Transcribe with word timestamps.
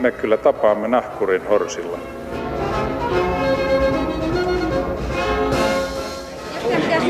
me 0.00 0.10
kyllä 0.10 0.36
tapaamme 0.36 0.88
nahkurin 0.88 1.46
horsilla. 1.48 1.98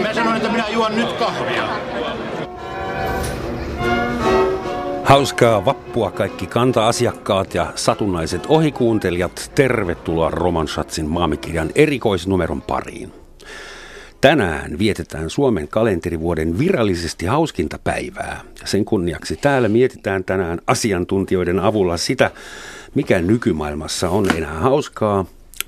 Mä 0.03 0.15
sanoin, 0.15 0.37
että 0.37 0.51
minä 0.51 0.69
juon 0.69 0.97
nyt 0.97 1.13
kahvia. 1.13 1.69
Hauskaa 5.05 5.65
vappua 5.65 6.11
kaikki 6.11 6.47
kanta-asiakkaat 6.47 7.55
ja 7.55 7.73
satunnaiset 7.75 8.43
ohikuuntelijat. 8.49 9.53
Tervetuloa 9.55 10.31
Roman 10.31 10.69
Schatzin 10.69 11.07
maamikirjan 11.07 11.71
erikoisnumeron 11.75 12.63
pariin. 12.63 13.13
Tänään 14.21 14.79
vietetään 14.79 15.31
Suomen 15.31 15.69
kalenterivuoden 15.69 16.59
virallisesti 16.59 17.27
hauskinta 17.27 17.79
päivää. 17.85 18.41
Sen 18.65 18.85
kunniaksi 18.85 19.37
täällä 19.37 19.69
mietitään 19.69 20.25
tänään 20.25 20.61
asiantuntijoiden 20.67 21.59
avulla 21.59 21.97
sitä, 21.97 22.31
mikä 22.95 23.23
nykymaailmassa 23.23 24.11
on 24.11 24.37
enää 24.37 24.59
hauskaa, 24.59 25.25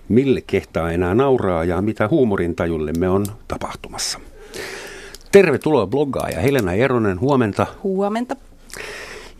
mille 0.09 0.41
kehtaa 0.41 0.91
enää 0.91 1.15
nauraa 1.15 1.65
ja 1.65 1.83
mitä 1.83 2.09
huumorintajullemme 2.09 3.09
on 3.09 3.27
tapahtumassa. 3.48 4.21
Tervetuloa 5.33 5.87
bloggaaja 5.87 6.41
Helena 6.41 6.73
Eronen, 6.73 7.21
huomenta. 7.21 7.67
Huomenta. 7.83 8.37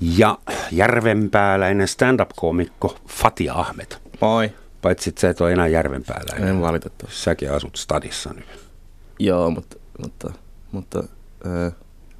Ja 0.00 0.38
järvenpääläinen 0.72 1.88
stand-up-koomikko 1.88 2.96
Fatia 3.08 3.55
Ahmed. 3.55 3.86
Moi. 4.20 4.50
Paitsi 4.83 5.10
että 5.10 5.20
sä 5.20 5.30
et 5.30 5.41
ole 5.41 5.52
enää 5.52 5.66
järvenpääläinen. 5.66 6.48
En 6.48 6.60
valitettavasti. 6.60 7.20
Säkin 7.20 7.52
asut 7.52 7.77
stadissa 7.77 8.33
nyt. 8.33 8.44
Joo, 9.19 9.50
mutta, 9.50 9.77
mutta, 10.02 10.33
mutta 10.72 11.05
äh, 11.46 11.72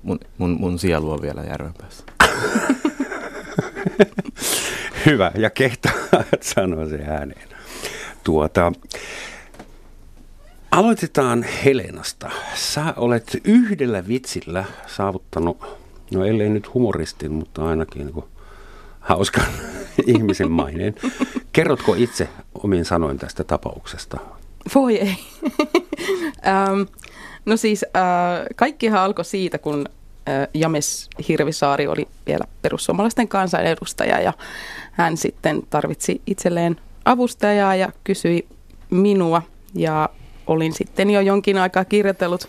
mun, 0.03 0.21
mun, 0.39 0.57
mun 0.61 0.79
sielu 0.79 1.11
on 1.11 1.23
vielä 1.23 1.43
järvenpäässä. 1.43 2.05
Hyvä, 5.07 5.33
ja 5.35 5.51
kehtaa 5.51 5.93
sanoa 6.41 6.89
se 6.89 6.99
ääneen. 7.07 7.49
Tuota, 8.25 8.73
aloitetaan 10.71 11.43
Helenasta. 11.43 12.31
Sä 12.55 12.95
olet 12.97 13.41
yhdellä 13.45 14.09
vitsillä 14.09 14.65
saavuttanut, 14.87 15.79
no 16.15 16.25
ellei 16.25 16.49
nyt 16.49 16.75
humoristin, 16.75 17.33
mutta 17.33 17.69
ainakin 17.69 18.07
niin 18.07 18.25
hauskan 19.01 19.47
ihmisen 20.07 20.51
maineen. 20.51 20.95
Kerrotko 21.53 21.95
itse 21.95 22.29
omin 22.55 22.85
sanoin 22.85 23.19
tästä 23.19 23.45
tapauksesta? 23.45 24.21
Voi 24.75 24.97
ei. 24.97 25.17
um, 26.73 26.87
no 27.47 27.57
siis 27.57 27.85
uh, 27.89 28.47
kaikkihan 28.57 29.01
alkoi 29.01 29.25
siitä, 29.25 29.59
kun 29.59 29.87
James 30.55 31.11
Hirvisaari 31.29 31.87
oli 31.87 32.09
vielä 32.27 32.45
perussuomalaisten 32.63 33.29
kansanedustaja 33.29 34.21
ja 34.21 34.33
hän 34.93 35.17
sitten 35.17 35.63
tarvitsi 35.71 36.23
itselleen 36.27 36.77
avustajaa 37.05 37.75
ja 37.75 37.93
kysyi 38.05 38.47
minua 38.91 39.43
ja 39.75 40.09
olin 40.47 40.73
sitten 40.73 41.11
jo 41.11 41.21
jonkin 41.21 41.59
aikaa 41.59 41.85
kirjoitellut 41.85 42.49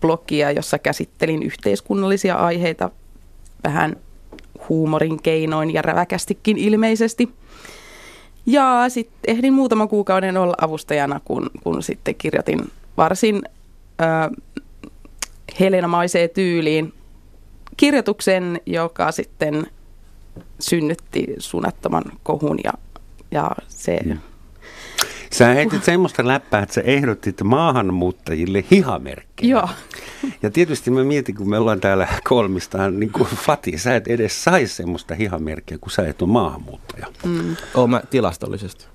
blogia, 0.00 0.50
jossa 0.50 0.78
käsittelin 0.78 1.42
yhteiskunnallisia 1.42 2.34
aiheita 2.34 2.90
vähän 3.64 3.96
huumorin 4.68 5.22
keinoin 5.22 5.74
ja 5.74 5.82
räväkästikin 5.82 6.58
ilmeisesti. 6.58 7.28
Ja 8.46 8.84
sitten 8.88 9.36
ehdin 9.36 9.52
muutaman 9.52 9.88
kuukauden 9.88 10.36
olla 10.36 10.54
avustajana, 10.60 11.20
kun, 11.24 11.50
kun 11.62 11.82
sitten 11.82 12.14
kirjoitin 12.14 12.70
varsin 12.96 13.42
äh, 14.02 14.30
helenamaiseen 15.60 16.30
tyyliin 16.30 16.92
kirjoituksen, 17.76 18.60
joka 18.66 19.12
sitten 19.12 19.66
synnytti 20.60 21.26
suunnattoman 21.38 22.04
kohun 22.22 22.58
ja, 22.64 22.72
ja 23.30 23.50
se... 23.68 24.00
Mm. 24.04 24.18
Sä 25.32 25.46
heitit 25.46 25.84
semmoista 25.84 26.26
läppää, 26.26 26.62
että 26.62 26.74
sä 26.74 26.80
ehdotit 26.80 27.42
maahanmuuttajille 27.42 28.64
hihamerkkejä. 28.70 29.50
Joo. 29.50 29.68
Ja 30.42 30.50
tietysti 30.50 30.90
mä 30.90 31.04
mietin, 31.04 31.34
kun 31.34 31.50
me 31.50 31.58
ollaan 31.58 31.80
täällä 31.80 32.08
kolmistaan, 32.24 33.00
niin 33.00 33.12
kuin 33.12 33.26
Fati, 33.26 33.78
sä 33.78 33.96
et 33.96 34.08
edes 34.08 34.44
saisi 34.44 34.74
semmoista 34.74 35.14
hihamerkkiä, 35.14 35.78
kun 35.78 35.90
sä 35.90 36.08
et 36.08 36.22
ole 36.22 36.30
maahanmuuttaja. 36.30 37.06
Mm. 37.24 37.56
Oon 37.74 37.90
mä 37.90 38.02
tilastollisesti. 38.10 38.86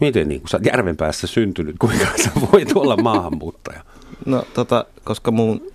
Miten 0.00 0.28
niin, 0.28 0.40
kun 0.40 0.48
sä 0.48 0.56
oot 0.56 0.66
järven 0.66 0.96
päässä 0.96 1.26
syntynyt, 1.26 1.76
kuinka 1.78 2.06
sä 2.24 2.30
voit 2.52 2.72
olla 2.74 2.96
maahanmuuttaja? 2.96 3.84
No 4.26 4.44
tota, 4.54 4.84
koska 5.04 5.30
mun, 5.30 5.71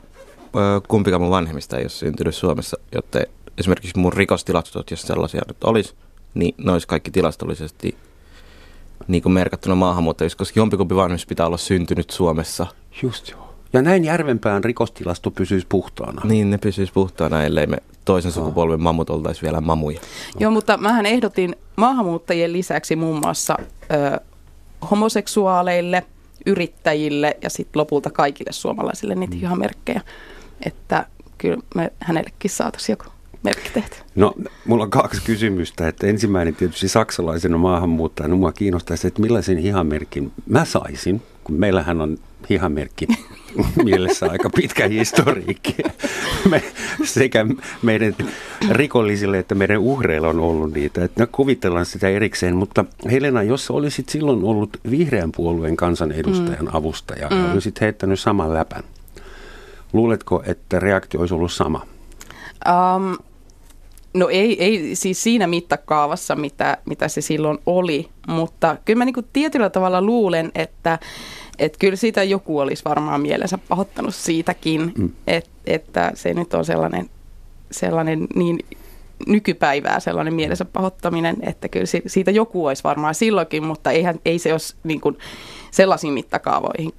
kumpikaan 0.88 1.22
mun 1.22 1.31
vanhemmista 1.31 1.78
ei 1.78 1.84
ole 1.84 1.90
syntynyt 1.90 2.35
Suomessa, 2.35 2.78
jotta 2.95 3.19
esimerkiksi 3.57 4.00
mun 4.00 4.13
rikostilastot, 4.13 4.91
jos 4.91 5.01
sellaisia 5.01 5.41
nyt 5.47 5.63
olisi, 5.63 5.94
niin 6.34 6.56
ne 6.57 6.72
olisi 6.72 6.88
kaikki 6.88 7.12
tilastollisesti 7.12 7.97
niin 9.07 9.23
kuin 9.23 9.34
merkattuna 9.34 9.75
maahanmuuttajiksi, 9.75 10.38
koska 10.38 10.59
jompikumpi 10.59 10.96
vanhemmista 10.96 11.29
pitää 11.29 11.47
olla 11.47 11.57
syntynyt 11.57 12.09
Suomessa. 12.09 12.67
Just 13.01 13.29
joo. 13.29 13.53
Ja 13.73 13.81
näin 13.81 14.06
Järvenpään 14.06 14.63
rikostilasto 14.63 15.31
pysyisi 15.31 15.66
puhtaana. 15.69 16.22
Niin, 16.25 16.50
ne 16.50 16.57
pysyisi 16.57 16.94
puhtaana, 16.94 17.44
ellei 17.44 17.67
me 17.67 17.78
toisen 18.06 18.31
sukupolven 18.31 18.81
mammut 18.81 19.09
oltaisi 19.09 19.41
vielä 19.41 19.62
mamuja. 19.62 20.00
Joo, 20.40 20.51
mutta 20.51 20.78
mähän 20.78 21.06
ehdotin 21.06 21.56
maahanmuuttajien 21.75 22.53
lisäksi 22.53 22.96
muun 22.96 23.19
muassa 23.19 23.57
ö, 23.59 24.19
homoseksuaaleille, 24.91 26.03
yrittäjille 26.46 27.38
ja 27.41 27.50
sitten 27.50 27.79
lopulta 27.79 28.09
kaikille 28.09 28.51
suomalaisille 28.51 29.16
niitä 29.16 29.34
mm. 29.34 29.40
hihamerkkejä. 29.40 30.01
Että 30.66 31.06
kyllä 31.38 31.57
me 31.75 31.91
hänellekin 32.00 32.51
saataisiin 32.51 32.94
joku 32.94 33.18
merkki 33.44 33.69
tehty. 33.73 33.97
No, 34.16 34.34
mulla 34.66 34.84
on 34.84 34.90
kaksi 34.90 35.22
kysymystä. 35.22 35.88
Että 35.88 36.07
ensimmäinen 36.07 36.56
tietysti 36.56 36.88
saksalaisena 36.88 37.57
maahanmuuttajana 37.57 38.35
mua 38.35 38.51
kiinnostaisi, 38.51 39.07
että 39.07 39.22
millaisen 39.22 39.57
hihamerkin 39.57 40.31
mä 40.50 40.66
saisin, 40.66 41.22
kun 41.44 41.56
meillähän 41.56 42.01
on 42.01 42.17
hihamerkki 42.50 43.07
mielessä 43.84 44.25
aika 44.31 44.50
pitkä 44.50 44.88
historiikki. 44.88 45.75
Me, 46.51 46.63
sekä 47.03 47.46
meidän 47.81 48.16
rikollisille 48.69 49.40
että 49.40 49.56
meidän 49.56 49.78
uhreilla 49.78 50.28
on 50.28 50.40
ollut 50.40 50.73
niitä. 50.73 51.03
Että 51.03 51.28
kuvitellaan 51.28 51.85
sitä 51.85 52.09
erikseen, 52.09 52.56
mutta 52.56 52.85
Helena, 53.12 53.44
jos 53.44 53.72
olisit 53.72 54.09
silloin 54.09 54.44
ollut 54.44 54.78
vihreän 54.90 55.31
puolueen 55.31 55.78
kansanedustajan 55.78 56.66
mm. 56.66 56.69
avustaja 56.73 57.29
mm. 57.29 57.51
olisit 57.51 57.81
heittänyt 57.81 58.19
saman 58.19 58.53
läpän, 58.53 58.84
luuletko, 59.93 60.43
että 60.45 60.79
reaktio 60.79 61.19
olisi 61.19 61.33
ollut 61.33 61.51
sama? 61.51 61.81
Um, 62.67 63.17
No 64.13 64.29
ei, 64.29 64.63
ei 64.63 64.95
siis 64.95 65.23
siinä 65.23 65.47
mittakaavassa, 65.47 66.35
mitä, 66.35 66.77
mitä 66.85 67.07
se 67.07 67.21
silloin 67.21 67.57
oli, 67.65 68.09
mutta 68.27 68.77
kyllä 68.85 68.97
mä 68.97 69.05
niin 69.05 69.27
tietyllä 69.33 69.69
tavalla 69.69 70.01
luulen, 70.01 70.51
että, 70.55 70.99
että 71.59 71.77
kyllä 71.79 71.95
siitä 71.95 72.23
joku 72.23 72.59
olisi 72.59 72.85
varmaan 72.85 73.21
mielensä 73.21 73.57
pahoittanut 73.57 74.15
siitäkin, 74.15 74.93
mm. 74.97 75.11
että, 75.27 75.49
että 75.65 76.11
se 76.15 76.33
nyt 76.33 76.53
on 76.53 76.65
sellainen, 76.65 77.09
sellainen 77.71 78.27
niin 78.35 78.59
nykypäivää 79.27 79.99
sellainen 79.99 80.33
mielensä 80.33 80.65
pahoittaminen, 80.65 81.37
että 81.41 81.67
kyllä 81.67 81.85
siitä 82.07 82.31
joku 82.31 82.65
olisi 82.65 82.83
varmaan 82.83 83.15
silloinkin, 83.15 83.63
mutta 83.63 83.91
eihän, 83.91 84.19
ei 84.25 84.39
se 84.39 84.51
olisi 84.51 84.75
niin 84.83 85.01
kuin 85.01 85.17
sellaisiin 85.71 86.13
mittakaavoihin 86.13 86.93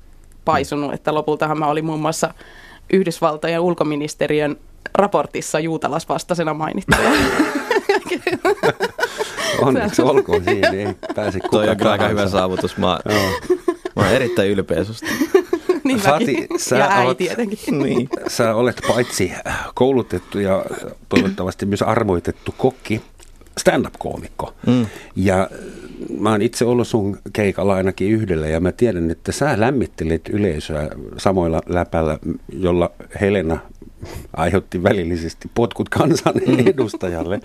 paisunut, 0.44 0.94
että 0.94 1.14
lopultahan 1.14 1.58
mä 1.58 1.66
olin 1.66 1.84
muun 1.84 2.00
muassa 2.00 2.34
Yhdysvaltojen 2.92 3.60
ulkoministeriön 3.60 4.56
raportissa 4.94 5.60
juutalaisvastaisena 5.60 6.54
mainittuja. 6.54 7.10
Onneksi 9.62 10.02
olkoon 10.02 10.44
siinä, 10.44 10.68
ei 10.68 10.94
pääse 11.14 11.40
kukaan. 11.40 11.76
Toi 11.76 11.86
on 11.86 11.92
aika 11.92 12.08
hyvä 12.08 12.28
saavutus. 12.28 12.76
Mä, 12.76 12.98
mä 13.96 14.02
oon 14.02 14.08
erittäin 14.08 14.50
ylpeä 14.50 14.84
susta. 14.84 15.06
niin 15.84 15.98
Fati, 15.98 16.46
sä 16.56 16.76
ja 16.76 16.88
äiti 16.90 17.06
olet, 17.06 17.18
tietenkin. 17.18 17.78
Niin. 17.78 18.08
Sä 18.28 18.54
olet 18.54 18.80
paitsi 18.88 19.32
koulutettu 19.74 20.38
ja 20.38 20.64
toivottavasti 21.08 21.66
myös 21.66 21.82
arvoitettu 21.82 22.54
kokki, 22.58 23.02
stand-up-koomikko. 23.58 24.54
Mm. 24.66 24.86
Ja 25.16 25.50
mä 26.20 26.30
oon 26.30 26.42
itse 26.42 26.64
ollut 26.64 26.88
sun 26.88 27.18
keikalla 27.32 27.74
ainakin 27.74 28.10
yhdellä 28.10 28.48
ja 28.48 28.60
mä 28.60 28.72
tiedän, 28.72 29.10
että 29.10 29.32
sä 29.32 29.60
lämmittelet 29.60 30.28
yleisöä 30.28 30.88
samoilla 31.16 31.60
läpällä, 31.66 32.18
jolla 32.52 32.90
Helena 33.20 33.58
aiheutti 34.36 34.82
välillisesti 34.82 35.50
potkut 35.54 35.88
kansan 35.88 36.34
mm. 36.46 36.66
edustajalle. 36.66 37.40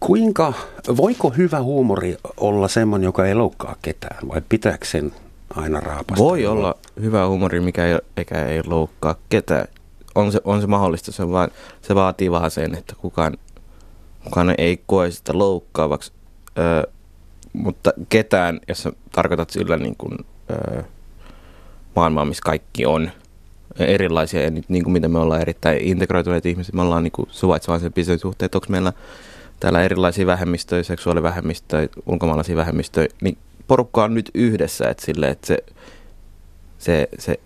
Kuinka, 0.00 0.52
voiko 0.96 1.30
hyvä 1.30 1.62
huumori 1.62 2.16
olla 2.36 2.68
semmoinen, 2.68 3.04
joka 3.04 3.26
ei 3.26 3.34
loukkaa 3.34 3.76
ketään 3.82 4.28
vai 4.28 4.42
pitääkö 4.48 4.86
sen 4.86 5.12
aina 5.54 5.80
raapasta? 5.80 6.24
Voi 6.24 6.46
olla 6.46 6.74
hyvä 7.00 7.26
huumori, 7.28 7.60
mikä 7.60 7.86
ei, 7.86 7.98
eikä 8.16 8.46
ei 8.46 8.62
loukkaa 8.66 9.14
ketään. 9.28 9.68
On 10.14 10.32
se, 10.32 10.40
on 10.44 10.60
se 10.60 10.66
mahdollista, 10.66 11.12
se, 11.12 11.30
vaan, 11.30 11.50
se 11.82 11.94
vaatii 11.94 12.30
vaan 12.30 12.50
sen, 12.50 12.74
että 12.74 12.94
kukaan, 13.00 13.36
kukaan 14.24 14.54
ei 14.58 14.82
koe 14.86 15.10
sitä 15.10 15.38
loukkaavaksi. 15.38 16.12
Ö, 16.58 16.90
mutta 17.52 17.92
ketään, 18.08 18.60
jos 18.68 18.82
sä 18.82 18.92
tarkoitat 19.12 19.50
sillä 19.50 19.76
niin 19.76 19.96
kuin, 19.98 20.18
ö, 20.50 20.82
maailmaa, 21.94 22.24
missä 22.24 22.42
kaikki 22.44 22.86
on– 22.86 23.10
erilaisia 23.78 24.42
ja 24.42 24.50
nyt 24.50 24.64
niin 24.68 24.84
kuin 24.84 24.92
mitä 24.92 25.08
me 25.08 25.18
ollaan 25.18 25.40
erittäin 25.40 25.82
integroituneet 25.82 26.46
ihmisiä, 26.46 26.72
me 26.74 26.82
ollaan 26.82 27.02
niin 27.02 27.26
suvaitsevaisen 27.28 28.18
suhteet, 28.18 28.54
onko 28.54 28.66
meillä 28.68 28.92
täällä 29.60 29.82
erilaisia 29.82 30.26
vähemmistöjä, 30.26 30.82
seksuaalivähemmistöjä, 30.82 31.88
ulkomaalaisia 32.06 32.56
vähemmistöjä, 32.56 33.08
niin 33.20 33.38
porukka 33.66 34.04
on 34.04 34.14
nyt 34.14 34.30
yhdessä, 34.34 34.88
että, 34.88 35.06
sille, 35.06 35.28
että 35.28 35.46
se, 35.46 35.58
se, 36.78 37.08
se 37.18 37.40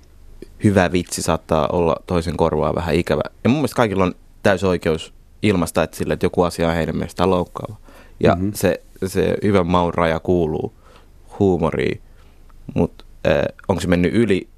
hyvä 0.65 0.93
vitsi 0.93 1.23
saattaa 1.23 1.69
olla 1.73 1.97
toisen 2.07 2.37
korvaa 2.37 2.75
vähän 2.75 2.95
ikävä. 2.95 3.23
Ja 3.45 3.51
mun 3.51 3.59
mielestä 3.59 3.77
kaikilla 3.77 4.05
on 4.05 4.15
täysi 4.43 4.67
oikeus 4.67 5.13
ilmaista, 5.43 5.83
että, 5.83 5.97
sille, 5.97 6.15
että 6.15 6.27
joku 6.27 6.43
asia 6.43 6.69
on 6.69 6.75
heidän 6.75 6.97
mielestään 6.97 7.31
loukkaava. 7.31 7.77
Ja 8.21 8.35
mm-hmm. 8.35 8.53
se, 8.55 8.81
se 9.07 9.37
hyvän 9.43 9.67
maun 9.67 9.95
raja 9.95 10.21
kuuluu 10.21 10.73
huumoriin, 11.39 12.01
mutta 12.75 13.05
äh, 13.27 13.43
onko 13.69 13.81
se 13.81 13.89
mennyt 13.89 14.15
yli? 14.15 14.49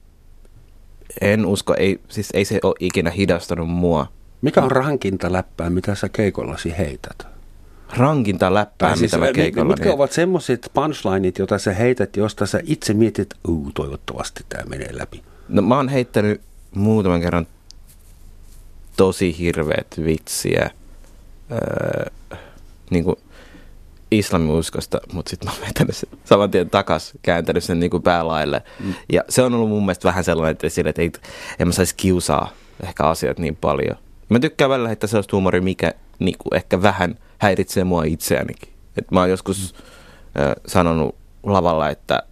En 1.21 1.47
usko, 1.47 1.75
ei, 1.79 2.01
siis 2.09 2.29
ei 2.35 2.45
se 2.45 2.61
ole 2.63 2.75
ikinä 2.81 3.11
hidastanut 3.11 3.69
mua. 3.69 4.07
Mikä 4.43 4.63
on 4.63 4.71
rankinta 4.71 5.33
läppää, 5.33 5.71
mitä 5.71 5.95
sä 5.95 6.09
keikollasi 6.09 6.75
heität? 6.79 7.27
Rankinta 7.97 8.55
läppää, 8.55 8.97
siis, 8.97 9.13
mitä 9.13 9.27
mä 9.27 9.33
keikolla 9.33 9.69
Mitkä 9.69 9.85
heitän. 9.85 9.95
ovat 9.95 10.13
semmoiset 10.13 10.71
punchlineit, 10.75 11.39
joita 11.39 11.59
sä 11.59 11.73
heität, 11.73 12.17
josta 12.17 12.47
sä 12.47 12.61
itse 12.65 12.95
mietit, 12.95 13.35
uu, 13.49 13.71
toivottavasti 13.75 14.45
tämä 14.49 14.65
menee 14.65 14.99
läpi? 14.99 15.23
No 15.49 15.63
mä 15.63 15.77
oon 15.77 15.89
heittänyt 15.89 16.41
muutaman 16.75 17.21
kerran 17.21 17.47
tosi 18.97 19.39
hirveät 19.39 19.87
vitsiä. 20.05 20.71
Öö, 21.53 22.13
niin 22.91 23.05
kuin 23.05 23.17
islamiuskosta, 24.19 25.01
mutta 25.13 25.31
sitten 25.31 25.49
mä 25.49 25.53
oon 25.53 25.67
vetänyt 25.69 25.97
sen 25.97 26.09
saman 26.25 26.51
tien 26.51 26.71
takas, 26.71 27.13
kääntänyt 27.23 27.65
sen 27.65 27.81
niin 27.81 27.91
kuin 27.91 28.03
päälaille. 28.03 28.63
Mm. 28.81 28.95
Ja 29.13 29.23
se 29.29 29.43
on 29.43 29.55
ollut 29.55 29.69
mun 29.69 29.83
mielestä 29.83 30.09
vähän 30.09 30.25
sellainen, 30.25 30.53
että, 30.53 30.69
sille, 30.69 30.91
että 30.91 31.03
ei, 31.03 31.13
en 31.59 31.69
mä 31.69 31.73
saisi 31.73 31.95
kiusaa 31.97 32.53
ehkä 32.83 33.05
asiat 33.05 33.39
niin 33.39 33.57
paljon. 33.57 33.97
Mä 34.29 34.39
tykkään 34.39 34.71
välillä 34.71 34.89
heittää 34.89 35.09
sellaista 35.09 35.37
huumoria, 35.37 35.63
mikä 35.63 35.93
niin 36.19 36.39
kuin 36.39 36.57
ehkä 36.57 36.83
vähän 36.83 37.19
häiritsee 37.39 37.85
mua 37.85 38.05
itseänikin. 38.05 38.73
Et 38.99 39.11
mä 39.11 39.21
oon 39.21 39.31
joskus 39.31 39.75
mm. 39.75 40.43
äh, 40.43 40.53
sanonut 40.67 41.15
lavalla, 41.43 41.89
että, 41.89 42.23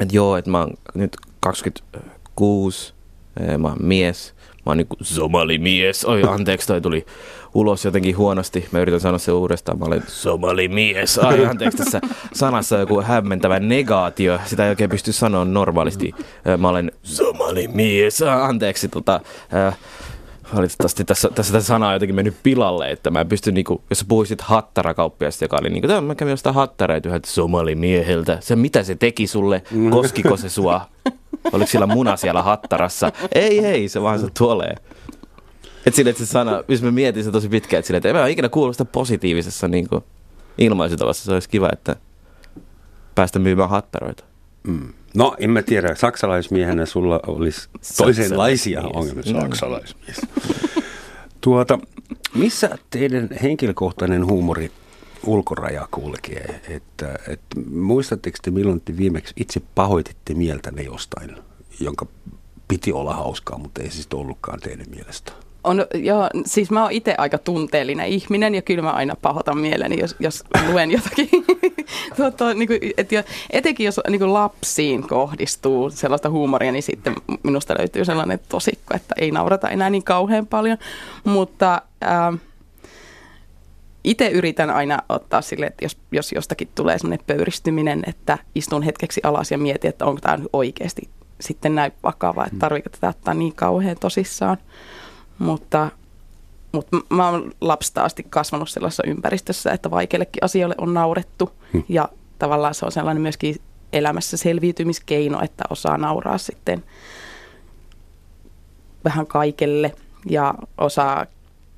että 0.00 0.16
joo, 0.16 0.36
että 0.36 0.50
mä 0.50 0.58
oon 0.58 0.74
nyt 0.94 1.16
26, 1.40 2.94
äh, 3.40 3.58
mä 3.58 3.68
oon 3.68 3.78
mies, 3.80 4.34
mä 4.66 4.70
oon 4.70 4.76
niinku 4.76 4.96
somalimies. 5.02 6.04
Oi 6.04 6.22
anteeksi, 6.22 6.66
toi 6.66 6.80
tuli 6.80 7.06
ulos 7.54 7.84
jotenkin 7.84 8.16
huonosti. 8.16 8.68
Mä 8.72 8.78
yritän 8.78 9.00
sanoa 9.00 9.18
se 9.18 9.32
uudestaan. 9.32 9.78
Mä 9.78 9.84
olen 9.84 10.02
somalimies. 10.06 11.18
Ai 11.18 11.46
anteeksi, 11.46 11.78
tässä 11.78 12.00
sanassa 12.32 12.76
on 12.76 12.80
joku 12.80 13.02
hämmentävä 13.02 13.60
negaatio. 13.60 14.40
Sitä 14.44 14.64
ei 14.64 14.70
oikein 14.70 14.90
pysty 14.90 15.12
sanoa 15.12 15.44
normaalisti. 15.44 16.14
Mä 16.58 16.68
olen 16.68 16.92
somalimies. 17.02 18.22
Anteeksi, 18.22 18.88
tota... 18.88 19.20
Äh, 19.54 19.76
valitettavasti 20.56 21.04
tässä, 21.04 21.28
tässä, 21.34 21.52
tässä 21.52 21.66
sana 21.66 21.88
on 21.88 21.92
jotenkin 21.92 22.14
mennyt 22.14 22.36
pilalle, 22.42 22.90
että 22.90 23.10
mä 23.10 23.20
en 23.20 23.28
pysty, 23.28 23.52
niinku, 23.52 23.82
jos 23.90 23.98
sä 23.98 24.04
puhuisit 24.08 24.40
hattarakauppiasta, 24.40 25.44
joka 25.44 25.58
oli 25.60 25.70
niinku, 25.70 26.00
mä 26.00 26.14
kävin 26.14 26.30
jostain 26.30 26.54
hattareita 26.54 27.08
yhdeltä 27.08 27.28
somalimieheltä, 27.30 28.38
se 28.40 28.56
mitä 28.56 28.82
se 28.82 28.94
teki 28.94 29.26
sulle, 29.26 29.62
mm. 29.70 29.90
koskiko 29.90 30.36
se 30.36 30.48
sua, 30.48 30.80
oliko 31.52 31.70
sillä 31.70 31.86
muna 31.86 32.16
siellä 32.16 32.42
hattarassa, 32.42 33.12
ei 33.34 33.66
ei, 33.66 33.88
se 33.88 34.02
vaan 34.02 34.18
se 34.18 34.26
tuolee. 34.38 34.74
Et 35.86 35.94
sille, 35.94 36.10
että 36.10 36.24
se 36.24 36.30
sana, 36.30 36.64
jos 36.68 36.82
mä 36.82 36.90
mietin 36.90 37.24
se 37.24 37.30
tosi 37.30 37.48
pitkään, 37.48 37.78
että 37.78 37.86
sille, 37.86 37.96
että 37.96 38.08
en 38.08 38.16
mä 38.16 38.26
ikinä 38.26 38.48
kuullut 38.48 38.74
sitä 38.74 38.84
positiivisessa 38.84 39.68
niin 39.68 39.88
kuin, 39.88 40.04
ilmaisutavassa, 40.58 41.24
se 41.24 41.32
olisi 41.32 41.48
kiva, 41.48 41.68
että 41.72 41.96
päästä 43.14 43.38
myymään 43.38 43.70
hattaroita. 43.70 44.24
Mm. 44.62 44.92
No, 45.14 45.36
en 45.38 45.50
mä 45.50 45.62
tiedä. 45.62 45.94
Saksalaismiehenä 45.94 46.86
sulla 46.86 47.20
olisi 47.26 47.68
toisenlaisia 47.96 48.82
ongelmia. 48.92 49.40
Saksalaismies. 49.40 50.20
tuota, 51.40 51.78
missä 52.34 52.78
teidän 52.90 53.28
henkilökohtainen 53.42 54.26
huumori 54.26 54.70
ulkoraja 55.26 55.88
kulkee? 55.90 56.60
Että, 56.68 57.18
että, 57.28 57.60
muistatteko 57.70 58.38
te, 58.42 58.50
milloin 58.50 58.80
te 58.80 58.96
viimeksi 58.96 59.34
itse 59.36 59.60
pahoititte 59.74 60.34
mieltänne 60.34 60.82
jostain, 60.82 61.36
jonka 61.80 62.06
piti 62.68 62.92
olla 62.92 63.14
hauskaa, 63.14 63.58
mutta 63.58 63.82
ei 63.82 63.90
siis 63.90 64.08
ollutkaan 64.14 64.60
teidän 64.60 64.86
mielestä? 64.90 65.32
On, 65.64 65.86
joo, 65.94 66.28
siis 66.46 66.70
mä 66.70 66.82
oon 66.82 66.92
itse 66.92 67.14
aika 67.18 67.38
tunteellinen 67.38 68.06
ihminen 68.06 68.54
ja 68.54 68.62
kyllä 68.62 68.82
mä 68.82 68.90
aina 68.90 69.16
pahoitan 69.22 69.58
mieleni, 69.58 70.00
jos, 70.00 70.16
jos 70.20 70.44
luen 70.68 70.90
jotakin. 70.90 71.28
tuota, 72.16 72.54
niin 72.54 72.68
kuin, 72.68 72.78
et 72.96 73.12
jo, 73.12 73.22
etenkin 73.50 73.84
jos 73.84 74.00
niin 74.08 74.18
kuin 74.18 74.32
lapsiin 74.32 75.08
kohdistuu 75.08 75.90
sellaista 75.90 76.30
huumoria, 76.30 76.72
niin 76.72 76.82
sitten 76.82 77.14
minusta 77.42 77.74
löytyy 77.78 78.04
sellainen 78.04 78.40
tosikko, 78.48 78.94
että 78.96 79.14
ei 79.18 79.30
naurata 79.30 79.68
enää 79.68 79.90
niin 79.90 80.04
kauhean 80.04 80.46
paljon. 80.46 80.78
Mutta 81.24 81.82
äh, 82.04 82.40
itse 84.04 84.28
yritän 84.28 84.70
aina 84.70 84.98
ottaa 85.08 85.42
sille, 85.42 85.66
että 85.66 85.84
jos, 85.84 85.98
jos 86.12 86.32
jostakin 86.32 86.68
tulee 86.74 86.98
sellainen 86.98 87.26
pöyristyminen, 87.26 88.02
että 88.06 88.38
istun 88.54 88.82
hetkeksi 88.82 89.20
alas 89.24 89.50
ja 89.50 89.58
mietin, 89.58 89.88
että 89.88 90.06
onko 90.06 90.20
tämä 90.20 90.38
oikeasti 90.52 91.08
sitten 91.40 91.74
näin 91.74 91.92
vakava, 92.02 92.44
että 92.44 92.54
mm. 92.54 92.58
tarvitsetko 92.58 92.96
tätä 92.96 93.08
ottaa 93.08 93.34
niin 93.34 93.54
kauhean 93.54 93.96
tosissaan. 94.00 94.56
Mutta, 95.40 95.90
mutta 96.72 96.96
mä 97.10 97.28
oon 97.28 97.52
lapsesta 97.60 98.02
asti 98.02 98.26
kasvanut 98.30 98.68
sellaisessa 98.68 99.02
ympäristössä, 99.06 99.72
että 99.72 99.90
vaikeillekin 99.90 100.44
asioille 100.44 100.74
on 100.78 100.94
naurettu. 100.94 101.50
Hmm. 101.72 101.84
Ja 101.88 102.08
tavallaan 102.38 102.74
se 102.74 102.86
on 102.86 102.92
sellainen 102.92 103.22
myöskin 103.22 103.56
elämässä 103.92 104.36
selviytymiskeino, 104.36 105.42
että 105.42 105.64
osaa 105.70 105.98
nauraa 105.98 106.38
sitten 106.38 106.84
vähän 109.04 109.26
kaikelle 109.26 109.94
ja 110.26 110.54
osaa 110.78 111.26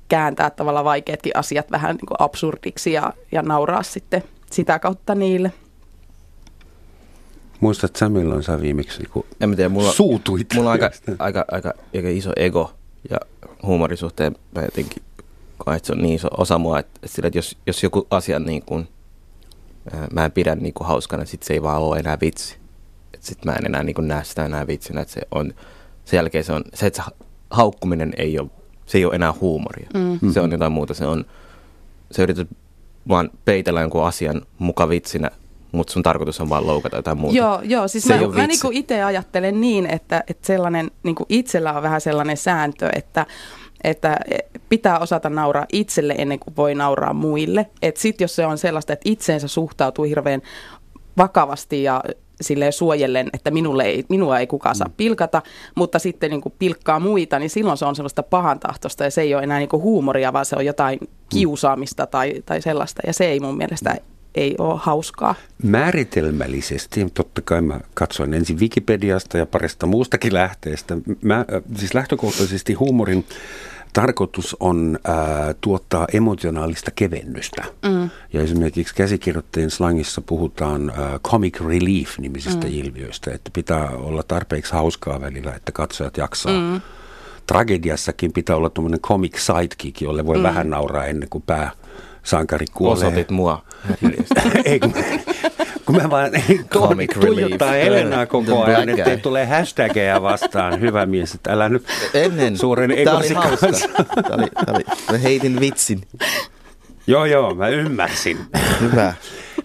kääntää 0.07 0.49
tavallaan 0.49 0.85
vaikeatkin 0.85 1.37
asiat 1.37 1.71
vähän 1.71 1.95
niin 1.95 2.05
kuin 2.07 2.17
absurdiksi 2.19 2.93
ja, 2.93 3.13
ja 3.31 3.41
nauraa 3.41 3.83
sitten 3.83 4.23
sitä 4.51 4.79
kautta 4.79 5.15
niille. 5.15 5.51
Muistatko 7.59 7.97
sä 7.97 8.09
milloin 8.09 8.43
sä 8.43 8.61
viimeksi 8.61 8.99
niin 8.99 9.25
en 9.41 9.49
mä 9.49 9.55
tiedä, 9.55 9.69
mulla, 9.69 9.91
suutuit? 9.91 10.47
Mulla 10.55 10.69
on 10.69 10.71
aika, 10.71 10.91
aika, 11.19 11.45
aika, 11.51 11.73
aika 11.95 12.09
iso 12.09 12.31
ego 12.35 12.71
ja 13.09 13.17
huumorisuhteen 13.65 14.35
mä 14.55 14.61
jotenkin 14.61 15.03
koen, 15.57 15.77
että 15.77 15.87
se 15.87 15.93
on 15.93 16.01
niin 16.01 16.15
iso 16.15 16.27
osa 16.37 16.57
mua, 16.57 16.79
että, 16.79 16.91
että, 16.95 17.07
sillä, 17.07 17.27
että 17.27 17.37
jos, 17.37 17.57
jos 17.67 17.83
joku 17.83 18.07
asia 18.09 18.39
niin 18.39 18.63
kuin, 18.65 18.87
ää, 19.93 20.07
mä 20.13 20.25
en 20.25 20.31
pidä 20.31 20.55
niin 20.55 20.73
kuin 20.73 20.87
hauskana, 20.87 21.25
sit 21.25 21.43
se 21.43 21.53
ei 21.53 21.61
vaan 21.61 21.81
ole 21.81 21.99
enää 21.99 22.17
vitsi. 22.21 22.57
Että 23.13 23.27
sit 23.27 23.45
mä 23.45 23.51
en 23.51 23.65
enää 23.65 23.83
niin 23.83 23.95
kuin 23.95 24.07
näe 24.07 24.23
sitä 24.23 24.45
enää 24.45 24.67
vitsinä, 24.67 25.01
että 25.01 25.13
se 25.13 25.21
on, 25.31 25.53
sen 26.05 26.17
jälkeen 26.17 26.43
se 26.43 26.53
on, 26.53 26.63
se, 26.73 26.85
että 26.87 27.03
se 27.03 27.11
haukkuminen 27.49 28.13
ei 28.17 28.39
ole, 28.39 28.49
se 28.85 28.97
ei 28.97 29.05
ole 29.05 29.15
enää 29.15 29.33
huumoria. 29.41 29.89
Mm. 29.93 30.31
Se 30.31 30.41
on 30.41 30.51
jotain 30.51 30.71
muuta, 30.71 30.93
se 30.93 31.05
on, 31.05 31.25
se 32.11 32.23
yrität 32.23 32.47
vaan 33.07 33.29
peitellä 33.45 33.81
jonkun 33.81 34.05
asian 34.05 34.41
muka 34.57 34.89
vitsinä, 34.89 35.31
mutta 35.71 35.93
sun 35.93 36.03
tarkoitus 36.03 36.41
on 36.41 36.49
vaan 36.49 36.67
loukata 36.67 36.95
jotain 36.95 37.17
muuta. 37.17 37.37
Joo, 37.37 37.61
joo 37.63 37.87
siis 37.87 38.03
se 38.03 38.17
mä, 38.17 38.27
mä 38.27 38.47
niinku 38.47 38.69
itse 38.71 39.03
ajattelen 39.03 39.61
niin, 39.61 39.85
että, 39.85 40.23
että 40.27 40.47
sellainen, 40.47 40.91
niinku 41.03 41.25
itsellä 41.29 41.73
on 41.73 41.83
vähän 41.83 42.01
sellainen 42.01 42.37
sääntö, 42.37 42.89
että 42.95 43.25
että 43.83 44.17
pitää 44.69 44.99
osata 44.99 45.29
nauraa 45.29 45.65
itselle 45.73 46.15
ennen 46.17 46.39
kuin 46.39 46.55
voi 46.55 46.75
nauraa 46.75 47.13
muille. 47.13 47.69
Että 47.81 48.01
sitten 48.01 48.23
jos 48.23 48.35
se 48.35 48.45
on 48.45 48.57
sellaista, 48.57 48.93
että 48.93 49.09
itseensä 49.09 49.47
suhtautuu 49.47 50.05
hirveän 50.05 50.41
vakavasti 51.17 51.83
ja 51.83 52.03
sille 52.41 52.71
suojellen, 52.71 53.29
että 53.33 53.51
minulle 53.51 53.83
ei, 53.83 54.05
minua 54.09 54.39
ei 54.39 54.47
kukaan 54.47 54.75
saa 54.75 54.87
mm. 54.87 54.93
pilkata, 54.97 55.41
mutta 55.75 55.99
sitten 55.99 56.29
niin 56.29 56.41
kuin 56.41 56.53
pilkkaa 56.59 56.99
muita, 56.99 57.39
niin 57.39 57.49
silloin 57.49 57.77
se 57.77 57.85
on 57.85 57.95
sellaista 57.95 58.23
pahan 58.23 58.59
tahtosta 58.59 59.03
ja 59.03 59.11
se 59.11 59.21
ei 59.21 59.35
ole 59.35 59.43
enää 59.43 59.59
niin 59.59 59.69
kuin 59.69 59.83
huumoria, 59.83 60.33
vaan 60.33 60.45
se 60.45 60.55
on 60.55 60.65
jotain 60.65 60.99
mm. 61.01 61.07
kiusaamista 61.29 62.07
tai, 62.07 62.33
tai 62.45 62.61
sellaista 62.61 63.01
ja 63.07 63.13
se 63.13 63.25
ei 63.25 63.39
mun 63.39 63.57
mielestä 63.57 63.95
ei 64.35 64.55
ole 64.57 64.79
hauskaa. 64.83 65.35
Määritelmällisesti, 65.63 67.07
totta 67.13 67.41
kai 67.41 67.61
mä 67.61 67.79
katsoin 67.93 68.33
ensin 68.33 68.59
Wikipediasta 68.59 69.37
ja 69.37 69.45
parista 69.45 69.85
muustakin 69.85 70.33
lähteestä. 70.33 70.97
Mä, 71.21 71.45
siis 71.77 71.93
lähtökohtaisesti 71.93 72.73
huumorin 72.73 73.25
tarkoitus 73.93 74.57
on 74.59 74.99
ää, 75.03 75.53
tuottaa 75.61 76.07
emotionaalista 76.13 76.91
kevennystä. 76.91 77.63
Mm. 77.85 78.09
Ja 78.33 78.41
esimerkiksi 78.41 78.95
käsikirjoittajien 78.95 79.71
slangissa 79.71 80.21
puhutaan 80.21 80.89
ää, 80.89 81.19
comic 81.19 81.61
relief-nimisistä 81.61 82.67
mm. 82.67 82.73
ilmiöistä, 82.73 83.31
että 83.33 83.49
pitää 83.53 83.89
olla 83.89 84.23
tarpeeksi 84.23 84.73
hauskaa 84.73 85.21
välillä, 85.21 85.53
että 85.53 85.71
katsojat 85.71 86.17
jaksaa. 86.17 86.53
Mm. 86.53 86.81
Tragediassakin 87.47 88.33
pitää 88.33 88.55
olla 88.55 88.69
tuommoinen 88.69 88.99
comic 88.99 89.37
sidekick, 89.37 90.01
jolle 90.01 90.25
voi 90.25 90.37
mm. 90.37 90.43
vähän 90.43 90.69
nauraa 90.69 91.05
ennen 91.05 91.29
kuin 91.29 91.43
pää 91.47 91.71
sankari 92.23 92.65
kuolee. 92.73 93.07
Osoitit 93.07 93.31
mua. 93.31 93.65
Ei, 94.65 94.79
kun, 94.79 94.93
kun 95.85 95.95
mä 95.95 96.09
vaan 96.09 96.31
tuijottaa 97.21 97.71
Helenaa 97.71 98.25
koko 98.25 98.63
ajan, 98.63 98.89
että 98.89 99.17
tulee 99.17 99.45
hashtageja 99.45 100.21
vastaan. 100.21 100.79
Hyvä 100.79 101.05
mies, 101.05 101.33
että 101.33 101.53
älä 101.53 101.69
nyt 101.69 101.85
Ennen. 102.13 102.57
suuren 102.57 102.91
egosi 102.91 103.33
kanssa. 103.33 103.87
Tämä 103.87 104.35
oli, 104.35 104.47
tämä 104.65 104.75
oli, 104.77 104.83
mä 105.11 105.17
heitin 105.17 105.59
vitsin. 105.59 106.01
Joo, 107.07 107.25
joo, 107.25 107.55
mä 107.55 107.67
ymmärsin. 107.67 108.37
Hyvä. 108.81 109.13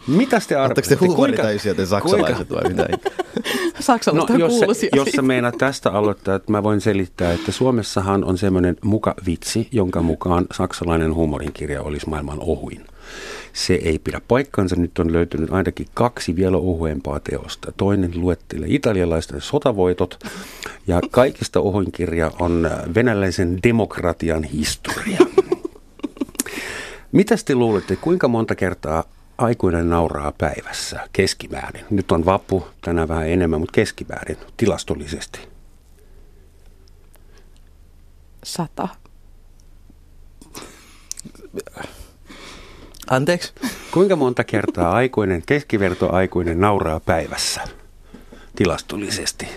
Mitä 0.07 0.41
te 0.49 0.57
Oletteko 0.57 0.65
arvelette? 0.65 0.97
te 0.97 1.05
huumoritaisia 1.07 1.75
te 1.75 1.87
saksalaiset 1.87 2.51
vai 2.51 2.69
mitä? 2.69 2.89
Saksalaiset 3.81 4.29
No, 4.29 4.35
on 4.35 4.41
jos, 4.41 4.83
jos 4.95 5.09
sä 5.09 5.23
meinaat 5.23 5.59
tästä 5.59 5.91
aloittaa, 5.91 6.35
että 6.35 6.53
mä 6.53 6.63
voin 6.63 6.81
selittää, 6.81 7.33
että 7.33 7.53
Suomessahan 7.53 8.25
on 8.25 8.39
semmoinen 8.39 8.77
mukavitsi, 8.85 9.69
jonka 9.73 10.03
mukaan 10.03 10.47
saksalainen 10.53 11.15
huumorinkirja 11.15 11.83
olisi 11.83 12.09
maailman 12.09 12.39
ohuin. 12.41 12.87
Se 13.53 13.75
ei 13.75 13.99
pidä 13.99 14.21
paikkansa. 14.29 14.77
Nyt 14.77 14.99
on 14.99 15.13
löytynyt 15.13 15.53
ainakin 15.53 15.87
kaksi 15.95 16.37
vielä 16.37 16.57
ohuempaa 16.57 17.21
teosta. 17.21 17.73
Toinen 17.77 18.13
luettelee 18.15 18.69
italialaisten 18.71 19.41
sotavoitot 19.41 20.25
ja 20.87 21.01
kaikista 21.11 21.61
ohuin 21.61 21.93
kirja 21.93 22.31
on 22.39 22.71
venäläisen 22.95 23.59
demokratian 23.63 24.45
historia. 24.45 25.19
Mitä 27.13 27.35
te 27.45 27.55
luulette, 27.55 27.97
kuinka 27.97 28.29
monta 28.29 28.55
kertaa 28.55 29.05
aikuinen 29.39 29.91
nauraa 29.91 30.33
päivässä 30.39 31.09
keskimäärin? 31.13 31.85
Nyt 31.91 32.13
on 32.13 32.25
vappu, 32.25 32.67
tänään 32.81 33.09
vähän 33.09 33.29
enemmän, 33.29 33.61
mutta 33.61 33.73
keskimäärin 33.73 34.37
tilastollisesti. 34.57 35.41
Sata. 38.45 38.89
Anteeksi? 43.11 43.53
Kuinka 43.91 44.17
monta 44.17 44.45
kertaa 44.45 44.93
aikuinen, 44.93 45.43
keskivertoaikuinen 45.47 46.61
nauraa 46.61 47.01
päivässä 47.01 47.61
tilastollisesti? 48.57 49.49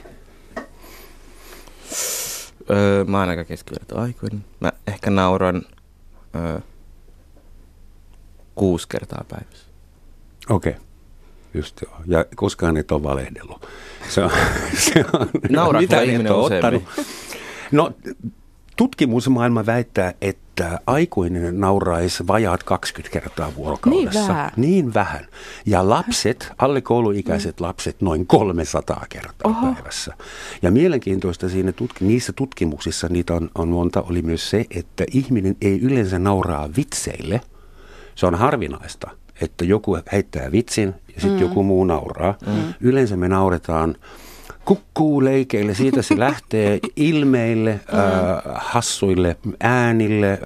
Öö, 2.70 3.04
mä 3.06 3.20
oon 3.20 3.30
aika 3.30 3.46
keskiverto 3.46 4.00
aikuinen. 4.00 4.46
Mä 4.60 4.72
ehkä 4.88 5.10
nauran 5.10 5.62
öö, 6.36 6.60
kuusi 8.56 8.88
kertaa 8.88 9.26
päivässä. 9.30 9.66
Okei. 10.50 10.72
Okay. 10.72 10.84
Just 11.54 11.82
joo. 11.82 11.96
Ja 12.08 12.26
koskaan 12.36 12.78
et 12.78 12.92
ole 12.92 13.04
valehdellut. 13.04 13.68
Se 14.10 14.24
on, 14.24 14.32
se 14.94 15.06
on 15.14 15.30
Nauraako 15.50 15.82
mitä 15.82 16.02
et 16.02 16.10
ihminen 16.10 16.32
ole 16.34 16.46
useammin? 16.46 16.88
No, 17.72 17.92
tutkimusmaailma 18.76 19.66
väittää, 19.66 20.14
että 20.22 20.42
aikuinen 20.88 21.60
nauraisi 21.60 22.28
vajaat 22.28 22.64
20 22.64 23.14
kertaa 23.14 23.56
vuorokaudessa. 23.56 24.20
Niin 24.20 24.28
vähän. 24.28 24.52
Niin 24.56 24.94
vähän. 24.94 25.28
Ja 25.66 25.90
lapset, 25.90 26.52
alle 26.58 26.82
kouluikäiset 26.82 27.60
lapset, 27.60 28.02
noin 28.02 28.28
300 28.28 29.06
kertaa 29.10 29.52
Oho. 29.52 29.74
päivässä. 29.74 30.14
Ja 30.62 30.72
mielenkiintoista 30.72 31.50
siinä 31.50 31.72
tutki, 31.72 32.06
niissä 32.06 32.34
tutkimuksissa, 32.34 33.08
niitä 33.10 33.34
on, 33.34 33.50
on 33.56 33.68
monta, 33.68 34.02
oli 34.02 34.22
myös 34.22 34.50
se, 34.50 34.66
että 34.76 35.04
ihminen 35.12 35.56
ei 35.62 35.80
yleensä 35.82 36.20
nauraa 36.20 36.70
vitseille. 36.78 37.42
Se 38.16 38.26
on 38.26 38.36
harvinaista, 38.36 39.12
että 39.42 39.66
joku 39.66 39.98
heittää 40.12 40.52
vitsin 40.52 40.96
ja 41.16 41.22
sitten 41.22 41.40
mm. 41.40 41.42
joku 41.42 41.64
muu 41.64 41.84
nauraa. 41.84 42.36
Mm. 42.46 42.74
Yleensä 42.82 43.18
me 43.18 43.28
nauretaan 43.28 43.96
kukkuu 44.66 45.24
leikeille, 45.24 45.74
siitä 45.74 46.02
se 46.02 46.20
lähtee 46.28 46.80
ilmeille, 46.96 47.80
mm. 47.92 48.00
äh, 48.00 48.42
hassuille 48.56 49.38
äänille, 49.60 50.32
äh, 50.32 50.40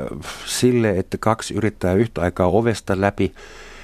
sille, 0.46 0.90
että 0.90 1.18
kaksi 1.18 1.54
yrittää 1.54 1.94
yhtä 1.94 2.22
aikaa 2.22 2.48
ovesta 2.48 3.02
läpi, 3.02 3.34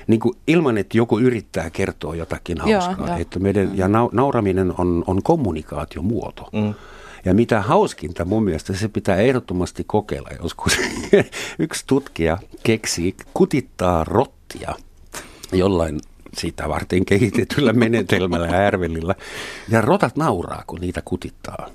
niin 0.07 0.19
kuin 0.19 0.38
ilman, 0.47 0.77
että 0.77 0.97
joku 0.97 1.19
yrittää 1.19 1.69
kertoa 1.69 2.15
jotakin 2.15 2.57
Joo, 2.65 2.81
hauskaa. 2.81 3.07
joo. 3.07 3.17
Että 3.17 3.39
meidän, 3.39 3.77
ja 3.77 3.88
nau, 3.88 4.09
nauraminen 4.11 4.73
on, 4.77 5.03
on 5.07 5.23
kommunikaatiomuoto. 5.23 6.50
Mm. 6.53 6.73
Ja 7.25 7.33
mitä 7.33 7.61
hauskinta 7.61 8.25
mun 8.25 8.43
mielestä, 8.43 8.73
se 8.73 8.88
pitää 8.88 9.15
ehdottomasti 9.15 9.83
kokeilla 9.88 10.29
joskus. 10.43 10.77
Yksi 11.59 11.83
tutkija 11.88 12.38
keksi 12.63 13.15
kutittaa 13.33 14.03
rottia 14.03 14.75
jollain 15.53 16.00
sitä 16.38 16.69
varten 16.69 17.05
kehitetyllä 17.05 17.73
menetelmällä 17.73 18.47
äärvelillä. 18.47 19.15
Ja 19.69 19.81
rotat 19.81 20.15
nauraa, 20.15 20.63
kun 20.67 20.81
niitä 20.81 21.01
kutittaa. 21.05 21.69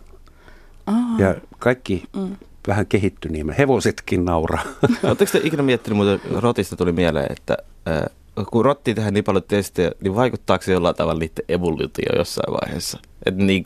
Aa, 0.87 0.95
Ja 1.19 1.35
kaikki 1.59 2.03
mm. 2.17 2.37
vähän 2.67 2.87
kehittyneemmät, 2.87 3.59
hevosetkin 3.59 4.25
nauraa. 4.25 4.63
Oletteko 5.03 5.31
te 5.33 5.41
ikinä 5.45 5.63
miettinyt, 5.63 5.97
mutta 5.97 6.29
rotista 6.41 6.77
tuli 6.77 6.93
mieleen, 6.93 7.33
että 7.33 7.57
äh, 7.89 8.03
kun 8.51 8.65
rotti 8.65 8.95
tehdään 8.95 9.15
niin 9.15 9.25
paljon 9.25 9.45
testejä, 9.49 9.91
niin 10.01 10.15
vaikuttaako 10.15 10.65
se 10.65 10.73
jollain 10.73 10.97
tavalla 10.97 11.19
niiden 11.19 11.45
evoluutio 11.49 12.17
jossain 12.17 12.53
vaiheessa? 12.53 12.99
Että 13.27 13.43
niin 13.43 13.63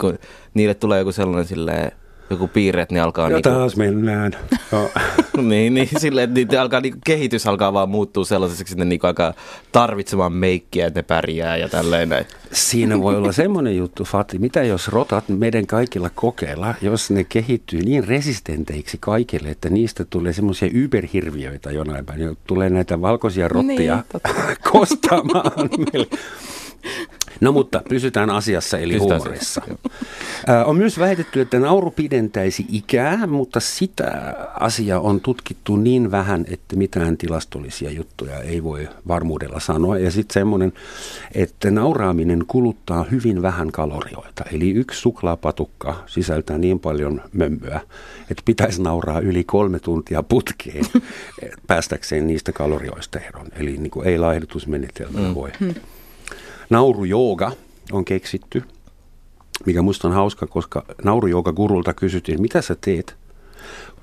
niille 0.53 0.73
tulee 0.73 0.99
joku 0.99 1.11
sellainen 1.11 1.47
silleen, 1.47 1.91
joku 2.33 2.47
piirre, 2.47 2.81
että 2.81 2.95
ne 2.95 3.01
alkaa 3.01 3.29
Ja 3.29 3.35
niinku, 3.35 3.49
taas 3.49 3.75
mennään. 3.75 4.31
No. 4.71 4.89
niin, 5.41 5.73
niin, 5.73 5.89
silleen, 5.97 6.23
että 6.23 6.33
niiden 6.39 6.61
alkaa, 6.61 6.81
niinku, 6.81 6.99
kehitys 7.05 7.47
alkaa 7.47 7.73
vaan 7.73 7.89
muuttua 7.89 8.25
sellaiseksi, 8.25 8.73
että 8.73 8.85
ne 8.85 8.89
niinku 8.89 9.07
alkaa 9.07 9.33
tarvitsemaan 9.71 10.33
meikkiä, 10.33 10.87
että 10.87 10.99
ne 10.99 11.03
pärjää 11.03 11.57
ja 11.57 11.69
tälleen 11.69 12.09
näin. 12.09 12.25
Siinä 12.51 12.99
voi 13.01 13.15
olla 13.15 13.31
semmoinen 13.31 13.77
juttu, 13.77 14.03
Fati, 14.03 14.39
mitä 14.39 14.63
jos 14.63 14.87
rotat 14.87 15.23
meidän 15.29 15.67
kaikilla 15.67 16.09
kokeilla, 16.15 16.75
jos 16.81 17.11
ne 17.11 17.23
kehittyy 17.23 17.79
niin 17.81 18.07
resistenteiksi 18.07 18.97
kaikille, 18.99 19.49
että 19.49 19.69
niistä 19.69 20.05
tulee 20.05 20.33
semmoisia 20.33 20.69
yberhirviöitä 20.73 21.71
jonain 21.71 22.05
päivänä, 22.05 22.33
tulee 22.47 22.69
näitä 22.69 23.01
valkoisia 23.01 23.47
rottia 23.47 23.95
Niin, 23.95 24.03
totta. 24.11 24.29
kostamaan 24.71 25.69
meille. 25.93 26.07
No 27.41 27.51
mutta 27.51 27.81
pysytään 27.89 28.29
asiassa 28.29 28.77
eli 28.77 28.93
Pysytään 28.93 29.19
huumorissa. 29.19 29.61
asiassa, 29.61 30.65
On 30.65 30.75
myös 30.75 30.99
väitetty, 30.99 31.41
että 31.41 31.59
nauru 31.59 31.91
pidentäisi 31.91 32.65
ikää, 32.69 33.27
mutta 33.27 33.59
sitä 33.59 34.35
asiaa 34.59 34.99
on 34.99 35.21
tutkittu 35.21 35.75
niin 35.75 36.11
vähän, 36.11 36.45
että 36.49 36.75
mitään 36.75 37.17
tilastollisia 37.17 37.91
juttuja 37.91 38.39
ei 38.39 38.63
voi 38.63 38.89
varmuudella 39.07 39.59
sanoa. 39.59 39.97
Ja 39.97 40.11
sitten 40.11 40.33
semmoinen, 40.33 40.73
että 41.35 41.71
nauraaminen 41.71 42.43
kuluttaa 42.47 43.05
hyvin 43.11 43.41
vähän 43.41 43.71
kalorioita. 43.71 44.43
Eli 44.51 44.69
yksi 44.71 45.01
suklaapatukka 45.01 46.03
sisältää 46.05 46.57
niin 46.57 46.79
paljon 46.79 47.21
mömmöä, 47.33 47.81
että 48.31 48.43
pitäisi 48.45 48.81
nauraa 48.81 49.19
yli 49.19 49.43
kolme 49.43 49.79
tuntia 49.79 50.23
putkeen 50.23 50.85
päästäkseen 51.67 52.27
niistä 52.27 52.51
kalorioista 52.51 53.19
eroon. 53.19 53.47
Eli 53.55 53.77
niin 53.77 53.91
kuin 53.91 54.07
ei 54.07 54.17
laihdutusmenetelmällä 54.17 55.27
mm. 55.27 55.35
voi. 55.35 55.51
Naurujooga 56.71 57.51
on 57.91 58.05
keksitty, 58.05 58.63
mikä 59.65 59.81
musta 59.81 60.07
on 60.07 60.13
hauska, 60.13 60.47
koska 60.47 60.85
naurujooga-gurulta 61.03 61.93
kysyttiin, 61.93 62.41
mitä 62.41 62.61
sä 62.61 62.75
teet, 62.81 63.15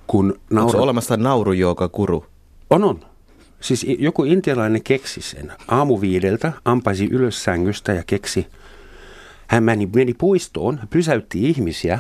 kun 0.06 0.26
Onko 0.26 0.40
nauru... 0.50 0.82
olemassa 0.82 1.16
nauru, 1.16 1.52
joka 1.52 1.88
kuru? 1.88 2.24
On, 2.70 2.84
on. 2.84 3.00
Siis 3.60 3.86
joku 3.98 4.24
intialainen 4.24 4.82
keksi 4.82 5.20
sen. 5.20 5.52
Aamuviideltä 5.68 6.52
ampaisi 6.64 7.08
ylös 7.10 7.44
sängystä 7.44 7.92
ja 7.92 8.02
keksi. 8.06 8.46
Hän 9.46 9.62
meni, 9.62 9.88
meni 9.94 10.14
puistoon, 10.14 10.80
pysäytti 10.90 11.48
ihmisiä 11.48 11.98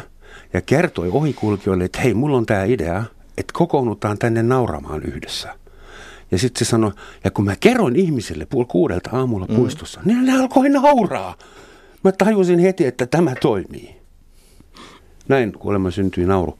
ja 0.52 0.60
kertoi 0.60 1.08
ohikulkijoille, 1.08 1.84
että 1.84 2.00
hei, 2.00 2.14
mulla 2.14 2.36
on 2.36 2.46
tämä 2.46 2.64
idea, 2.64 3.04
että 3.38 3.52
kokoonnutaan 3.52 4.18
tänne 4.18 4.42
nauramaan 4.42 5.02
yhdessä. 5.02 5.54
Ja 6.30 6.38
sitten 6.38 6.66
se 6.66 6.70
sanoi, 6.70 6.92
ja 7.24 7.30
kun 7.30 7.44
mä 7.44 7.56
kerroin 7.60 7.96
ihmisille 7.96 8.46
puoli 8.46 8.66
kuudelta 8.66 9.10
aamulla 9.12 9.46
mm. 9.46 9.56
puistossa, 9.56 10.00
niin 10.04 10.24
ne 10.24 10.40
alkoi 10.40 10.68
nauraa. 10.68 11.34
Mä 12.04 12.12
tajusin 12.12 12.58
heti, 12.58 12.86
että 12.86 13.06
tämä 13.06 13.34
toimii. 13.40 13.96
Näin 15.28 15.52
kuulemma 15.52 15.90
syntyi 15.90 16.26
nauru 16.26 16.58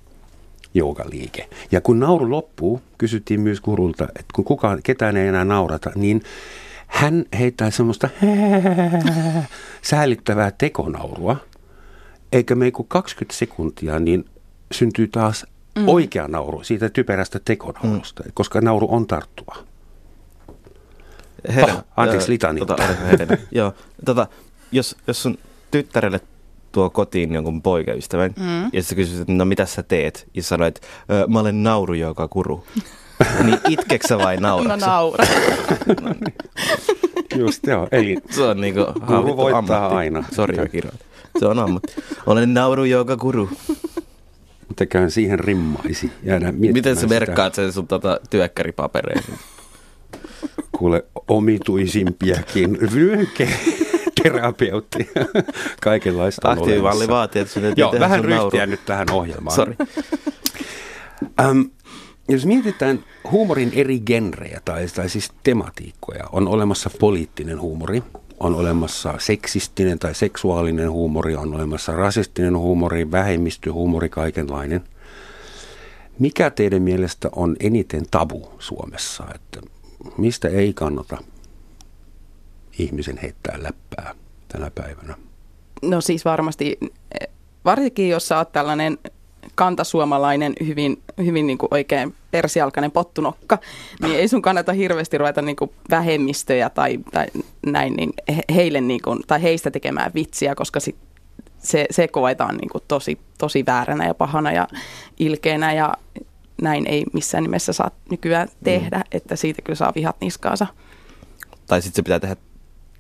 joogaliike. 0.75 1.49
Ja 1.73 1.81
kun 1.81 2.01
nauru 2.01 2.31
loppuu, 2.31 2.81
kysyttiin 2.99 3.41
myös 3.41 3.61
kurulta, 3.61 4.05
että 4.05 4.33
kun 4.35 4.45
kukaan, 4.45 4.81
ketään 4.83 5.17
ei 5.17 5.29
enää 5.29 5.45
naurata, 5.45 5.91
niin 5.95 6.23
hän 6.87 7.25
heittää 7.39 7.71
semmoista 7.71 8.09
säällittävää 9.91 10.53
tekonaurua, 10.59 11.37
eikä 12.33 12.55
mene 12.55 12.71
kuin 12.71 12.89
20 12.89 13.39
sekuntia, 13.39 13.99
niin 13.99 14.25
syntyy 14.73 15.09
taas 15.09 15.47
mm. 15.79 15.89
oikea 15.89 16.29
nauru 16.29 16.63
siitä 16.65 16.89
typerästä 16.89 17.41
tekonaurusta, 17.45 18.23
mm. 18.23 18.31
koska 18.35 18.61
nauru 18.61 18.87
on 18.91 19.07
tarttuva. 19.07 19.57
Oh, 21.63 21.85
anteeksi, 21.97 22.29
ö, 22.29 22.33
litania. 22.33 22.65
Tota, 22.67 22.83
herra. 22.87 23.37
Joo, 23.51 23.73
tota, 24.05 24.27
jos, 24.73 24.97
jos 25.07 25.23
sun 25.23 25.39
tyttärelle 25.71 26.21
tuo 26.73 26.91
kotiin 26.91 27.35
jonkun 27.35 27.63
poikaystävän, 27.63 28.35
mm. 28.37 28.71
ja 28.73 28.83
sä 28.83 28.95
kysyt, 28.95 29.21
että 29.21 29.33
no 29.33 29.45
mitä 29.45 29.67
sä 29.67 29.83
teet, 29.83 30.29
ja 30.35 30.43
sanoit, 30.43 30.81
"Ö, 31.11 31.27
mä 31.27 31.41
olen 31.41 31.63
nauru, 31.63 31.95
joka 31.95 32.29
kuru. 32.29 32.65
niin 33.45 33.59
itkeksä 33.69 34.19
vai 34.19 34.37
no 34.37 34.49
naurat? 34.49 34.81
naura. 34.81 35.25
Just 37.39 37.67
joo, 37.67 37.89
eli 37.93 38.17
Se 38.31 38.43
on 38.43 38.61
niinku 38.61 38.81
haavittu 39.01 39.37
voittaa 39.37 39.59
ammatti. 39.59 39.95
aina. 39.97 40.25
Sori, 40.35 40.57
mä. 40.57 40.65
Se 41.39 41.47
on 41.47 41.59
ammatti. 41.59 41.95
Olen 42.27 42.55
nauru, 42.55 42.85
joka 42.85 43.17
kuru. 43.17 43.49
Mitäkään 44.69 45.11
siihen 45.11 45.41
rimmaisi. 45.41 46.13
Miten 46.53 46.97
sä 46.97 47.07
merkkaat 47.07 47.55
sen 47.55 47.73
sun 47.73 47.89
tota, 47.89 48.21
työkkäripapereihin? 48.31 49.35
kuule 50.73 51.05
omituisimpiakin 51.29 52.79
vyöhyketerapeutti. 52.95 55.11
Kaikenlaista 55.83 56.49
on 56.49 56.53
Aktiivimalli 56.59 56.97
olemassa. 56.97 57.13
vaatii, 57.15 57.43
että 57.43 57.55
sinne 57.55 57.73
Joo, 57.77 57.95
vähän 58.01 58.25
ryhtiä 58.25 58.61
nauru. 58.61 58.71
nyt 58.71 58.81
tähän 58.87 59.11
ohjelmaan. 59.11 59.57
Sori. 59.57 59.75
Ähm, 61.41 61.61
Jos 62.29 62.47
mietitään 62.47 63.05
huumorin 63.31 63.71
eri 63.75 64.01
genrejä 64.01 64.61
tai, 64.65 64.87
tai 64.95 65.09
siis 65.09 65.33
tematiikkoja, 65.43 66.25
on 66.33 66.49
olemassa 66.49 66.91
poliittinen 67.01 67.61
huumori, 67.61 68.03
on 68.41 68.55
olemassa 68.55 69.15
seksistinen 69.19 69.99
tai 69.99 70.15
seksuaalinen 70.15 70.91
huumori, 70.91 71.37
on 71.37 71.55
olemassa 71.55 71.93
rasistinen 71.93 72.59
huumori, 72.59 73.11
vähemmistöhuumori, 73.11 74.09
kaikenlainen. 74.09 74.85
Mikä 76.19 76.51
teidän 76.51 76.83
mielestä 76.83 77.29
on 77.37 77.57
eniten 77.61 78.03
tabu 78.11 78.49
Suomessa, 78.59 79.25
että 79.35 79.61
mistä 80.19 80.49
ei 80.49 80.73
kannata 80.73 81.19
ihmisen 82.79 83.19
heittää 83.23 83.63
läppää 83.63 84.15
tänä 84.49 84.71
päivänä? 84.75 85.15
No 85.83 86.01
siis 86.01 86.25
varmasti, 86.25 86.79
varsinkin 87.65 88.09
jos 88.09 88.29
sä 88.29 88.39
oot 88.39 88.53
tällainen 88.53 88.99
kantasuomalainen, 89.55 90.53
hyvin, 90.67 91.03
hyvin 91.25 91.47
niin 91.47 91.59
kuin 91.59 91.69
oikein 91.71 92.15
persialkainen 92.31 92.91
pottunokka, 92.91 93.59
niin 94.03 94.17
ei 94.17 94.29
sun 94.29 94.43
kannata 94.43 94.73
hirveästi 94.73 95.19
ruveta 95.19 95.43
niin 95.43 95.57
kuin 95.57 95.71
vähemmistöjä 95.91 96.71
tai, 96.71 96.99
tai 97.13 97.27
näin, 97.67 97.95
niin 97.97 98.13
heille 98.55 98.81
niin 98.81 99.03
kuin, 99.03 99.21
tai 99.27 99.43
heistä 99.43 99.71
tekemään 99.71 100.11
vitsiä, 100.15 100.55
koska 100.55 100.81
sit 100.81 100.97
se, 101.59 101.87
se 101.91 102.09
koetaan 102.09 102.57
niin 102.57 102.69
kuin 102.69 102.85
tosi, 102.89 103.19
tosi 103.39 103.67
vääränä 103.67 104.07
ja 104.07 104.15
pahana 104.15 104.53
ja 104.53 104.69
ilkeänä 105.19 105.73
ja 105.73 105.95
näin 106.63 106.87
ei 106.87 107.05
missään 107.13 107.43
nimessä 107.43 107.73
saa 107.73 107.91
nykyään 108.11 108.49
tehdä, 108.65 108.97
mm. 108.97 109.05
että 109.13 109.37
siitä 109.37 109.63
kyllä 109.63 109.77
saa 109.77 109.93
vihat 109.95 110.17
niskaansa. 110.21 110.67
Tai 111.67 111.83
sitten 111.83 111.97
se 111.97 112.03
pitää 112.03 112.21
tehdä 112.21 112.37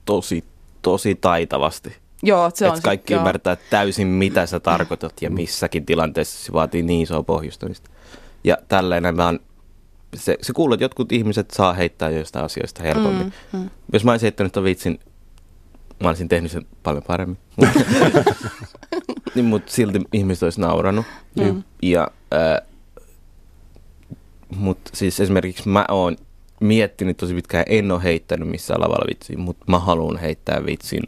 tosi, 0.05 0.45
tosi 0.83 1.15
taitavasti. 1.15 1.97
Joo, 2.23 2.51
se 2.55 2.67
Et 2.67 2.73
on 2.73 2.83
kaikki 2.83 3.13
sit, 3.13 3.19
ymmärtää 3.19 3.57
täysin, 3.71 4.07
mitä 4.07 4.47
sä 4.47 4.61
tarkoitat 4.61 5.23
ja 5.23 5.31
missäkin 5.31 5.87
tilanteessa 5.87 6.45
se 6.45 6.53
vaatii 6.53 6.83
niin 6.83 7.03
isoa 7.03 7.23
pohjustamista. 7.23 7.91
Ja 8.45 8.57
tälleen 8.69 9.17
vaan 9.17 9.41
se, 10.17 10.39
se 10.43 10.53
kuuluu, 10.53 10.75
että 10.75 10.85
jotkut 10.85 11.13
ihmiset 11.13 11.51
saa 11.51 11.73
heittää 11.73 12.11
joistain 12.11 12.45
asioista 12.45 12.83
helpommin. 12.83 13.33
Mm, 13.53 13.59
mm. 13.59 13.71
Jos 13.93 14.05
mä 14.05 14.11
olisin 14.11 14.25
heittänyt 14.25 14.53
ton 14.53 14.65
vitsin, 14.65 15.01
mä 16.03 16.09
olisin 16.09 16.29
tehnyt 16.29 16.53
sen 16.53 16.67
paljon 16.83 17.03
paremmin. 17.03 17.39
niin, 19.35 19.45
mutta 19.45 19.73
silti 19.73 20.01
ihmiset 20.13 20.43
olisi 20.43 20.61
nauranut. 20.61 21.07
Mm. 21.41 21.63
Ja, 21.83 22.09
äh, 22.35 22.69
mutta 24.57 24.91
siis 24.95 25.21
esimerkiksi 25.21 25.69
mä 25.69 25.85
oon 25.89 26.17
miettinyt 26.61 27.17
tosi 27.17 27.35
pitkään, 27.35 27.65
en 27.69 27.91
ole 27.91 28.03
heittänyt 28.03 28.49
missään 28.49 28.81
lavalla 28.81 29.07
vitsiä, 29.09 29.39
mutta 29.39 29.65
mä 29.69 29.79
haluan 29.79 30.17
heittää 30.17 30.67
vitsin 30.67 31.03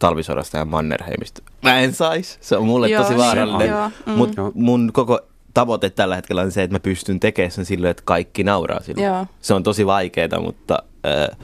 talvisodasta 0.00 0.58
ja 0.58 0.64
Mannerheimista. 0.64 1.42
Mä 1.62 1.80
en 1.80 1.94
sais. 1.94 2.38
Se 2.40 2.56
on 2.56 2.66
mulle 2.66 2.88
joo, 2.88 3.02
tosi 3.02 3.16
vaarallinen. 3.16 3.70
Mm. 4.06 4.12
Mutta 4.12 4.52
mun 4.54 4.90
koko 4.92 5.20
tavoite 5.54 5.90
tällä 5.90 6.16
hetkellä 6.16 6.42
on 6.42 6.52
se, 6.52 6.62
että 6.62 6.74
mä 6.74 6.80
pystyn 6.80 7.20
tekemään 7.20 7.50
sen 7.50 7.64
silleen, 7.64 7.90
että 7.90 8.02
kaikki 8.06 8.44
nauraa 8.44 8.82
sille. 8.82 9.02
Joo. 9.02 9.26
Se 9.40 9.54
on 9.54 9.62
tosi 9.62 9.86
vaikeaa, 9.86 10.40
mutta... 10.40 10.82
Äh, 11.06 11.38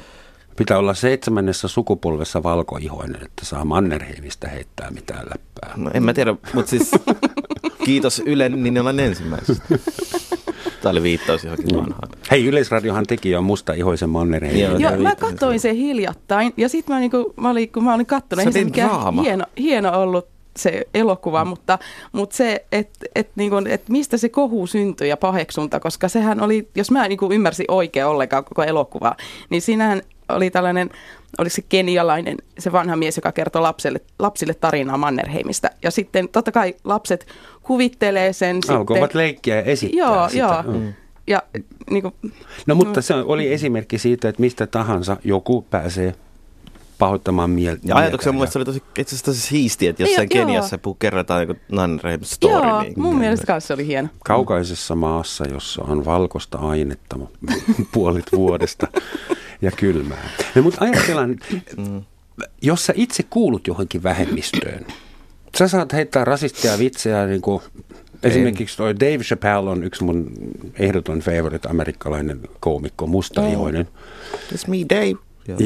Pitää 0.57 0.79
olla 0.79 0.95
seitsemännessä 0.95 1.69
sukupolvessa 1.69 2.43
valkoihoinen, 2.43 3.23
että 3.25 3.45
saa 3.45 3.65
Mannerheimistä 3.65 4.49
heittää 4.49 4.91
mitään 4.91 5.27
läppää. 5.27 5.73
No, 5.77 5.91
en 5.95 6.03
mä 6.03 6.15
tiedä, 6.15 6.35
mutta 6.53 6.71
siis 6.71 6.91
kiitos 7.85 8.23
Ylen, 8.27 8.63
niin 8.63 8.79
olen 8.79 9.01
ensimmäisestä. 9.01 9.65
Tämä 10.83 10.91
oli 10.91 11.03
viittaus 11.03 11.45
johonkin 11.45 11.75
mm. 11.75 11.77
vanhaan. 11.77 12.09
Hei, 12.31 12.47
Yleisradiohan 12.47 13.07
teki 13.07 13.31
jo 13.31 13.43
musta 13.43 13.73
ihoisen 13.73 14.11
Mannerheimin. 14.11 14.63
Joo, 14.63 14.79
Joo 14.79 14.97
mä 14.97 15.15
katsoin 15.15 15.61
sen 15.61 15.77
hiljattain 15.77 16.53
ja 16.57 16.69
sitten 16.69 16.97
mä, 16.97 17.01
niinku, 17.01 17.35
mä, 17.37 17.51
olin, 17.51 17.73
kun 17.73 17.85
mä 17.85 17.95
olin 17.95 18.07
katsonut, 18.07 18.53
se, 18.53 18.53
se 18.53 19.23
hieno, 19.23 19.45
hieno 19.59 20.01
ollut 20.03 20.29
se 20.57 20.83
elokuva, 20.95 21.45
mm. 21.45 21.49
mutta, 21.49 21.79
mutta 22.13 22.37
se, 22.37 22.65
että 22.73 23.07
et, 23.15 23.31
niinku, 23.37 23.57
et 23.69 23.89
mistä 23.89 24.17
se 24.17 24.29
kohu 24.29 24.67
syntyi 24.67 25.09
ja 25.09 25.17
paheksunta, 25.17 25.81
koska 25.81 26.09
sehän 26.09 26.41
oli, 26.41 26.69
jos 26.75 26.91
mä 26.91 27.09
niinku 27.09 27.33
ymmärsin 27.33 27.67
oikein 27.69 28.07
ollenkaan 28.07 28.45
koko 28.45 28.63
elokuvaa, 28.63 29.17
niin 29.51 29.63
siinähän 29.63 30.03
oli 30.29 30.51
tällainen, 30.51 30.91
oli 31.39 31.51
se 31.51 31.63
kenialainen, 31.69 32.37
se 32.59 32.73
vanha 32.73 32.97
mies, 32.97 33.17
joka 33.17 33.33
kertoo 33.33 33.63
lapsille, 33.63 34.01
lapsille 34.19 34.55
tarinaa 34.55 34.97
Mannerheimistä. 34.97 35.71
Ja 35.83 35.91
sitten 35.91 36.29
totta 36.29 36.53
kai 36.53 36.75
lapset 36.85 37.27
kuvittelee 37.67 38.33
sen 38.33 38.61
Alkoivat 38.69 39.05
sitten. 39.05 39.19
leikkiä 39.19 39.57
ja 39.57 39.63
esittää 39.63 39.99
joo, 39.99 40.29
sitä. 40.29 40.39
Joo, 40.39 40.79
mm. 40.79 40.93
Ja, 41.27 41.43
niin 41.91 42.03
kuin, 42.03 42.15
no 42.67 42.75
mutta 42.75 43.03
se 43.03 43.15
oli 43.15 43.53
esimerkki 43.53 43.99
siitä, 43.99 44.29
että 44.29 44.41
mistä 44.41 44.67
tahansa 44.67 45.17
joku 45.25 45.63
pääsee 45.63 46.15
pahoittamaan 46.99 47.51
mieltä. 47.51 47.83
Ja 47.85 47.97
ajatuksena 47.97 48.33
mun 48.33 48.41
mielestä 48.41 48.59
oli 48.59 48.65
tosi, 48.65 48.83
itse 48.99 49.15
asiassa 49.15 49.25
tosi 49.25 49.41
siistiä, 49.41 49.91
että 49.91 50.03
jossain 50.03 50.29
joo, 50.35 50.47
Keniassa 50.47 50.79
joo. 50.85 50.97
kerrotaan 50.99 51.41
joku 51.49 51.61
Nanreim 51.73 52.21
story. 52.23 52.69
Joo, 52.69 52.83
niin, 52.83 52.95
mun 52.97 53.19
mielestä 53.19 53.47
kanssa 53.47 53.75
oli 53.75 53.87
hieno. 53.87 54.09
Kaukaisessa 54.25 54.95
maassa, 54.95 55.45
jossa 55.49 55.83
on 55.83 56.05
valkoista 56.05 56.59
ainetta 56.59 57.17
puolit 57.93 58.27
vuodesta 58.33 58.89
ja 59.63 59.71
kylmää. 59.71 60.29
No, 60.55 60.63
mutta 60.63 60.85
ajatellaan, 60.85 61.37
mm. 61.77 62.03
jos 62.63 62.87
sä 62.87 62.93
itse 62.97 63.23
kuulut 63.23 63.67
johonkin 63.67 64.03
vähemmistöön, 64.03 64.87
sä 65.59 65.69
saat 65.69 65.93
heittää 65.93 66.25
rasistia 66.25 66.79
vitsejä 66.79 67.27
niin 67.27 67.41
kuin 67.43 67.63
Esimerkiksi 68.23 68.77
toi 68.77 69.01
Dave 69.01 69.19
Chappelle 69.19 69.71
on 69.71 69.85
yksi 69.85 70.05
mun 70.05 70.33
ehdoton 70.79 71.21
favorite 71.21 71.69
amerikkalainen 71.69 72.41
koomikko, 72.61 73.07
mustaihoinen. 73.07 73.89
Oh. 73.95 74.41
It's 74.53 74.71
me, 74.71 74.77
Dave. 74.91 75.19
Ja, 75.49 75.57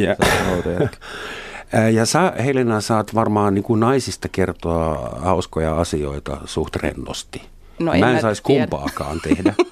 ja 1.88 2.06
sä, 2.06 2.32
Helena, 2.44 2.80
saat 2.80 3.14
varmaan 3.14 3.54
niin 3.54 3.62
kuin 3.62 3.80
naisista 3.80 4.28
kertoa 4.28 5.18
hauskoja 5.22 5.80
asioita 5.80 6.40
suht 6.44 6.76
rennosti. 6.76 7.42
No, 7.78 7.92
mä 7.98 8.10
en, 8.10 8.16
en 8.16 8.20
saisi 8.20 8.42
kumpaakaan 8.42 9.20
tehdä. 9.20 9.54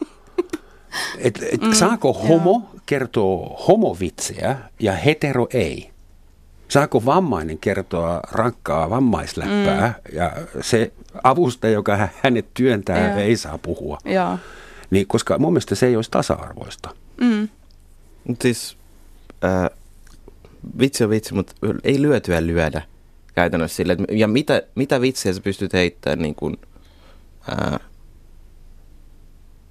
Et, 1.18 1.42
et, 1.52 1.60
mm, 1.60 1.72
saako 1.72 2.12
homo 2.12 2.50
joo. 2.50 2.80
kertoa 2.86 3.56
homovitsejä 3.68 4.56
ja 4.80 4.92
hetero 4.92 5.46
ei? 5.52 5.90
Saako 6.68 7.04
vammainen 7.04 7.58
kertoa 7.58 8.20
rankkaa 8.32 8.90
vammaisläppää 8.90 9.94
mm. 10.08 10.16
ja 10.16 10.32
se 10.60 10.92
avustaja, 11.22 11.72
joka 11.72 12.08
hänet 12.22 12.46
työntää, 12.54 13.08
ja. 13.08 13.16
ei 13.16 13.36
saa 13.36 13.58
puhua? 13.58 13.98
Ja. 14.04 14.38
Niin, 14.90 15.06
koska 15.06 15.38
mun 15.38 15.52
mielestä 15.52 15.74
se 15.74 15.86
ei 15.86 15.96
olisi 15.96 16.10
tasa-arvoista. 16.10 16.94
Mm. 17.20 17.48
Siis 18.42 18.76
äh, 19.44 19.70
vitsi 20.78 21.04
on 21.04 21.10
vitsi, 21.10 21.34
mutta 21.34 21.54
ei 21.84 22.02
lyötyä 22.02 22.46
lyödä 22.46 22.82
käytännössä 23.34 23.76
sille. 23.76 23.96
Ja 24.10 24.28
mitä, 24.28 24.62
mitä 24.74 25.00
vitsiä 25.00 25.32
sä 25.32 25.40
pystyt 25.40 25.72
heittämään 25.72 26.18
niin 26.18 26.34
kuin, 26.34 26.56
ää, 27.48 27.80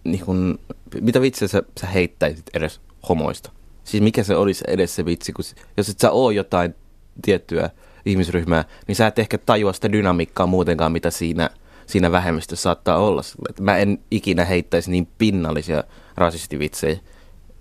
niin 0.03 0.25
kuin, 0.25 0.59
mitä 1.01 1.21
vitsiä 1.21 1.47
sä, 1.47 1.63
sä 1.81 1.87
heittäisit 1.87 2.45
edes 2.53 2.81
homoista? 3.09 3.51
Siis 3.83 4.03
mikä 4.03 4.23
se 4.23 4.35
olisi 4.35 4.63
edes 4.67 4.95
se 4.95 5.05
vitsi, 5.05 5.33
kun 5.33 5.45
jos 5.77 5.89
et 5.89 5.99
sä 5.99 6.11
oo 6.11 6.31
jotain 6.31 6.75
tiettyä 7.21 7.69
ihmisryhmää, 8.05 8.65
niin 8.87 8.95
sä 8.95 9.07
et 9.07 9.19
ehkä 9.19 9.37
tajua 9.37 9.73
sitä 9.73 9.91
dynamiikkaa 9.91 10.47
muutenkaan, 10.47 10.91
mitä 10.91 11.11
siinä, 11.11 11.49
siinä 11.85 12.11
vähemmistössä 12.11 12.63
saattaa 12.63 12.97
olla. 12.97 13.21
Mä 13.59 13.77
en 13.77 13.99
ikinä 14.11 14.45
heittäisi 14.45 14.91
niin 14.91 15.07
pinnallisia 15.17 15.83
rasistivitsejä 16.17 16.99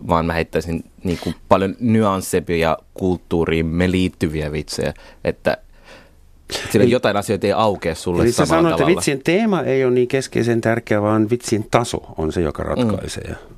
vaan 0.09 0.27
mä 0.27 0.33
heittäisin 0.33 0.85
niin 1.05 1.19
kuin 1.23 1.35
paljon 1.49 1.77
nyanssempia 1.81 2.79
kulttuuriin 2.95 3.67
me 3.67 3.91
liittyviä 3.91 4.53
vitsejä, 4.53 4.95
että 5.25 5.57
sillä 6.73 6.85
Eli, 6.85 6.91
jotain 6.91 7.17
asioita 7.17 7.47
ei 7.47 7.53
aukea 7.53 7.95
sulle 7.95 8.23
Eli 8.23 8.33
samalla 8.33 8.49
sanoit, 8.49 8.73
tavalla. 8.73 8.91
että 8.91 8.97
vitsin 8.97 9.23
teema 9.25 9.63
ei 9.63 9.85
ole 9.85 9.93
niin 9.95 10.09
keskeisen 10.09 10.61
tärkeä, 10.61 11.03
vaan 11.03 11.31
vitsin 11.31 11.67
taso 11.71 12.15
on 12.19 12.33
se, 12.33 12.41
joka 12.41 12.63
ratkaisee. 12.63 13.29
Mm. 13.29 13.57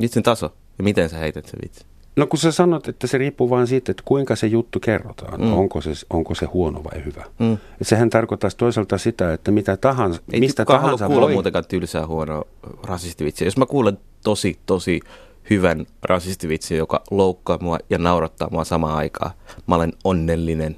Vitsin 0.00 0.22
taso? 0.22 0.54
Ja 0.78 0.84
miten 0.84 1.08
sä 1.08 1.18
heität 1.18 1.46
se 1.46 1.56
vitsi? 1.62 1.84
No 2.16 2.26
kun 2.26 2.38
sä 2.38 2.52
sanot, 2.52 2.88
että 2.88 3.06
se 3.06 3.18
riippuu 3.18 3.50
vain 3.50 3.66
siitä, 3.66 3.92
että 3.92 4.02
kuinka 4.06 4.36
se 4.36 4.46
juttu 4.46 4.80
kerrotaan, 4.80 5.40
mm. 5.40 5.52
onko, 5.52 5.80
se, 5.80 5.90
onko 6.10 6.34
se 6.34 6.46
huono 6.46 6.84
vai 6.84 7.04
hyvä. 7.04 7.24
Mm. 7.38 7.52
Et 7.52 7.86
sehän 7.86 8.10
tarkoittaa 8.10 8.50
toisaalta 8.56 8.98
sitä, 8.98 9.32
että 9.32 9.50
mitä 9.50 9.76
tahansa, 9.76 10.22
ei 10.32 10.40
mistä 10.40 10.64
tahansa 10.64 11.06
kuulla 11.06 11.26
voi... 11.26 11.32
muutenkaan 11.32 11.64
tylsää 11.68 12.06
huonoa 12.06 12.44
rasistivitsiä. 12.82 13.46
Jos 13.46 13.56
mä 13.56 13.66
kuulen 13.66 13.98
tosi, 14.24 14.58
tosi 14.66 15.00
hyvän 15.50 15.86
rasistivitsin, 16.02 16.78
joka 16.78 17.02
loukkaa 17.10 17.58
mua 17.60 17.78
ja 17.90 17.98
naurattaa 17.98 18.48
mua 18.50 18.64
samaan 18.64 18.96
aikaan. 18.96 19.30
Mä 19.66 19.74
olen 19.74 19.92
onnellinen. 20.04 20.76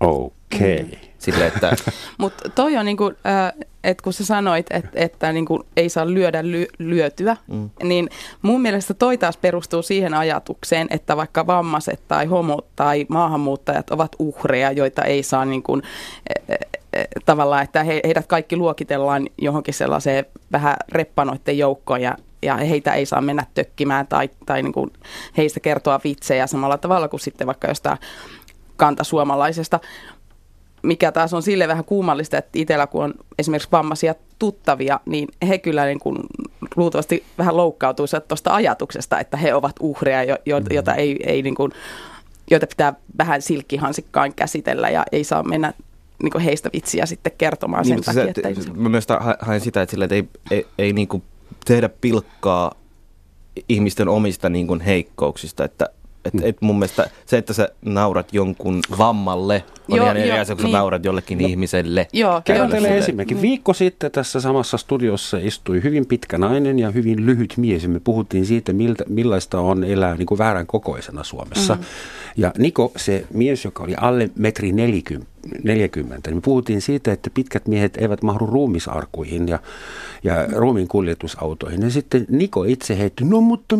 Okei. 0.00 0.80
Okay. 0.80 0.84
Mm. 0.84 1.09
Sille, 1.20 1.46
että... 1.46 1.76
Mutta 2.18 2.48
toi 2.48 2.76
on 2.76 2.84
niinku, 2.86 3.12
äh, 3.26 3.52
että 3.84 4.02
kun 4.02 4.12
sä 4.12 4.24
sanoit, 4.24 4.66
että, 4.70 4.90
että 4.94 5.32
niinku 5.32 5.66
ei 5.76 5.88
saa 5.88 6.06
lyödä 6.06 6.42
ly- 6.42 6.70
lyötyä, 6.78 7.36
mm. 7.46 7.70
niin 7.82 8.08
mun 8.42 8.60
mielestä 8.62 8.94
toi 8.94 9.18
taas 9.18 9.36
perustuu 9.36 9.82
siihen 9.82 10.14
ajatukseen, 10.14 10.86
että 10.90 11.16
vaikka 11.16 11.46
vammaiset 11.46 12.00
tai 12.08 12.26
homot 12.26 12.66
tai 12.76 13.06
maahanmuuttajat 13.08 13.90
ovat 13.90 14.16
uhreja, 14.18 14.72
joita 14.72 15.02
ei 15.02 15.22
saa 15.22 15.44
niinku, 15.44 15.76
äh, 15.76 16.56
äh, 16.96 17.04
tavallaan, 17.24 17.62
että 17.62 17.84
he, 17.84 18.00
heidät 18.04 18.26
kaikki 18.26 18.56
luokitellaan 18.56 19.26
johonkin 19.38 19.74
sellaiseen 19.74 20.26
vähän 20.52 20.76
reppanoiden 20.92 21.58
joukkoon 21.58 22.00
ja 22.00 22.16
ja 22.42 22.56
heitä 22.56 22.94
ei 22.94 23.06
saa 23.06 23.20
mennä 23.20 23.46
tökkimään 23.54 24.06
tai, 24.06 24.30
tai 24.46 24.62
niin 24.62 24.72
kuin 24.72 24.90
heistä 25.36 25.60
kertoa 25.60 26.00
vitsejä 26.04 26.46
samalla 26.46 26.78
tavalla 26.78 27.08
kuin 27.08 27.20
sitten 27.20 27.46
vaikka 27.46 27.68
jostain 27.68 27.98
kantasuomalaisesta. 28.76 29.80
Mikä 30.82 31.12
taas 31.12 31.34
on 31.34 31.42
sille 31.42 31.68
vähän 31.68 31.84
kuumallista, 31.84 32.38
että 32.38 32.50
itsellä 32.54 32.86
kun 32.86 33.04
on 33.04 33.14
esimerkiksi 33.38 33.68
vammaisia 33.72 34.14
tuttavia, 34.38 35.00
niin 35.06 35.28
he 35.48 35.58
kyllä 35.58 35.86
niin 35.86 35.98
kuin 35.98 36.18
luultavasti 36.76 37.24
vähän 37.38 37.56
loukkautuisivat 37.56 38.28
tuosta 38.28 38.54
ajatuksesta, 38.54 39.20
että 39.20 39.36
he 39.36 39.54
ovat 39.54 39.76
uhreja, 39.80 40.24
jo, 40.24 40.36
jo, 40.46 40.60
mm-hmm. 40.60 40.74
jota 40.74 40.94
ei, 40.94 41.16
ei 41.26 41.42
niin 41.42 41.54
kuin, 41.54 41.72
joita 42.50 42.66
pitää 42.66 42.94
vähän 43.18 43.42
silkkihansikkaan 43.42 44.34
käsitellä 44.34 44.90
ja 44.90 45.04
ei 45.12 45.24
saa 45.24 45.42
mennä 45.42 45.72
niin 46.22 46.32
kuin 46.32 46.44
heistä 46.44 46.70
vitsiä 46.72 47.06
sitten 47.06 47.32
kertomaan 47.38 47.84
niin, 47.84 48.04
sen 48.04 48.04
takia. 48.04 48.34
Se, 48.34 48.60
että 48.60 48.72
mä 48.74 48.88
myös 48.88 49.06
haen 49.40 49.60
sitä, 49.60 49.82
että, 49.82 49.90
sillä, 49.90 50.04
että 50.04 50.14
ei, 50.14 50.28
ei, 50.50 50.66
ei 50.78 50.92
niin 50.92 51.08
kuin 51.08 51.22
tehdä 51.64 51.88
pilkkaa 51.88 52.74
ihmisten 53.68 54.08
omista 54.08 54.48
niin 54.48 54.66
kuin 54.66 54.80
heikkouksista, 54.80 55.64
että 55.64 55.88
et, 56.24 56.34
et 56.42 56.56
mun 56.60 56.78
mielestä 56.78 57.10
se, 57.26 57.38
että 57.38 57.52
sä 57.52 57.68
naurat 57.82 58.32
jonkun 58.32 58.80
vammalle, 58.98 59.64
on 59.90 59.96
joo, 59.96 60.04
ihan 60.04 60.16
eri 60.16 60.32
asia, 60.32 60.56
kun 60.56 60.64
niin. 60.64 60.72
sä 60.72 60.78
naurat 60.78 61.04
jollekin 61.04 61.38
no, 61.38 61.46
ihmiselle. 61.46 62.08
Joo, 62.12 62.42
Kerron 62.44 62.70
teille 62.70 62.98
esimerkki. 62.98 63.34
Mm. 63.34 63.42
Viikko 63.42 63.72
sitten 63.72 64.10
tässä 64.10 64.40
samassa 64.40 64.76
studiossa 64.76 65.38
istui 65.38 65.82
hyvin 65.82 66.06
pitkä 66.06 66.38
nainen 66.38 66.78
ja 66.78 66.90
hyvin 66.90 67.26
lyhyt 67.26 67.54
mies. 67.56 67.88
Me 67.88 68.00
puhuttiin 68.00 68.46
siitä, 68.46 68.72
miltä, 68.72 69.04
millaista 69.08 69.60
on 69.60 69.84
elää 69.84 70.16
niin 70.16 70.26
kuin 70.26 70.38
väärän 70.38 70.66
kokoisena 70.66 71.24
Suomessa. 71.24 71.74
Mm. 71.74 71.80
Ja 72.36 72.52
Niko, 72.58 72.92
se 72.96 73.26
mies, 73.34 73.64
joka 73.64 73.84
oli 73.84 73.94
alle 74.00 74.30
metri 74.36 74.72
40, 74.72 75.30
40, 75.62 76.30
niin 76.30 76.42
puhuttiin 76.42 76.80
siitä, 76.80 77.12
että 77.12 77.30
pitkät 77.34 77.66
miehet 77.66 77.96
eivät 77.96 78.22
mahdu 78.22 78.46
ruumisarkuihin 78.46 79.48
ja, 79.48 79.58
ja 80.24 80.46
ruumiin 80.56 80.88
kuljetusautoihin. 80.88 81.82
Ja 81.82 81.90
sitten 81.90 82.26
Niko 82.28 82.64
itse 82.64 82.98
heitti, 82.98 83.24
no 83.24 83.40
mutta 83.40 83.76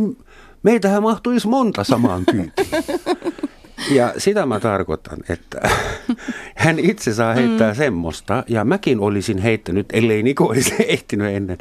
meitähän 0.62 1.02
mahtuisi 1.02 1.48
monta 1.48 1.84
samaan 1.84 2.24
kyytiin. 2.30 2.52
Ja 3.90 4.14
sitä 4.18 4.46
mä 4.46 4.60
tarkoitan, 4.60 5.18
että 5.28 5.60
hän 6.54 6.78
itse 6.78 7.14
saa 7.14 7.34
heittää 7.34 7.72
mm. 7.72 7.76
semmoista, 7.76 8.44
ja 8.48 8.64
mäkin 8.64 9.00
olisin 9.00 9.38
heittänyt, 9.38 9.86
ellei 9.92 10.22
Niko 10.22 10.44
olisi 10.44 10.74
ehtinyt 10.88 11.34
ennen, 11.34 11.58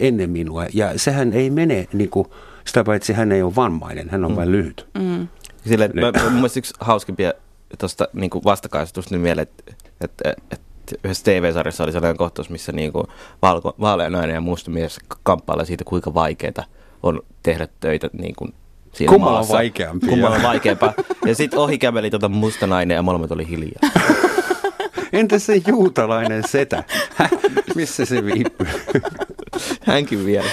ennen 0.00 0.30
minua. 0.30 0.66
Ja 0.72 0.98
sehän 0.98 1.32
ei 1.32 1.50
mene, 1.50 1.88
niin 1.92 2.10
kuin, 2.10 2.26
sitä 2.64 2.84
paitsi 2.84 3.12
hän 3.12 3.32
ei 3.32 3.42
ole 3.42 3.56
vammainen, 3.56 4.10
hän 4.10 4.24
on 4.24 4.30
mm. 4.30 4.36
vain 4.36 4.52
lyhyt. 4.52 4.86
Mm. 4.98 5.28
Sille, 5.68 5.88
mä, 5.88 6.12
mun 6.24 6.32
mielestä 6.32 6.58
yksi 6.58 6.74
hauskimpia 6.80 7.32
tuosta 7.78 8.08
niin 8.12 8.30
vastakaistusta 8.44 9.14
niin 9.14 9.22
mieleen, 9.22 9.48
että, 9.48 9.74
että, 10.00 10.36
että 10.50 10.96
yhdessä 11.04 11.24
TV-sarjassa 11.24 11.84
oli 11.84 11.92
sellainen 11.92 12.16
kohtaus, 12.16 12.50
missä 12.50 12.72
niin 12.72 12.92
kuin 12.92 13.06
valko, 13.42 13.74
vaalea 13.80 14.10
nainen 14.10 14.34
ja 14.34 14.40
musta 14.40 14.70
mies 14.70 14.98
kamppailee 15.22 15.64
siitä, 15.64 15.84
kuinka 15.84 16.14
vaikeaa 16.14 16.64
on 17.02 17.20
tehdä 17.42 17.68
töitä 17.80 18.10
niin 18.12 18.34
kuin 18.36 18.54
siinä 18.92 19.12
Kummalla 19.12 19.38
maassa. 19.38 19.54
vaikeampia. 19.54 20.08
Kummalla 20.08 20.36
on 20.36 20.42
vaikeampaa. 20.42 20.94
Ja 21.26 21.34
sitten 21.34 21.58
ohi 21.58 21.78
käveli 21.78 22.10
tuota 22.10 22.28
musta 22.28 22.66
nainen 22.66 22.94
ja 22.94 23.02
molemmat 23.02 23.32
oli 23.32 23.48
hiljaa. 23.48 23.80
Entä 25.12 25.38
se 25.38 25.62
juutalainen 25.66 26.42
setä? 26.48 26.84
Missä 27.74 28.04
se 28.04 28.24
viipyy? 28.24 28.68
Hänkin 29.86 30.26
vielä. 30.26 30.50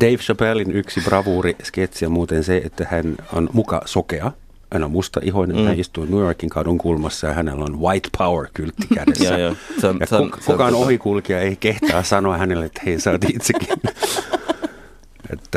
Dave 0.00 0.16
Chappellin 0.16 0.72
yksi 0.72 1.00
bravuuri 1.00 1.56
sketsi 1.62 2.06
on 2.06 2.12
muuten 2.12 2.44
se, 2.44 2.56
että 2.56 2.86
hän 2.90 3.16
on 3.32 3.48
muka 3.52 3.82
sokea. 3.84 4.32
Hän 4.72 4.84
on 4.84 4.90
musta 4.90 5.20
ihoinen, 5.24 5.56
mm. 5.56 5.64
hän 5.64 5.80
istuu 5.80 6.04
New 6.04 6.20
Yorkin 6.20 6.48
kadun 6.48 6.78
kulmassa 6.78 7.26
ja 7.26 7.32
hänellä 7.32 7.64
on 7.64 7.80
white 7.80 8.08
power 8.18 8.48
kyltti 8.54 8.86
kädessä. 8.94 9.24
ja, 9.24 9.38
ja. 9.38 9.54
Se 9.80 9.86
on, 9.86 9.96
ja 10.00 10.06
se 10.06 10.16
on, 10.16 10.30
kukaan 10.46 10.72
se 10.72 10.76
on, 10.76 10.84
ohikulkija 10.84 11.40
ei 11.40 11.56
kehtaa 11.56 12.02
sanoa 12.02 12.38
hänelle, 12.38 12.64
että 12.64 12.80
hei 12.86 13.00
sä 13.00 13.10
oot 13.10 13.24
itsekin 13.24 13.68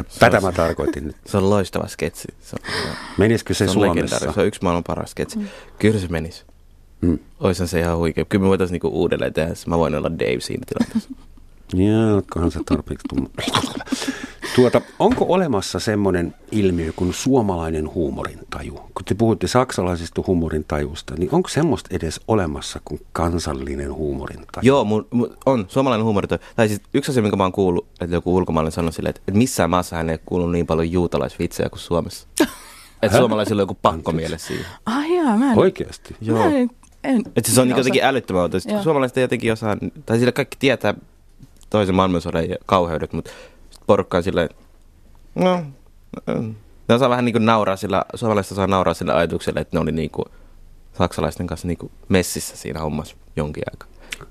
että 0.01 0.19
tätä 0.19 0.41
mä 0.41 0.51
tarkoitin 0.51 1.07
nyt. 1.07 1.15
Se 1.25 1.37
on 1.37 1.49
loistava 1.49 1.87
sketsi. 1.87 2.27
Se 2.41 2.55
on, 2.55 2.75
Menisikö 3.17 3.53
se, 3.53 3.67
se 3.67 3.73
Suomessa? 3.73 4.33
Se 4.33 4.39
on 4.39 4.47
yksi 4.47 4.59
maailman 4.63 4.83
paras 4.83 5.11
sketsi. 5.11 5.37
Mm. 5.37 5.47
Kyllä 5.79 5.99
se 5.99 6.07
menisi. 6.07 6.43
Mm. 7.01 7.19
Oishan 7.39 7.67
se 7.67 7.79
ihan 7.79 7.97
huikea. 7.97 8.25
Kyllä 8.25 8.43
me 8.43 8.47
voitaisiin 8.49 8.73
niinku 8.73 8.87
uudelleen 8.87 9.33
tehdä. 9.33 9.53
Mä 9.67 9.77
voin 9.77 9.95
olla 9.95 10.11
Dave 10.11 10.39
siinä 10.39 10.63
tilanteessa. 10.67 11.09
Joo, 11.91 12.15
ootkohan 12.15 12.51
se 12.51 12.59
tarpeeksi 12.65 13.07
tumma. 13.09 13.29
Tuota, 14.55 14.81
onko 14.99 15.25
olemassa 15.29 15.79
semmoinen 15.79 16.35
ilmiö 16.51 16.93
kuin 16.95 17.13
suomalainen 17.13 17.93
huumorintaju? 17.93 18.73
Kun 18.73 19.05
te 19.05 19.15
puhutte 19.15 19.47
saksalaisesta 19.47 20.21
huumorintajusta, 20.27 21.15
niin 21.17 21.29
onko 21.31 21.49
semmoista 21.49 21.95
edes 21.95 22.21
olemassa 22.27 22.81
kuin 22.85 23.01
kansallinen 23.11 23.93
huumorintaju? 23.93 24.61
Joo, 24.67 24.85
mun, 24.85 25.07
mun, 25.11 25.37
on 25.45 25.65
suomalainen 25.67 26.05
huumorintaju. 26.05 26.39
Tai 26.55 26.67
siis 26.67 26.81
yksi 26.93 27.11
asia, 27.11 27.21
minkä 27.21 27.37
mä 27.37 27.43
oon 27.43 27.51
kuullut, 27.51 27.87
että 28.01 28.15
joku 28.15 28.35
ulkomaalainen 28.35 28.71
sanoi 28.71 28.93
silleen, 28.93 29.09
että, 29.09 29.21
että 29.27 29.37
missään 29.37 29.69
maassa 29.69 29.95
hän 29.95 30.09
ei 30.09 30.19
kuulu 30.25 30.47
niin 30.47 30.67
paljon 30.67 30.91
juutalaisvitsejä 30.91 31.69
kuin 31.69 31.79
Suomessa. 31.79 32.27
että 33.03 33.17
suomalaisilla 33.17 33.61
on 33.61 33.63
joku 33.63 33.77
pakko 33.81 34.11
mielessä 34.11 34.47
siihen. 34.47 34.65
Ah 34.85 35.11
jaa, 35.11 35.37
mä 35.37 35.51
en... 35.51 35.59
Oikeasti? 35.59 36.15
Joo. 36.21 36.39
Mä 36.39 36.45
en, 36.45 36.69
en, 37.03 37.23
että 37.35 37.51
se 37.51 37.61
on 37.61 37.67
niin 37.67 37.77
jotenkin 37.77 38.03
älyttömän 38.03 38.49
Suomalaiset 38.83 39.17
jotenkin 39.17 39.53
osaa, 39.53 39.77
tai 40.05 40.19
sillä 40.19 40.31
kaikki 40.31 40.57
tietää 40.59 40.93
toisen 41.69 41.95
maailmansodan 41.95 42.43
kauheudet, 42.65 43.13
mutta 43.13 43.31
porukka 43.87 44.17
on 44.17 44.23
silleen, 44.23 44.49
no, 45.35 45.63
ne 46.87 46.95
osaa 46.95 47.09
vähän 47.09 47.25
niin 47.25 47.33
kuin 47.33 47.45
nauraa 47.45 47.75
sillä, 47.75 48.05
suomalaiset 48.15 48.55
saa 48.55 48.67
nauraa 48.67 48.93
sillä 48.93 49.15
ajatuksella, 49.15 49.61
että 49.61 49.77
ne 49.77 49.81
oli 49.81 49.91
niin 49.91 50.09
kuin 50.09 50.25
saksalaisten 50.97 51.47
kanssa 51.47 51.67
niin 51.67 51.77
kuin 51.77 51.91
messissä 52.09 52.57
siinä 52.57 52.79
hommassa 52.79 53.15
jonkin 53.35 53.63
aikaa. 53.71 53.87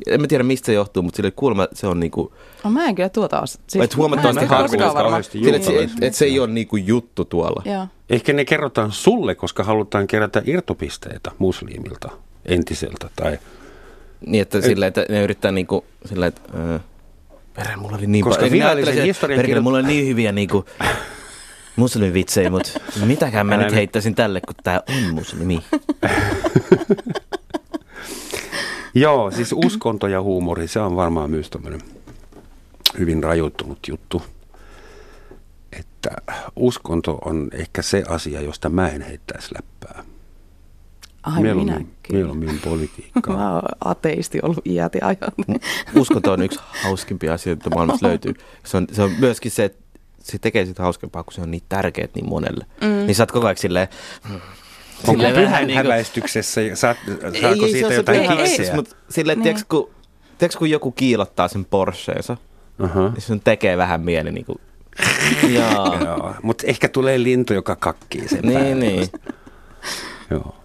En 0.07 0.21
mä 0.21 0.27
tiedä 0.27 0.45
mistä 0.45 0.67
se 0.67 0.73
johtuu, 0.73 1.03
mutta 1.03 1.17
sille 1.17 1.31
kuulemma 1.31 1.69
se 1.73 1.87
on 1.87 2.01
niinku... 2.01 2.33
No, 2.65 2.71
mä 2.71 2.87
en 2.87 2.95
kyllä 2.95 3.09
tuota 3.09 3.41
osa. 3.41 3.59
Siis, 3.67 3.85
että 3.85 3.97
huomattavasti 3.97 4.45
harvinaista. 4.45 5.39
Että 5.57 5.71
et, 5.83 5.91
et 6.01 6.15
se 6.15 6.25
ei 6.25 6.41
ole 6.41 6.49
niinku 6.49 6.77
juttu 6.77 7.25
tuolla. 7.25 7.63
Joo. 7.65 7.87
Ehkä 8.11 8.33
ne 8.33 8.45
kerrotaan 8.45 8.93
sulle, 8.93 9.35
koska 9.35 9.65
halutaan 9.65 10.07
kerätä 10.07 10.43
irtopisteitä 10.45 11.31
muslimilta 11.39 12.11
entiseltä. 12.47 13.11
Tai... 13.17 13.39
Niin, 14.27 14.43
että, 14.43 14.59
et... 14.59 14.65
sille, 14.65 14.87
että 14.87 15.07
ne 15.09 15.23
yrittää 15.23 15.53
niinku, 15.53 15.85
sille, 16.05 16.27
että... 16.27 16.41
Äh, 16.75 16.81
Perhe, 17.55 17.77
mulla 17.77 17.97
oli 17.97 18.07
niin 18.07 18.25
Koska 18.25 18.51
virallisen 18.51 19.05
historian 19.05 19.39
Perkele, 19.39 19.61
mulla 19.61 19.79
oli 19.79 19.87
niin 19.87 20.07
hyviä 20.07 20.33
niinku 20.33 20.65
muslimivitsejä, 21.77 22.51
mutta 22.51 22.71
mitäkään 23.05 23.47
mä 23.47 23.57
nyt 23.57 23.75
heittäisin 23.75 24.15
tälle, 24.15 24.41
kun 24.41 24.55
tää 24.65 24.83
on 24.89 25.15
muslimi. 25.15 25.61
Joo, 28.95 29.31
siis 29.31 29.53
uskonto 29.53 30.07
ja 30.07 30.23
huumori, 30.23 30.69
se 30.69 30.81
on 30.81 30.97
varmaan 30.97 31.31
myös 31.31 31.51
tämmöinen 31.51 31.81
hyvin 32.99 33.23
rajoittunut 33.23 33.79
juttu. 33.89 34.23
Että 35.73 36.11
uskonto 36.57 37.19
on 37.25 37.49
ehkä 37.53 37.83
se 37.83 38.03
asia, 38.09 38.41
josta 38.41 38.69
mä 38.69 38.89
en 38.89 39.03
heittäisi 39.03 39.55
läppää. 39.55 40.05
Ai 41.25 41.43
mieluummin, 41.43 41.75
minä 41.75 41.87
kyllä. 42.03 42.19
Mieluummin 42.19 42.61
politiikkaa. 42.65 43.37
Mä 43.37 43.55
oon 43.55 43.63
ateisti 43.85 44.39
ollut 44.43 44.67
iäti 44.67 44.99
ajan. 45.03 45.61
Uskonto 45.95 46.33
on 46.33 46.43
yksi 46.43 46.59
hauskimpia 46.83 47.35
asioita, 47.35 47.61
että 47.61 47.77
maailmassa 47.77 48.09
löytyy. 48.09 48.35
Se 48.65 48.77
on, 48.77 48.87
se 48.93 49.03
on 49.03 49.11
myöskin 49.19 49.51
se, 49.51 49.65
että 49.65 49.85
se 50.19 50.39
tekee 50.39 50.67
sitä 50.67 50.83
hauskempaa, 50.83 51.23
kun 51.23 51.33
se 51.33 51.41
on 51.41 51.51
niin 51.51 51.63
tärkeät 51.69 52.15
niin 52.15 52.29
monelle. 52.29 52.67
Mm. 52.81 52.89
Niin 52.89 53.15
sä 53.15 53.23
oot 53.23 53.33
koko 53.33 53.47
ajan 53.47 53.57
silleen... 53.57 53.89
Onko 55.09 55.23
pyhän 55.35 55.67
niin 55.67 55.77
häväistyksessä, 55.77 56.61
saat, 56.75 56.97
saako 57.41 57.65
ei, 57.65 57.73
siitä 57.73 57.89
ei, 57.89 57.97
jotain 57.97 58.29
kiksiä? 58.37 58.71
Ei, 58.71 58.77
mutta 58.77 58.97
silleen, 59.09 59.39
niin. 59.39 59.43
tiiäks, 59.43 59.65
kun, 59.65 59.91
tiiäks, 60.39 60.57
kun 60.57 60.71
joku 60.71 60.93
kiilottaa 60.93 61.49
sen 61.49 61.65
Porscheensa, 61.65 62.37
uh-huh. 62.83 63.13
niin 63.13 63.23
se 63.23 63.39
tekee 63.45 63.77
vähän 63.77 64.01
mieli 64.01 64.33
niin 64.33 64.45
kuin, 64.45 64.59
Joo. 65.55 65.99
Joo. 66.05 66.35
Mutta 66.43 66.67
ehkä 66.67 66.89
tulee 66.89 67.23
lintu, 67.23 67.55
joka 67.55 67.77
kakkii 67.77 68.29
sen 68.29 68.43
Niin, 68.43 68.55
päälle. 68.55 68.75
niin. 68.75 69.09
Joo 70.31 70.64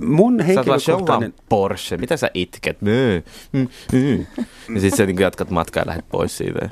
mun 0.00 0.40
henkilökohtainen... 0.40 1.34
Porsche, 1.48 1.96
mitä 1.96 2.16
sä 2.16 2.30
itket? 2.34 2.82
Myy, 2.82 3.24
myy, 3.52 3.68
myy. 3.92 4.26
Ja 4.74 4.80
sitten 4.80 4.96
sä 4.96 5.06
niin 5.06 5.18
jatkat 5.18 5.50
matkaa 5.50 5.80
ja 5.80 5.86
lähdet 5.86 6.08
pois 6.08 6.36
siitä. 6.36 6.70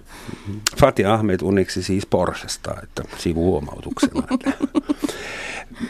Fatih 0.77 1.11
Ahmed 1.11 1.41
uniksi 1.43 1.83
siis 1.83 2.07
Porschesta, 2.07 2.75
että 2.83 3.03
sivuhuomautuksena. 3.19 4.23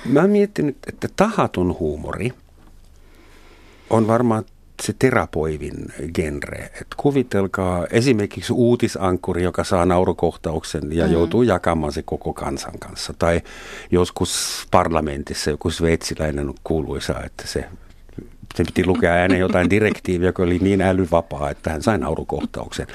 Mä 0.05 0.21
oon 0.21 0.31
miettinyt, 0.31 0.77
että 0.87 1.09
tahatun 1.17 1.77
huumori 1.79 2.33
on 3.91 4.07
varmaan 4.07 4.45
se 4.83 4.95
terapoivin 4.99 5.93
genre. 6.15 6.71
Et 6.81 6.87
kuvitelkaa 6.97 7.87
esimerkiksi 7.91 8.53
uutisankuri, 8.53 9.43
joka 9.43 9.65
saa 9.65 9.85
naurukohtauksen 9.85 10.83
ja 10.93 11.07
mm. 11.07 11.13
joutuu 11.13 11.43
jakamaan 11.43 11.93
se 11.93 12.03
koko 12.03 12.33
kansan 12.33 12.79
kanssa. 12.79 13.15
Tai 13.19 13.41
joskus 13.91 14.67
parlamentissa 14.71 15.51
joku 15.51 15.71
sveitsiläinen 15.71 16.55
kuuluisa, 16.65 17.15
että 17.25 17.47
se, 17.47 17.65
se 18.55 18.65
piti 18.65 18.87
lukea 18.87 19.13
ääneen 19.13 19.41
jotain 19.41 19.71
direktiiviä, 19.71 20.29
joka 20.29 20.43
oli 20.43 20.59
niin 20.59 20.83
älyvapaa, 20.83 21.51
että 21.51 21.71
hän 21.71 21.83
sai 21.83 21.99
naurukohtauksen. 21.99 22.87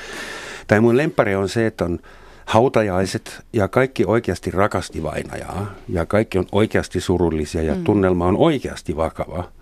Tai 0.68 0.80
mun 0.80 0.98
lempari 0.98 1.36
on 1.36 1.50
se, 1.50 1.66
että 1.66 1.86
on 1.86 2.00
hautajaiset 2.46 3.42
ja 3.54 3.68
kaikki 3.68 4.04
oikeasti 4.06 4.52
rakasti 4.52 5.04
vainajaa 5.04 5.76
ja 5.90 6.06
kaikki 6.06 6.38
on 6.38 6.46
oikeasti 6.52 7.02
surullisia 7.02 7.64
ja 7.64 7.76
mm. 7.76 7.84
tunnelma 7.84 8.26
on 8.26 8.38
oikeasti 8.38 8.96
vakava– 8.96 9.44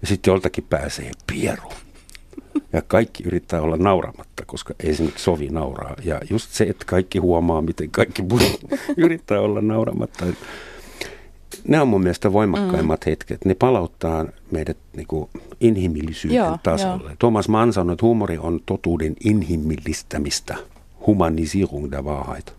ja 0.00 0.06
sitten 0.06 0.30
joltakin 0.30 0.64
pääsee 0.70 1.10
pieru. 1.26 1.68
Ja 2.72 2.82
kaikki 2.82 3.24
yrittää 3.24 3.62
olla 3.62 3.76
nauramatta, 3.76 4.44
koska 4.46 4.74
ei 4.84 4.94
se 4.94 5.02
nyt 5.02 5.18
sovi 5.18 5.48
nauraa. 5.48 5.96
Ja 6.04 6.20
just 6.30 6.50
se, 6.50 6.64
että 6.64 6.84
kaikki 6.84 7.18
huomaa, 7.18 7.62
miten 7.62 7.90
kaikki 7.90 8.22
yrittää 8.96 9.40
olla 9.40 9.60
nauramatta. 9.60 10.26
ne 11.68 11.80
on 11.80 11.88
mun 11.88 12.02
mielestä 12.02 12.32
voimakkaimmat 12.32 13.00
mm. 13.06 13.10
hetket. 13.10 13.44
Ne 13.44 13.54
palauttaa 13.54 14.26
meidät 14.50 14.76
niin 14.96 15.06
kuin 15.06 15.30
inhimillisyyden 15.60 16.36
Joo, 16.36 16.58
tasolle. 16.62 17.16
Thomas 17.18 17.48
Mann 17.48 17.72
sanoi, 17.72 17.92
että 17.92 18.06
huumori 18.06 18.38
on 18.38 18.60
totuuden 18.66 19.16
inhimillistämistä, 19.24 20.56
humanisierung 21.06 21.90
der 21.90 22.02
Wahrheit. 22.02 22.52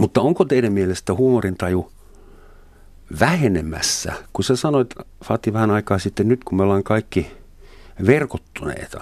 Mutta 0.00 0.20
onko 0.20 0.44
teidän 0.44 0.72
mielestä 0.72 1.14
huumorintaju 1.14 1.92
vähenemässä? 3.20 4.12
Kun 4.32 4.44
sä 4.44 4.56
sanoit, 4.56 4.94
Fati, 5.24 5.52
vähän 5.52 5.70
aikaa 5.70 5.98
sitten, 5.98 6.28
nyt 6.28 6.44
kun 6.44 6.56
me 6.56 6.62
ollaan 6.62 6.82
kaikki 6.82 7.30
verkottuneita, 8.06 9.00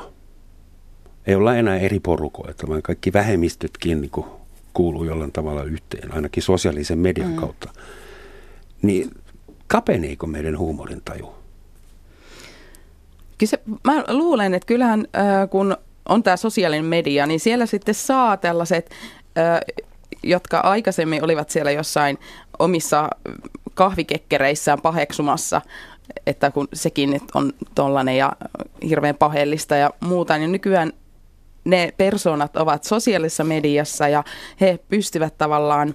ei 1.27 1.35
olla 1.35 1.57
enää 1.57 1.79
eri 1.79 2.01
porukoita, 2.01 2.69
vaan 2.69 2.83
kaikki 2.83 3.13
vähemmistötkin 3.13 4.01
niin 4.01 4.11
kuin 4.11 4.27
kuuluu 4.75 5.05
jollain 5.05 5.33
tavalla 5.33 5.63
yhteen, 5.63 6.15
ainakin 6.15 6.43
sosiaalisen 6.43 6.99
median 6.99 7.31
mm. 7.31 7.37
kautta. 7.37 7.73
Niin 8.83 9.11
kapeneeko 9.67 10.27
meidän 10.27 10.59
huumorintaju? 10.59 11.35
Kyllä 13.39 13.51
se, 13.51 13.61
mä 13.85 14.05
luulen, 14.09 14.55
että 14.55 14.67
kyllähän 14.67 15.07
äh, 15.17 15.51
kun 15.51 15.77
on 16.09 16.23
tämä 16.23 16.37
sosiaalinen 16.37 16.85
media, 16.85 17.27
niin 17.27 17.41
siellä 17.41 17.67
sitten 17.67 17.95
saa 17.95 18.37
tällaiset, 18.37 18.91
äh, 19.39 19.61
jotka 20.23 20.59
aikaisemmin 20.59 21.25
olivat 21.25 21.51
siellä 21.51 21.71
jossain 21.71 22.19
omissa 22.59 23.11
kahvikekkereissään 23.75 24.81
paheksumassa, 24.81 25.61
että 26.27 26.51
kun 26.51 26.69
sekin 26.73 27.21
on 27.35 27.53
tollainen 27.75 28.17
ja 28.17 28.33
hirveän 28.89 29.15
paheellista 29.15 29.77
ja 29.77 29.91
muuta, 30.01 30.39
niin 30.39 30.53
nykyään 30.53 30.93
ne 31.65 31.93
persoonat 31.97 32.57
ovat 32.57 32.85
sosiaalisessa 32.85 33.45
mediassa 33.45 34.09
ja 34.09 34.25
he 34.61 34.79
pystyvät 34.89 35.39
tavallaan 35.39 35.95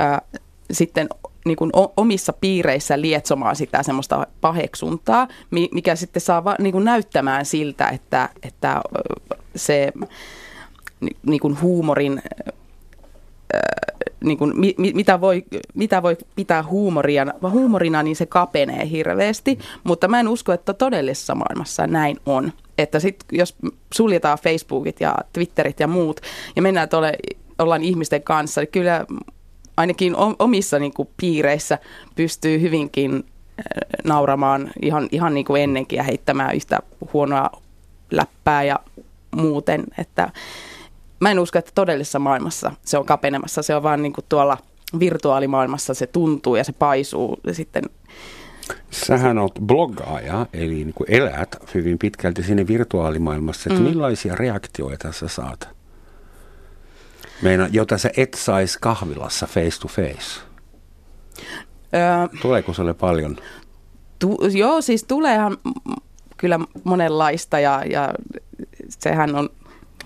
ää, 0.00 0.22
sitten 0.70 1.08
niin 1.44 1.56
kuin 1.56 1.70
omissa 1.96 2.32
piireissä 2.32 3.00
lietsomaan 3.00 3.56
sitä 3.56 3.82
semmoista 3.82 4.26
paheksuntaa, 4.40 5.28
mikä 5.50 5.96
sitten 5.96 6.22
saa 6.22 6.44
va, 6.44 6.56
niin 6.58 6.72
kuin 6.72 6.84
näyttämään 6.84 7.44
siltä, 7.44 7.88
että, 7.88 8.28
että 8.42 8.80
se 9.56 9.92
niin 11.26 11.40
kuin 11.40 11.60
huumorin 11.60 12.22
niin 14.24 14.38
kuin, 14.38 14.52
mitä, 14.94 15.20
voi, 15.20 15.44
mitä 15.74 16.02
voi 16.02 16.16
pitää 16.36 16.62
huumoria, 16.62 17.26
huumorina, 17.50 18.02
niin 18.02 18.16
se 18.16 18.26
kapenee 18.26 18.90
hirveästi, 18.90 19.58
mutta 19.84 20.08
mä 20.08 20.20
en 20.20 20.28
usko, 20.28 20.52
että 20.52 20.74
todellisessa 20.74 21.34
maailmassa 21.34 21.86
näin 21.86 22.16
on. 22.26 22.52
Että 22.78 23.00
sit, 23.00 23.24
jos 23.32 23.56
suljetaan 23.94 24.38
Facebookit 24.38 25.00
ja 25.00 25.14
Twitterit 25.32 25.80
ja 25.80 25.86
muut 25.86 26.20
ja 26.56 26.62
mennään 26.62 26.88
tuolle, 26.88 27.12
ollaan 27.58 27.84
ihmisten 27.84 28.22
kanssa, 28.22 28.60
niin 28.60 28.72
kyllä 28.72 29.06
ainakin 29.76 30.14
omissa 30.38 30.78
niin 30.78 30.94
kuin, 30.94 31.08
piireissä 31.16 31.78
pystyy 32.14 32.60
hyvinkin 32.60 33.14
äh, 33.14 33.24
nauramaan 34.04 34.70
ihan, 34.82 35.08
ihan 35.12 35.34
niin 35.34 35.46
kuin 35.46 35.62
ennenkin 35.62 35.96
ja 35.96 36.02
heittämään 36.02 36.56
yhtä 36.56 36.78
huonoa 37.12 37.50
läppää 38.10 38.62
ja 38.62 38.80
muuten, 39.36 39.84
että 39.98 40.30
mä 41.20 41.30
en 41.30 41.38
usko, 41.38 41.58
että 41.58 41.72
todellisessa 41.74 42.18
maailmassa 42.18 42.72
se 42.84 42.98
on 42.98 43.06
kapenemassa, 43.06 43.62
se 43.62 43.76
on 43.76 43.82
vaan 43.82 44.02
niin 44.02 44.12
kuin 44.12 44.24
tuolla 44.28 44.58
virtuaalimaailmassa 45.00 45.94
se 45.94 46.06
tuntuu 46.06 46.56
ja 46.56 46.64
se 46.64 46.72
paisuu 46.72 47.40
ja 47.46 47.54
sitten 47.54 47.82
Sähän 48.90 49.38
olet 49.38 49.60
bloggaaja, 49.66 50.46
eli 50.52 50.74
niin 50.74 50.92
kuin 50.94 51.10
elät 51.10 51.56
hyvin 51.74 51.98
pitkälti 51.98 52.42
sinne 52.42 52.66
virtuaalimaailmassa. 52.66 53.70
Että 53.70 53.82
mm. 53.82 53.88
Millaisia 53.88 54.34
reaktioita 54.34 55.12
sä 55.12 55.28
saat? 55.28 55.68
Meina, 57.42 57.68
jota 57.72 57.98
sä 57.98 58.10
et 58.16 58.34
saisi 58.34 58.78
kahvilassa 58.80 59.46
face 59.46 59.80
to 59.80 59.88
face. 59.88 60.40
Öö, 61.94 62.38
Tuleeko 62.42 62.72
sulle 62.72 62.94
paljon? 62.94 63.36
Tu, 64.18 64.38
joo, 64.52 64.80
siis 64.80 65.04
tuleehan 65.04 65.56
kyllä 66.36 66.60
monenlaista 66.84 67.58
ja, 67.58 67.82
ja 67.90 68.14
sehän 68.88 69.34
on 69.36 69.50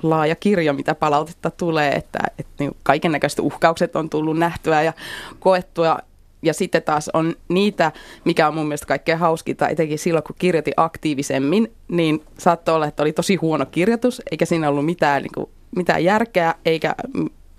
laaja 0.03 0.37
kirjo, 0.37 0.73
mitä 0.73 0.95
palautetta 0.95 1.51
tulee, 1.51 1.93
että, 1.93 2.19
että 2.39 2.53
niin 2.59 2.77
kaiken 2.83 3.13
näköiset 3.13 3.39
uhkaukset 3.39 3.97
on 3.97 4.11
tullut 4.11 4.39
nähtyä 4.39 4.83
ja 4.83 4.93
koettua. 5.41 5.99
Ja 6.43 6.55
sitten 6.55 6.83
taas 6.83 7.11
on 7.13 7.35
niitä, 7.49 7.93
mikä 8.25 8.49
on 8.49 8.55
mun 8.55 8.67
mielestä 8.67 8.87
kaikkein 8.87 9.19
hauskinta, 9.19 9.69
etenkin 9.69 9.99
silloin 9.99 10.25
kun 10.25 10.37
kirjoitin 10.39 10.75
aktiivisemmin, 10.77 11.73
niin 11.89 12.25
saattoi 12.39 12.75
olla, 12.75 12.87
että 12.87 13.03
oli 13.03 13.13
tosi 13.13 13.37
huono 13.37 13.67
kirjoitus, 13.67 14.23
eikä 14.31 14.45
siinä 14.45 14.69
ollut 14.69 14.85
mitään, 14.85 15.23
niin 15.23 15.33
kuin, 15.35 15.51
mitään 15.77 16.05
järkeä 16.05 16.55
eikä 16.65 16.95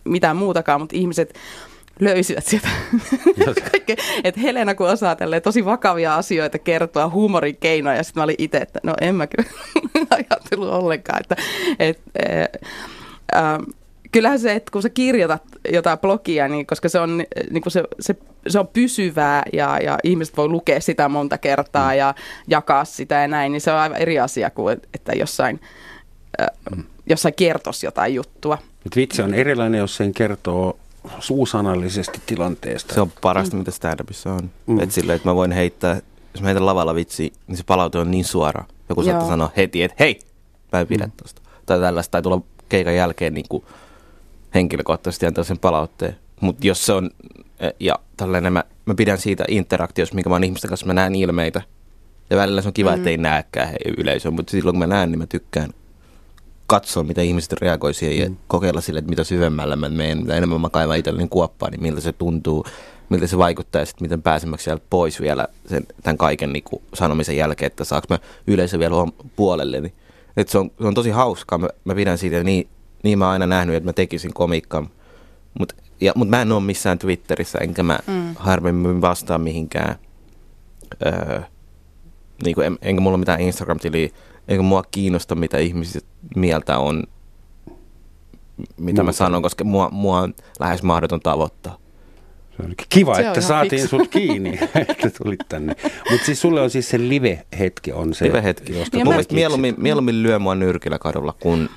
mitään 0.04 0.36
muutakaan, 0.36 0.82
mutta 0.82 0.96
ihmiset 0.96 1.34
löysivät 2.00 2.46
sieltä 2.46 2.68
kaikkea. 3.72 3.96
Että 4.24 4.42
Helena 4.42 4.76
kun 4.76 4.90
osaa 4.90 5.16
tälleen 5.16 5.42
tosi 5.42 5.66
vakavia 5.66 6.16
asioita 6.16 6.60
kertoa 6.60 7.10
huumorin 7.10 7.58
keinoja, 7.60 7.98
ja 7.98 8.04
sitten 8.04 8.22
mä 8.22 8.24
olin 8.24 8.36
itse, 8.38 8.58
että 8.58 8.80
no 8.84 8.94
en 9.02 9.16
mä 9.16 9.28
kyllä 9.28 9.50
ajatellut 10.32 10.70
ollenkaan. 10.70 11.22
Että, 11.22 11.36
et, 11.80 12.02
äh, 13.36 13.58
kyllähän 14.12 14.40
se, 14.40 14.54
että 14.54 14.72
kun 14.72 14.82
sä 14.82 14.90
kirjoitat 14.90 15.44
jotain 15.72 16.00
blogia, 16.00 16.48
niin 16.48 16.66
koska 16.66 16.90
se 16.90 17.00
on, 17.00 17.24
niin 17.50 17.64
kuin 17.64 17.72
se, 17.72 17.84
se, 18.00 18.16
se 18.48 18.60
on 18.60 18.68
pysyvää 18.68 19.44
ja, 19.54 19.78
ja 19.84 19.98
ihmiset 20.04 20.38
voi 20.38 20.48
lukea 20.48 20.82
sitä 20.82 21.10
monta 21.10 21.38
kertaa 21.38 21.92
mm. 21.92 21.98
ja 21.98 22.16
jakaa 22.48 22.86
sitä 22.86 23.16
ja 23.16 23.28
näin, 23.28 23.52
niin 23.52 23.62
se 23.62 23.72
on 23.72 23.80
aivan 23.80 23.98
eri 23.98 24.20
asia 24.20 24.50
kuin, 24.50 24.78
että 24.94 25.14
jossain, 25.14 25.60
äh, 26.42 26.48
jossain 27.10 27.34
kertoisi 27.34 27.86
jotain 27.86 28.14
juttua. 28.16 28.58
vitsi 28.96 29.22
on 29.22 29.34
erilainen, 29.34 29.78
jos 29.78 29.96
sen 29.96 30.14
kertoo 30.14 30.78
suusanallisesti 31.20 32.22
tilanteesta. 32.26 32.94
Se 32.94 33.02
on 33.02 33.12
parasta, 33.22 33.56
mm. 33.56 33.60
mitä 33.60 33.72
stand-upissa 33.72 34.30
on. 34.30 34.52
Mm. 34.68 34.80
Että 34.80 34.96
silleen, 34.96 35.16
että 35.16 35.30
mä 35.30 35.36
voin 35.36 35.52
heittää, 35.52 36.02
jos 36.34 36.42
mä 36.42 36.48
heitän 36.48 36.66
lavalla 36.66 36.96
vitsi, 36.96 37.34
niin 37.48 37.58
se 37.58 37.64
palaute 37.64 37.98
on 37.98 38.12
niin 38.12 38.26
suora. 38.26 38.66
Joku 38.90 39.04
saattaa 39.04 39.28
sanoa 39.28 39.52
heti, 39.58 39.84
että 39.84 39.96
hei, 40.00 40.20
mä 40.72 40.80
en 40.80 40.88
pidä 40.88 41.06
mm. 41.06 41.12
tosta. 41.24 41.42
Tai 41.66 41.80
tällaista, 41.80 42.12
tai 42.12 42.22
tulla 42.22 42.42
keikan 42.70 42.96
jälkeen 42.96 43.34
niin 43.34 43.46
kuin 43.50 43.64
henkilökohtaisesti 44.54 45.26
antaa 45.26 45.44
sen 45.44 45.60
palautteen. 45.60 46.16
Mutta 46.42 46.68
jos 46.68 46.86
se 46.86 46.94
on, 46.94 47.10
e, 47.60 47.70
ja 47.80 47.96
tällainen, 48.18 48.54
mä, 48.54 48.64
mä 48.86 48.96
pidän 48.96 49.18
siitä 49.18 49.46
interaktiosta, 49.48 50.16
mikä 50.16 50.30
mä 50.30 50.36
oon 50.36 50.44
ihmisten 50.44 50.70
kanssa, 50.70 50.86
mä 50.86 50.94
näen 50.94 51.16
ilmeitä. 51.16 51.62
Ja 52.30 52.38
välillä 52.38 52.62
se 52.62 52.68
on 52.68 52.74
kiva, 52.74 52.90
mm. 52.90 52.96
että 52.96 53.10
ei 53.10 53.18
näekään 53.18 53.76
yleisöä, 53.98 54.32
mutta 54.32 54.52
silloin 54.52 54.74
kun 54.74 54.80
mä 54.80 54.88
näen, 54.88 55.12
niin 55.12 55.20
mä 55.20 55.26
tykkään 55.26 55.70
katsoa, 56.70 57.04
mitä 57.04 57.22
ihmiset 57.22 57.54
reagoi 57.54 57.94
siihen 57.94 58.28
mm. 58.28 58.34
ja 58.34 58.40
kokeilla 58.48 58.82
sille, 58.82 59.00
että 59.00 59.10
mitä 59.10 59.24
syvemmällä 59.24 59.76
mä 59.76 59.90
menen, 59.90 60.18
mitä 60.18 60.36
enemmän 60.36 60.62
mä 60.62 60.70
kaivan 60.70 60.98
itselleni 60.98 61.28
kuoppaa, 61.28 61.70
niin 61.70 61.82
miltä 61.82 62.02
se 62.02 62.14
tuntuu, 62.14 62.66
miltä 63.10 63.28
se 63.28 63.38
vaikuttaa 63.38 63.82
ja 63.82 63.86
sitten 63.86 64.06
miten 64.06 64.22
pääsemäksi 64.22 64.64
sieltä 64.64 64.86
pois 64.90 65.22
vielä 65.22 65.48
sen, 65.66 65.88
tämän 66.04 66.18
kaiken 66.18 66.54
niin 66.54 66.64
kuin 66.64 66.82
sanomisen 66.94 67.38
jälkeen, 67.38 67.68
että 67.68 67.84
saaks 67.84 68.10
mä 68.10 68.20
yleisö 68.48 68.80
vielä 68.80 68.96
puolelle. 69.36 69.82
Niin, 69.82 69.94
että 70.38 70.52
se, 70.52 70.58
on, 70.58 70.72
se 70.82 70.88
on 70.88 70.94
tosi 70.94 71.10
hauskaa, 71.10 71.58
mä, 71.58 71.68
mä 71.86 71.96
pidän 71.96 72.18
siitä, 72.18 72.44
niin, 72.44 72.70
niin 73.04 73.20
mä 73.20 73.26
oon 73.26 73.34
aina 73.34 73.48
nähnyt, 73.48 73.76
että 73.76 73.90
mä 73.90 73.94
tekisin 73.94 74.34
komiikkaa, 74.34 74.88
mutta 75.60 75.76
mut 76.16 76.30
mä 76.30 76.42
en 76.42 76.52
ole 76.52 76.64
missään 76.64 77.00
Twitterissä, 77.00 77.60
enkä 77.62 77.84
mä 77.84 78.00
mm. 78.08 78.36
harvemmin 78.36 79.02
vastaa 79.02 79.38
mihinkään. 79.38 79.96
Öö, 81.06 81.42
niin 82.44 82.56
kuin 82.56 82.68
en, 82.68 82.78
enkä 82.82 83.02
mulla 83.02 83.16
ole 83.16 83.20
mitään 83.20 83.42
Instagram-tiliä, 83.42 84.10
eikä 84.50 84.64
mua 84.64 84.84
kiinnosta, 84.92 85.36
mitä 85.36 85.58
ihmiset 85.58 86.06
mieltä 86.36 86.78
on, 86.78 87.04
mitä 88.58 88.68
Muuta. 88.78 89.04
mä 89.04 89.12
sanon, 89.12 89.42
koska 89.42 89.64
mua, 89.64 89.90
mua 89.92 90.20
on 90.20 90.34
lähes 90.60 90.84
mahdoton 90.84 91.20
tavoittaa. 91.20 91.78
Se 92.58 92.64
on 92.64 92.74
kiva, 92.90 93.16
se 93.16 93.22
että 93.22 93.40
on 93.40 93.42
saatiin 93.42 93.82
fiksu. 93.82 93.98
sut 93.98 94.08
kiinni, 94.08 94.60
että 94.76 95.10
tulit 95.10 95.40
tänne. 95.50 95.76
Mutta 96.12 96.26
siis 96.26 96.42
sulle 96.42 96.62
on 96.62 96.70
siis 96.70 96.90
se 96.90 96.98
live-hetki 96.98 97.94
on 97.94 98.14
se. 98.14 98.26
Live-hetki. 98.26 98.80
Josta 98.80 98.98
niin 98.98 99.08
mä... 99.08 99.16
mieluummin, 99.32 99.76
mieluummin 99.78 100.24
lyö 100.24 100.40
mua 100.40 100.56
nyrkillä 100.56 101.00
kadulla, 101.00 101.34
kun 101.40 101.70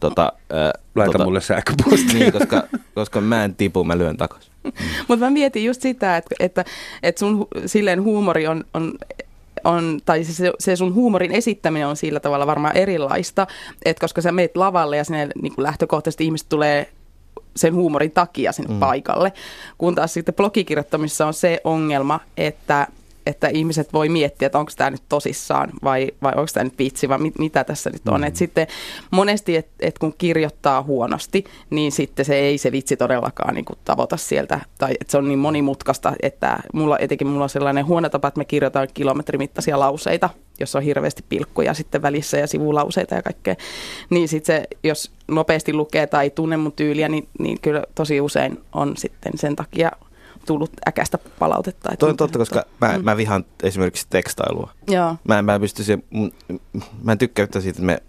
tota, 0.00 0.32
äh, 0.52 0.82
Laita 0.94 1.12
tota, 1.12 1.24
mulle 1.24 1.40
sähköpostia. 1.40 2.18
Niin, 2.18 2.32
koska, 2.32 2.62
koska 2.94 3.20
mä 3.20 3.44
en 3.44 3.54
tipu, 3.54 3.84
mä 3.84 3.98
lyön 3.98 4.16
takaisin. 4.16 4.52
Mutta 5.08 5.24
mä 5.24 5.30
mietin 5.30 5.64
just 5.64 5.82
sitä, 5.82 6.16
että, 6.16 6.34
että, 6.40 6.64
että 7.02 7.18
sun 7.18 7.48
silleen 7.66 8.02
huumori 8.02 8.46
on, 8.46 8.64
on 8.74 8.92
on, 9.64 10.00
tai 10.04 10.24
se, 10.24 10.52
se 10.58 10.76
sun 10.76 10.94
huumorin 10.94 11.32
esittäminen 11.32 11.88
on 11.88 11.96
sillä 11.96 12.20
tavalla 12.20 12.46
varmaan 12.46 12.76
erilaista, 12.76 13.46
että 13.84 14.00
koska 14.00 14.20
sä 14.20 14.32
meet 14.32 14.56
lavalle 14.56 14.96
ja 14.96 15.04
sinne 15.04 15.28
niin 15.42 15.54
kuin 15.54 15.62
lähtökohtaisesti 15.62 16.24
ihmiset 16.24 16.48
tulee 16.48 16.90
sen 17.56 17.74
huumorin 17.74 18.10
takia 18.10 18.52
sinne 18.52 18.74
mm. 18.74 18.80
paikalle, 18.80 19.32
kun 19.78 19.94
taas 19.94 20.14
sitten 20.14 20.34
blogikirjoittamisessa 20.34 21.26
on 21.26 21.34
se 21.34 21.60
ongelma, 21.64 22.20
että 22.36 22.86
että 23.26 23.48
ihmiset 23.48 23.92
voi 23.92 24.08
miettiä, 24.08 24.46
että 24.46 24.58
onko 24.58 24.72
tämä 24.76 24.90
nyt 24.90 25.02
tosissaan 25.08 25.70
vai, 25.84 26.08
vai 26.22 26.32
onko 26.36 26.50
tämä 26.54 26.64
nyt 26.64 26.78
vitsi 26.78 27.08
vai 27.08 27.18
mit, 27.18 27.38
mitä 27.38 27.64
tässä 27.64 27.90
nyt 27.90 28.08
on. 28.08 28.20
Mm. 28.20 28.26
Et 28.26 28.36
sitten 28.36 28.66
monesti, 29.10 29.56
että 29.56 29.72
et 29.80 29.98
kun 29.98 30.14
kirjoittaa 30.18 30.82
huonosti, 30.82 31.44
niin 31.70 31.92
sitten 31.92 32.24
se 32.24 32.34
ei 32.34 32.58
se 32.58 32.72
vitsi 32.72 32.96
todellakaan 32.96 33.54
niin 33.54 33.64
kuin 33.64 33.78
tavoita 33.84 34.16
sieltä. 34.16 34.60
Tai 34.78 34.92
että 35.00 35.10
se 35.10 35.18
on 35.18 35.28
niin 35.28 35.38
monimutkaista, 35.38 36.12
että 36.22 36.58
mulla, 36.74 36.98
etenkin 36.98 37.26
mulla 37.26 37.44
on 37.44 37.50
sellainen 37.50 37.86
huono 37.86 38.08
tapa, 38.08 38.28
että 38.28 38.38
me 38.38 38.44
kirjoitan 38.44 38.88
kilometrimittaisia 38.94 39.80
lauseita, 39.80 40.30
jos 40.60 40.76
on 40.76 40.82
hirveästi 40.82 41.24
pilkkuja 41.28 41.74
sitten 41.74 42.02
välissä 42.02 42.38
ja 42.38 42.46
sivulauseita 42.46 43.14
ja 43.14 43.22
kaikkea. 43.22 43.54
Niin 44.10 44.28
sitten 44.28 44.56
se, 44.56 44.68
jos 44.84 45.12
nopeasti 45.28 45.72
lukee 45.72 46.06
tai 46.06 46.30
tunne 46.30 46.56
mun 46.56 46.72
tyyliä, 46.72 47.08
niin, 47.08 47.28
niin 47.38 47.58
kyllä 47.62 47.82
tosi 47.94 48.20
usein 48.20 48.58
on 48.72 48.96
sitten 48.96 49.32
sen 49.36 49.56
takia 49.56 49.90
tullut 50.46 50.70
äkästä 50.88 51.18
palautetta. 51.38 51.90
Toi 51.98 52.10
on 52.10 52.16
totta, 52.16 52.38
koska 52.38 52.62
mä, 52.80 52.98
Mm. 52.98 53.04
mä 53.04 53.16
vihaan 53.16 53.44
esimerkiksi 53.62 54.06
tekstailua. 54.10 54.70
Joo, 54.88 55.16
Mä, 55.24 55.42
mä 55.42 55.60
siihen, 55.84 56.02
mun- 56.10 56.32
mä 57.02 57.12
en 57.12 57.18
tykkää 57.18 57.42
yhtään 57.42 57.62
siitä, 57.62 57.76
että 57.76 57.86
me 57.86 58.02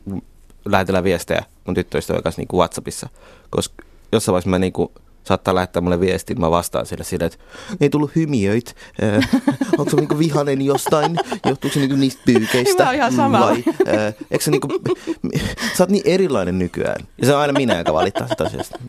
lähetellään 0.66 1.04
viestejä 1.04 1.44
mun 1.66 1.76
tyttöystävän 1.76 2.24
kanssa 2.24 2.42
niin 2.42 2.48
Whatsappissa, 2.54 3.10
koska 3.50 3.84
jossain 4.12 4.34
vaiheessa 4.34 4.50
mä 4.50 4.60
niinku, 4.60 4.92
saattaa 5.24 5.56
lähettää 5.56 5.82
mulle 5.82 6.00
viestin, 6.00 6.40
mä 6.40 6.52
vastaan 6.52 6.86
sille 6.86 7.04
sille, 7.04 7.26
että 7.26 7.38
ei 7.82 7.90
tullut 7.90 8.16
hymiöit, 8.16 8.76
äh, 9.04 9.30
onko 9.78 9.90
se 9.90 9.96
niinku 9.96 10.20
vihanen 10.20 10.62
jostain, 10.62 11.18
johtuuko 11.46 11.74
se 11.74 11.80
niinku 11.80 11.96
niistä 11.96 12.22
pyykeistä? 12.26 12.64
Niin 12.64 12.78
mä 12.78 12.86
oon 12.86 12.96
ihan 12.96 13.14
samalla. 13.14 13.48
Vai, 13.48 13.64
äh, 13.88 14.14
eikö 14.32 14.44
se 14.44 14.52
niinku, 14.52 14.68
sä 15.78 15.84
oot 15.84 15.90
niin 15.90 16.04
erilainen 16.06 16.60
nykyään. 16.60 17.08
Ja 17.18 17.26
se 17.28 17.34
on 17.34 17.42
aina 17.42 17.54
minä, 17.54 17.78
joka 17.78 17.94
valittaa 17.94 18.28
sitä 18.28 18.44
asiasta. 18.44 18.80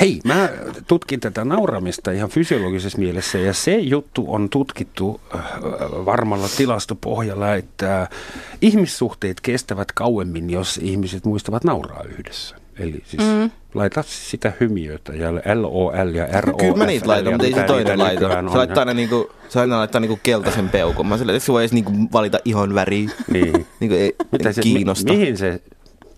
Hei, 0.00 0.20
mä 0.24 0.48
tutkin 0.86 1.20
tätä 1.20 1.44
nauramista 1.44 2.10
ihan 2.10 2.30
fysiologisessa 2.30 2.98
mielessä 2.98 3.38
ja 3.38 3.52
se 3.52 3.78
juttu 3.78 4.24
on 4.28 4.48
tutkittu 4.48 5.20
äh, 5.34 5.44
varmalla 6.04 6.48
tilastopohjalla, 6.56 7.54
että 7.54 8.08
ihmissuhteet 8.62 9.40
kestävät 9.40 9.92
kauemmin, 9.92 10.50
jos 10.50 10.80
ihmiset 10.82 11.24
muistavat 11.24 11.64
nauraa 11.64 12.02
yhdessä. 12.02 12.61
Eli 12.78 13.02
siis 13.04 13.22
mm. 13.22 13.50
laita 13.74 14.04
sitä 14.06 14.52
hymiötä 14.60 15.12
ja 15.12 15.32
LOL 15.62 16.14
ja 16.14 16.40
ROL. 16.40 16.56
Kyllä 16.56 16.76
mä 16.76 16.86
niitä 16.86 17.08
laitan, 17.08 17.32
mutta 17.32 17.46
ei 17.46 17.54
se 17.54 17.62
toinen 17.62 17.98
laita. 17.98 18.28
Se 18.50 18.56
laittaa 18.56 18.80
aina 18.80 18.94
niinku, 18.94 19.30
se 19.48 19.60
aina 19.60 19.78
laittaa 19.78 20.00
niinku 20.00 20.18
keltaisen 20.22 20.68
peukun. 20.68 21.06
Mä 21.06 21.18
silleen, 21.18 21.36
että 21.36 21.46
se 21.46 21.52
voi 21.52 21.62
edes 21.62 21.72
niinku 21.72 21.92
valita 22.12 22.38
ihon 22.44 22.74
väriä. 22.74 23.10
Niin. 23.32 23.66
Niinku 23.80 23.96
ei, 23.96 24.16
Mitä 24.32 24.52
se, 24.52 24.62
kiinnosta. 24.62 25.12
Mi- 25.12 25.18
mihin 25.18 25.38
se 25.38 25.62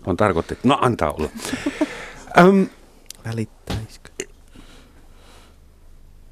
on 0.05 0.17
tarkoitettu? 0.17 0.67
No 0.67 0.77
antaa 0.81 1.11
olla. 1.11 1.29
Öm, 2.39 2.67
Välittäisikö? 3.25 4.09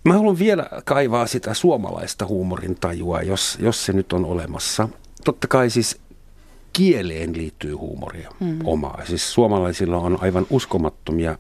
Mä 0.06 0.14
haluan 0.14 0.40
vielä 0.40 0.70
kaivaa 0.86 1.28
sitä 1.28 1.54
suomalaista 1.54 2.26
huumorin 2.26 2.76
tajua, 2.76 3.22
jos, 3.22 3.58
jos 3.62 3.86
se 3.86 3.94
nyt 3.94 4.14
on 4.14 4.26
olemassa. 4.26 4.90
Totta 5.26 5.48
kai 5.48 5.70
siis 5.70 6.02
kieleen 6.74 7.38
liittyy 7.38 7.74
huumoria 7.74 8.30
mm. 8.40 8.60
omaa. 8.64 9.02
Siis 9.06 9.34
suomalaisilla 9.34 9.98
on 9.98 10.18
aivan 10.22 10.48
uskomattomia 10.50 11.32
äh, 11.32 11.38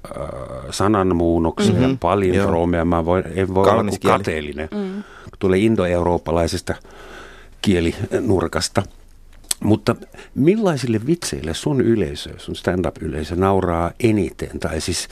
sananmuunnoksia 0.70 1.74
mm-hmm. 1.74 1.92
ja 1.92 1.98
palindroomeja. 2.00 2.86
Mä 2.86 3.06
voin, 3.06 3.24
en 3.36 3.54
voi 3.56 3.70
olla 3.70 3.92
kateellinen. 4.06 4.70
Mm. 4.72 5.04
Tulee 5.40 5.60
indoeurooppalaisesta 5.60 6.76
kielinurkasta. 7.62 8.84
Mutta 9.64 9.96
millaisille 10.36 11.02
vitseille 11.06 11.54
sun 11.54 11.82
yleisö, 11.82 12.30
sun 12.38 12.56
stand-up-yleisö 12.56 13.36
nauraa 13.36 13.92
eniten? 14.00 14.60
Tai 14.60 14.82
siis 14.82 15.08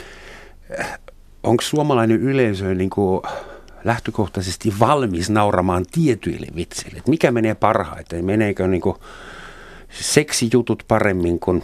onko 1.44 1.62
suomalainen 1.62 2.22
yleisö 2.22 2.74
niin 2.74 2.90
kuin 2.90 3.22
lähtökohtaisesti 3.84 4.74
valmis 4.80 5.30
nauramaan 5.30 5.86
tietyille 5.92 6.48
vitseille? 6.56 6.98
Et 6.98 7.08
mikä 7.08 7.32
menee 7.32 7.56
parhaiten? 7.56 8.26
Meneekö 8.26 8.68
niin 8.68 8.82
kuin 8.82 8.96
seksijutut 9.92 10.84
paremmin 10.88 11.40
kuin 11.40 11.64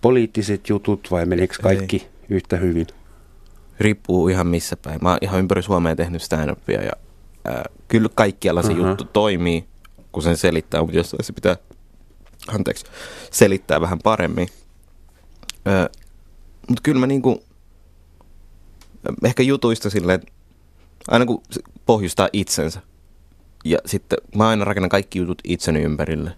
poliittiset 0.00 0.68
jutut 0.68 1.08
vai 1.10 1.26
meneekö 1.26 1.54
kaikki 1.62 1.96
Ei. 1.96 2.08
yhtä 2.28 2.56
hyvin? 2.56 2.86
Riippuu 3.80 4.28
ihan 4.28 4.46
missä 4.46 4.76
päin. 4.76 4.98
Mä 5.02 5.08
oon 5.08 5.18
ihan 5.20 5.40
ympäri 5.40 5.62
Suomea 5.62 5.96
tehnyt 5.96 6.22
stand-upia 6.22 6.84
ja 6.84 6.92
ää, 7.44 7.64
kyllä 7.88 8.08
kaikkialla 8.14 8.62
se 8.62 8.72
Aha. 8.72 8.88
juttu 8.88 9.04
toimii, 9.04 9.64
kun 10.12 10.22
sen 10.22 10.36
selittää, 10.36 10.80
mutta 10.80 10.96
jossain 10.96 11.24
se 11.24 11.32
pitää, 11.32 11.56
anteeksi, 12.48 12.86
selittää 13.30 13.80
vähän 13.80 13.98
paremmin. 13.98 14.48
Mutta 16.68 16.82
kyllä 16.82 17.00
mä 17.00 17.06
niinku, 17.06 17.44
ehkä 19.24 19.42
jutuista 19.42 19.90
silleen, 19.90 20.20
että 20.20 20.32
aina 21.08 21.26
kun 21.26 21.42
pohjustaa 21.86 22.28
itsensä 22.32 22.80
ja 23.64 23.78
sitten 23.86 24.18
mä 24.36 24.48
aina 24.48 24.64
rakennan 24.64 24.88
kaikki 24.88 25.18
jutut 25.18 25.38
itseni 25.44 25.82
ympärille, 25.82 26.30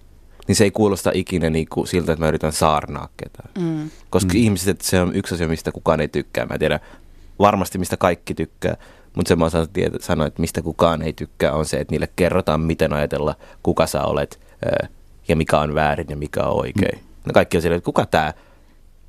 niin 0.49 0.57
se 0.57 0.65
ei 0.65 0.71
kuulosta 0.71 1.11
ikinä 1.15 1.51
niinku 1.51 1.87
siltä, 1.87 2.13
että 2.13 2.25
mä 2.25 2.29
yritän 2.29 2.53
saarnaa 2.53 3.09
ketään. 3.17 3.51
mm. 3.59 3.91
Koska 4.11 4.33
mm. 4.33 4.41
ihmiset, 4.41 4.69
että 4.69 4.87
se 4.87 5.01
on 5.01 5.17
yksi 5.17 5.35
asia, 5.35 5.49
mistä 5.49 5.73
kukaan 5.73 6.01
ei 6.01 6.09
tykkää. 6.09 6.47
Mä 6.47 6.55
en 6.55 6.61
tiedä 6.61 6.81
varmasti, 7.39 7.79
mistä 7.79 7.97
kaikki 7.97 8.35
tykkää, 8.35 8.77
mutta 9.15 9.29
se 9.29 9.37
mä 9.37 9.45
osaan 9.45 9.69
sanoa, 10.01 10.27
että 10.27 10.41
mistä 10.41 10.63
kukaan 10.63 11.03
ei 11.03 11.13
tykkää, 11.13 11.53
on 11.53 11.67
se, 11.67 11.77
että 11.77 11.93
niille 11.93 12.09
kerrotaan, 12.17 12.61
miten 12.61 12.93
ajatella, 12.93 13.35
kuka 13.63 13.87
sä 13.87 14.03
olet 14.03 14.41
ää, 14.65 14.89
ja 15.29 15.37
mikä 15.37 15.61
on 15.61 15.75
väärin 15.75 16.07
ja 16.11 16.17
mikä 16.17 16.45
on 16.45 16.61
oikein. 16.61 16.99
Mm. 16.99 17.07
No 17.25 17.33
kaikki 17.33 17.57
on 17.57 17.63
silleen, 17.63 17.77
että 17.77 17.85
kuka 17.85 18.07
tämä 18.07 18.33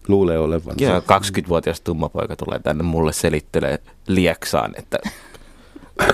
Luulee 0.08 0.38
olevan. 0.40 0.76
ja 0.80 1.00
20-vuotias 1.00 1.82
tummapoika 1.82 2.36
tulee 2.36 2.60
tänne 2.60 2.84
mulle 2.84 3.14
selittelee 3.14 3.80
lieksaan, 4.08 4.74
että 4.78 4.98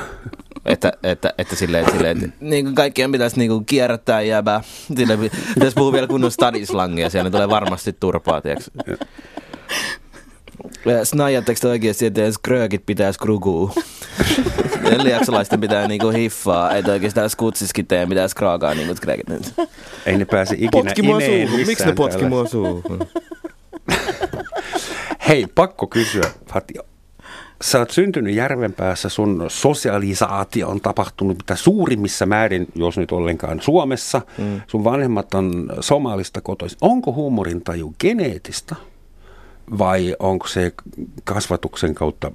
että, 0.65 0.93
että, 1.03 1.33
että 1.37 1.55
silleen, 1.55 1.91
silleen 1.91 2.17
että 2.17 2.37
niin 2.39 2.65
kuin 2.65 2.75
kaikkien 2.75 3.11
pitäisi 3.11 3.37
niin 3.37 3.49
kuin 3.49 3.65
kierrättää 3.65 4.21
jääbää. 4.21 4.61
Silleen, 4.97 5.19
pitäisi 5.53 5.75
puhua 5.75 5.91
vielä 5.91 6.07
kunnon 6.07 6.31
stadislangia, 6.31 7.09
siellä 7.09 7.29
tulee 7.29 7.49
varmasti 7.49 7.93
turpaa, 7.93 8.41
tiiäks. 8.41 8.71
Snajatteko 11.03 11.59
te 11.61 11.67
oikeasti, 11.67 12.05
että 12.05 12.21
edes 12.21 12.37
kröökit 12.37 12.85
pitäisi 12.85 13.19
kruguu? 13.19 13.71
Liaksalaisten 15.03 15.61
pitää 15.61 15.87
niinku 15.87 16.09
hiffaa, 16.09 16.75
että 16.75 16.91
oikeastaan 16.91 17.29
skutsiskin 17.29 17.87
teidän 17.87 18.09
pitäisi 18.09 18.35
kraakaa 18.35 18.73
niinku 18.73 18.95
kröökit. 19.01 19.53
Ei 20.05 20.17
ne 20.17 20.25
pääse 20.25 20.55
ikinä 20.55 20.71
Potki 20.71 21.01
mua 21.01 21.21
suuhun, 21.21 21.59
miksi 21.65 21.85
ne 21.85 21.93
potki 21.93 22.25
mua 22.25 22.47
suuhun? 22.47 22.99
Hei, 25.27 25.47
pakko 25.55 25.87
kysyä, 25.87 26.31
Fatio. 26.53 26.83
Sä 27.63 27.79
oot 27.79 27.91
syntynyt 27.91 28.35
Järvenpäässä, 28.35 29.09
sun 29.09 29.45
sosialisaatio 29.47 30.69
on 30.69 30.81
tapahtunut 30.81 31.37
mitä 31.37 31.55
suurimmissa 31.55 32.25
määrin, 32.25 32.67
jos 32.75 32.97
nyt 32.97 33.11
ollenkaan 33.11 33.61
Suomessa. 33.61 34.21
Mm. 34.37 34.61
Sun 34.67 34.83
vanhemmat 34.83 35.33
on 35.33 35.73
somalista 35.79 36.41
kotoisin. 36.41 36.77
Onko 36.81 37.13
huumorintaju 37.13 37.93
geneettistä 37.99 38.75
vai 39.79 40.15
onko 40.19 40.47
se 40.47 40.73
kasvatuksen 41.23 41.95
kautta 41.95 42.31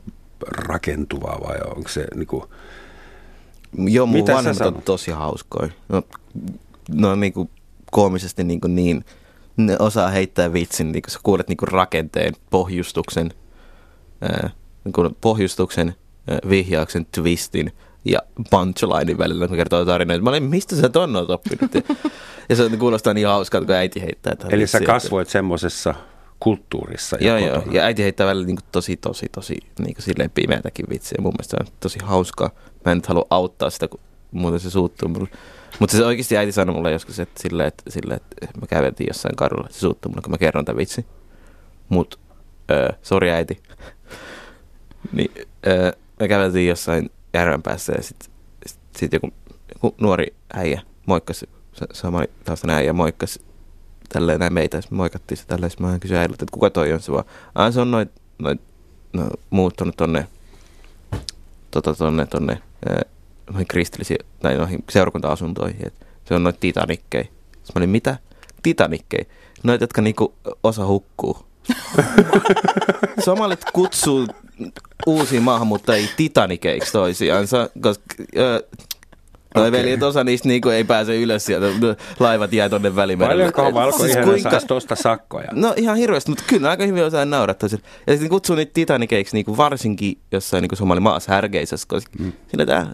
rakentuvaa 0.49 1.41
vai 1.49 1.57
onko 1.77 1.89
se 1.89 2.07
niinku, 2.15 2.45
Joo, 3.79 4.07
mun 4.07 4.21
Mitä 4.21 4.35
vanhemmat 4.35 4.67
on 4.67 4.83
tosi 4.83 5.11
hauskoja. 5.11 5.71
No, 5.89 6.03
no 6.95 7.15
niinku 7.15 7.51
koomisesti 7.91 8.45
niinku 8.45 8.69
niin, 8.69 9.05
ne 9.57 9.77
osaa 9.79 10.09
heittää 10.09 10.53
vitsin, 10.53 10.93
niinku 10.93 11.11
sä 11.11 11.19
kuulet 11.23 11.49
niinku 11.49 11.67
rakenteen, 11.67 12.35
pohjustuksen, 12.51 13.31
ää, 14.21 14.51
niinku 14.89 15.17
pohjustuksen, 15.21 15.95
vihjauksen, 16.49 17.07
twistin 17.07 17.73
ja 18.05 18.19
punchlinein 18.51 19.19
välillä, 19.19 19.49
kun 19.49 19.57
kertoo 19.57 19.85
tarinoita. 19.85 20.23
Mä 20.23 20.31
olin, 20.31 20.43
mistä 20.43 20.77
sä 20.77 20.89
ton 20.89 21.17
oot 21.17 21.31
oppinut? 21.31 21.73
Ja, 22.49 22.57
se 22.57 22.77
kuulostaa 22.79 23.15
niin 23.15 23.27
hauskaa, 23.27 23.61
kun 23.61 23.71
äiti 23.71 24.01
heittää. 24.01 24.37
tätä 24.37 24.57
eli 24.57 24.67
sä 24.67 24.81
kasvoit 24.81 25.29
semmoisessa 25.29 25.95
kulttuurissa. 26.41 27.17
ja 27.21 27.39
Joo, 27.39 27.49
joo. 27.49 27.63
Ja 27.71 27.83
äiti 27.83 28.03
heittää 28.03 28.27
välillä 28.27 28.47
niin 28.47 28.59
tosi, 28.73 28.97
tosi, 28.97 29.27
tosi 29.33 29.57
niin 29.79 29.95
silleen 29.99 30.31
pimeätäkin 30.31 30.87
vitsiä. 30.91 31.19
Mun 31.21 31.33
mielestä 31.33 31.51
se 31.51 31.57
on 31.61 31.77
tosi 31.81 31.99
hauskaa. 32.03 32.51
Mä 32.85 32.93
en 32.93 32.99
nyt 32.99 33.07
halua 33.07 33.27
auttaa 33.31 33.71
sitä, 33.71 33.89
kun 33.89 34.01
muuten 34.31 34.61
se 34.61 34.71
suuttuu 34.71 35.09
mulle. 35.09 35.29
Mutta 35.79 35.97
se 35.97 36.05
oikeasti 36.05 36.37
äiti 36.37 36.53
sanoi 36.53 36.75
mulle 36.75 36.93
joskus, 36.93 37.21
että 37.21 37.43
silleen, 37.43 37.69
että, 37.69 37.83
silleen, 37.89 38.21
että 38.43 38.61
mä 38.61 38.67
käveltiin 38.67 39.09
jossain 39.09 39.37
kadulla, 39.37 39.67
että 39.67 39.75
se 39.75 39.81
suuttuu 39.81 40.11
mulle, 40.11 40.23
kun 40.23 40.31
mä 40.31 40.39
kerron 40.39 40.65
tämän 40.65 40.79
vitsi. 40.79 41.07
Mut, 41.89 42.21
öö, 42.71 42.89
sori 43.03 43.31
äiti. 43.31 43.63
Niin, 45.13 45.31
öö, 45.67 45.93
me 46.21 46.29
käveltiin 46.29 46.69
jossain 46.69 47.11
järven 47.35 47.63
päässä 47.63 47.93
ja 47.93 48.03
sit, 48.03 48.31
sit, 48.67 48.79
sit 48.97 49.13
joku, 49.13 49.31
joku, 49.75 49.95
nuori 50.01 50.35
äijä 50.53 50.83
moikkasi, 51.07 51.49
sa- 51.73 51.87
sama 51.93 52.23
taustainen 52.45 52.77
äijä 52.77 52.93
moikkasi 52.93 53.41
tälleen 54.09 54.41
näin 54.41 54.53
meitä, 54.53 54.81
sitten 54.81 54.97
moikattiin 54.97 55.39
se 55.39 55.47
tälleen, 55.47 55.71
sitten 55.71 55.87
mä 55.87 55.99
kysyin 55.99 56.21
äidiltä, 56.21 56.45
että 56.45 56.55
kuka 56.55 56.71
toi 56.71 56.93
on 56.93 57.01
se 57.01 57.13
vaan. 57.13 57.25
Ah, 57.55 57.73
se 57.73 57.81
on 57.81 57.91
noin, 57.91 58.11
noin 58.39 58.61
no, 59.13 59.29
muuttunut 59.51 59.97
tonne, 59.97 60.27
tota, 61.71 61.95
tonne, 61.95 62.27
tonne, 62.27 62.63
ää, 62.89 63.03
noihin 63.51 63.67
kristillisiin, 63.67 64.27
tai 64.43 64.57
noihin 64.57 64.85
seurakunta-asuntoihin, 64.91 65.87
että 65.87 66.07
se 66.25 66.35
on 66.35 66.43
noita 66.43 66.61
titanikkei. 66.61 67.25
Sitten 67.25 67.73
mä 67.75 67.79
olin, 67.79 67.91
mitä? 67.91 68.19
Titanikkei? 68.63 69.27
Noita, 69.63 69.83
jotka 69.85 70.03
niinku 70.03 70.35
osa 70.63 70.87
hukkuu. 70.87 71.39
Somalit 73.25 73.61
kutsuu 73.73 74.27
uusia 75.07 75.41
maahanmuuttajia 75.41 76.09
titanikeiksi 76.17 76.93
toisiansa, 76.93 77.71
koska 77.81 78.05
ö, 78.37 78.63
Noi 79.55 79.69
Okei. 79.69 79.81
veljet, 79.83 80.03
osa 80.03 80.25
niistä 80.25 80.49
niinku 80.49 80.69
ei 80.69 80.85
pääse 80.85 81.17
ylös 81.23 81.45
sieltä, 81.45 81.67
laivat 82.21 82.53
jää 82.53 82.69
tonne 82.69 82.97
välimerelle. 82.97 83.43
Paljonkohan 83.43 83.75
valkoinen 83.75 84.13
Siis 84.15 84.27
kuinka- 84.27 84.51
saisi 84.51 84.67
tuosta 84.67 84.97
sakkoja? 84.97 85.49
No 85.53 85.75
ihan 85.77 85.97
hirveästi, 85.97 86.31
mutta 86.31 86.45
kyllä 86.47 86.71
aika 86.71 86.85
hyvin 86.87 87.05
osaa 87.05 87.25
naurattaa 87.25 87.69
sille. 87.69 87.85
Ja 88.07 88.13
sitten 88.13 88.29
kutsuu 88.29 88.57
niitä 88.57 88.71
titanikeiksi 88.75 89.37
niinku 89.37 89.57
varsinkin 89.57 90.19
jossain 90.33 90.63
niinku 90.63 90.77
somali 90.77 91.01
maassa 91.01 91.33
härgeisessä, 91.33 91.89
koska 91.89 92.11
mm. 92.19 92.33
sillä 92.51 92.67
tää 92.67 92.87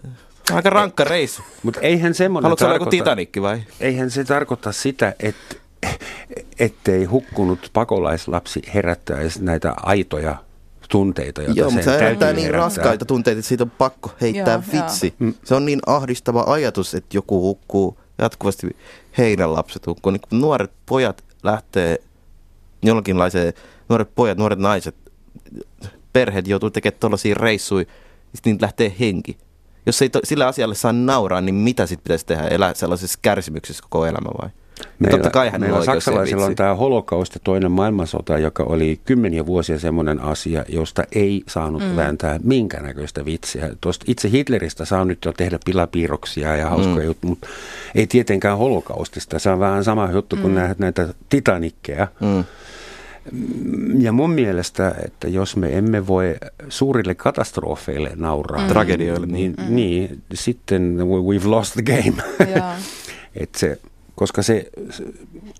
aika 0.53 0.69
rankka 0.69 1.03
reissu. 1.03 1.41
Mutta 1.63 1.79
eihän 1.81 2.13
semmoinen 2.13 2.45
Haluatko 2.45 2.65
olla 2.65 2.75
joku 2.75 2.85
tarkoita, 2.85 3.03
titanikki 3.03 3.41
vai? 3.41 3.63
eihän 3.79 4.11
se 4.11 4.23
tarkoita 4.23 4.71
sitä, 4.71 5.13
että 5.19 5.55
ettei 6.59 7.05
hukkunut 7.05 7.69
pakolaislapsi 7.73 8.61
herättäisi 8.73 9.43
näitä 9.43 9.73
aitoja 9.83 10.35
tunteita, 10.89 11.41
joita 11.41 11.59
Joo, 11.59 11.69
sen 11.69 11.77
mutta 11.77 11.91
se 11.91 11.97
täytyy 11.97 12.05
herättää 12.05 12.33
niin 12.33 12.45
herättää. 12.45 12.65
raskaita 12.65 13.05
tunteita, 13.05 13.39
että 13.39 13.47
siitä 13.49 13.63
on 13.63 13.71
pakko 13.71 14.11
heittää 14.21 14.63
Joo, 14.73 14.83
vitsi. 14.83 15.13
joo. 15.19 15.31
Se 15.43 15.55
on 15.55 15.65
niin 15.65 15.79
ahdistava 15.85 16.43
ajatus, 16.47 16.95
että 16.95 17.17
joku 17.17 17.41
hukkuu 17.41 17.97
jatkuvasti 18.17 18.75
heidän 19.17 19.53
lapset 19.53 19.87
hukkuu. 19.87 20.11
Niin 20.11 20.21
kun 20.29 20.41
nuoret 20.41 20.71
pojat 20.85 21.23
lähtee 21.43 21.97
jonkinlaiseen, 22.83 23.53
nuoret 23.89 24.09
pojat, 24.15 24.37
nuoret 24.37 24.59
naiset, 24.59 24.95
perheet 26.13 26.47
joutuu 26.47 26.69
tekemään 26.69 26.99
tuollaisia 26.99 27.35
reissuja, 27.35 27.85
niin 28.33 28.41
niitä 28.45 28.63
lähtee 28.65 28.95
henki. 28.99 29.37
Jos 29.85 30.01
ei 30.01 30.09
to, 30.09 30.19
sillä 30.23 30.47
asialle 30.47 30.75
saa 30.75 30.93
nauraa, 30.93 31.41
niin 31.41 31.55
mitä 31.55 31.85
sitten 31.85 32.03
pitäisi 32.03 32.25
tehdä? 32.25 32.47
Elää 32.47 32.73
sellaisessa 32.73 33.19
kärsimyksessä 33.21 33.83
koko 33.89 34.05
elämä 34.05 34.29
vai? 34.41 34.49
Meillä, 34.99 35.17
Totta 35.17 35.29
kai 35.29 35.45
hänellä 35.45 35.59
meillä 35.65 35.77
on 35.79 35.85
saksalaisilla 35.85 36.43
on 36.43 36.49
vitsiin. 36.49 36.55
tämä 36.55 36.75
holokausti, 36.75 37.39
toinen 37.43 37.71
maailmansota, 37.71 38.37
joka 38.37 38.63
oli 38.63 38.99
kymmeniä 39.05 39.45
vuosia 39.45 39.79
semmoinen 39.79 40.19
asia, 40.21 40.65
josta 40.69 41.03
ei 41.15 41.43
saanut 41.47 41.81
mm. 41.81 41.95
vääntää 41.95 42.39
minkäännäköistä 42.43 43.25
vitsiä. 43.25 43.69
Tuosta 43.81 44.05
itse 44.07 44.29
Hitleristä 44.29 44.85
saa 44.85 45.05
nyt 45.05 45.25
jo 45.25 45.33
tehdä 45.33 45.59
pilapiirroksia 45.65 46.55
ja 46.55 46.69
hauskoja 46.69 46.95
mm. 46.99 47.05
juttuja, 47.05 47.29
mutta 47.29 47.47
ei 47.95 48.07
tietenkään 48.07 48.57
holokaustista. 48.57 49.39
Se 49.39 49.49
on 49.49 49.59
vähän 49.59 49.83
sama 49.83 50.11
juttu, 50.11 50.37
kun 50.37 50.55
näet 50.55 50.79
näitä 50.79 51.07
titanikkeja. 51.29 52.07
Mm. 52.19 52.43
Ja 53.99 54.11
mun 54.11 54.29
mielestä, 54.29 54.95
että 55.05 55.27
jos 55.27 55.55
me 55.55 55.77
emme 55.77 56.07
voi 56.07 56.35
suurille 56.69 57.15
katastrofeille 57.15 58.11
nauraa, 58.15 58.61
Mm. 58.61 58.67
Tragedioille, 58.67 59.27
niin, 59.27 59.53
niin, 59.57 59.75
niin 59.75 60.21
sitten 60.33 60.97
we- 60.97 61.39
we've 61.39 61.47
lost 61.47 61.73
the 61.73 61.81
game. 61.81 62.23
Joo. 62.55 62.65
Et 63.41 63.55
se, 63.55 63.79
koska 64.15 64.43
se, 64.43 64.69
se 64.89 65.03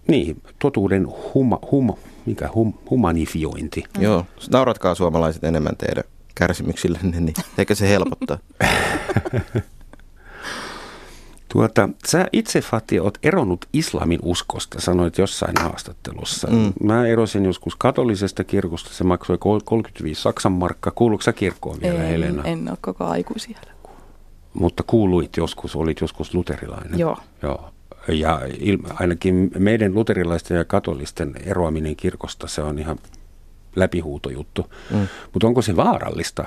niin, 0.07 0.41
totuuden 0.59 1.07
huma, 1.33 1.59
huma, 1.71 1.97
mikä, 2.25 2.49
hum, 2.55 2.73
humanifiointi. 2.89 3.83
Joo, 3.99 4.25
nauratkaa 4.51 4.95
suomalaiset 4.95 5.43
enemmän 5.43 5.75
teidän 5.77 6.03
kärsimyksillenne, 6.35 7.19
niin 7.19 7.33
eikö 7.57 7.75
se 7.75 7.89
helpottaa? 7.89 8.37
Tuota, 11.55 11.89
sä 12.07 12.27
itse, 12.33 12.61
Fati, 12.61 12.99
oot 12.99 13.17
eronnut 13.23 13.65
islamin 13.73 14.19
uskosta, 14.23 14.81
sanoit 14.81 15.17
jossain 15.17 15.53
haastattelussa. 15.59 16.47
Mm. 16.47 16.73
Mä 16.83 17.07
erosin 17.07 17.45
joskus 17.45 17.75
katolisesta 17.75 18.43
kirkosta, 18.43 18.93
se 18.93 19.03
maksoi 19.03 19.37
kol- 19.37 19.59
35 19.65 20.21
Saksan 20.21 20.51
markka. 20.51 20.91
Kuuluuko 20.91 21.21
sä 21.21 21.33
kirkkoon 21.33 21.77
vielä, 21.81 22.03
en, 22.03 22.07
Helena? 22.07 22.43
en 22.43 22.69
ole 22.69 22.77
koko 22.81 23.03
aikuisia. 23.03 23.59
Mutta 24.53 24.83
kuuluit 24.87 25.37
joskus, 25.37 25.75
olit 25.75 26.01
joskus 26.01 26.33
luterilainen. 26.33 26.99
Joo. 26.99 27.17
Joo. 27.41 27.71
Ja 28.07 28.41
il, 28.59 28.77
ainakin 28.93 29.51
meidän 29.59 29.95
luterilaisten 29.95 30.57
ja 30.57 30.65
katolisten 30.65 31.35
eroaminen 31.45 31.95
kirkosta, 31.95 32.47
se 32.47 32.61
on 32.61 32.79
ihan 32.79 32.99
läpihuutojuttu. 33.75 34.65
Mm. 34.91 35.07
Mutta 35.33 35.47
onko 35.47 35.61
se 35.61 35.75
vaarallista 35.75 36.45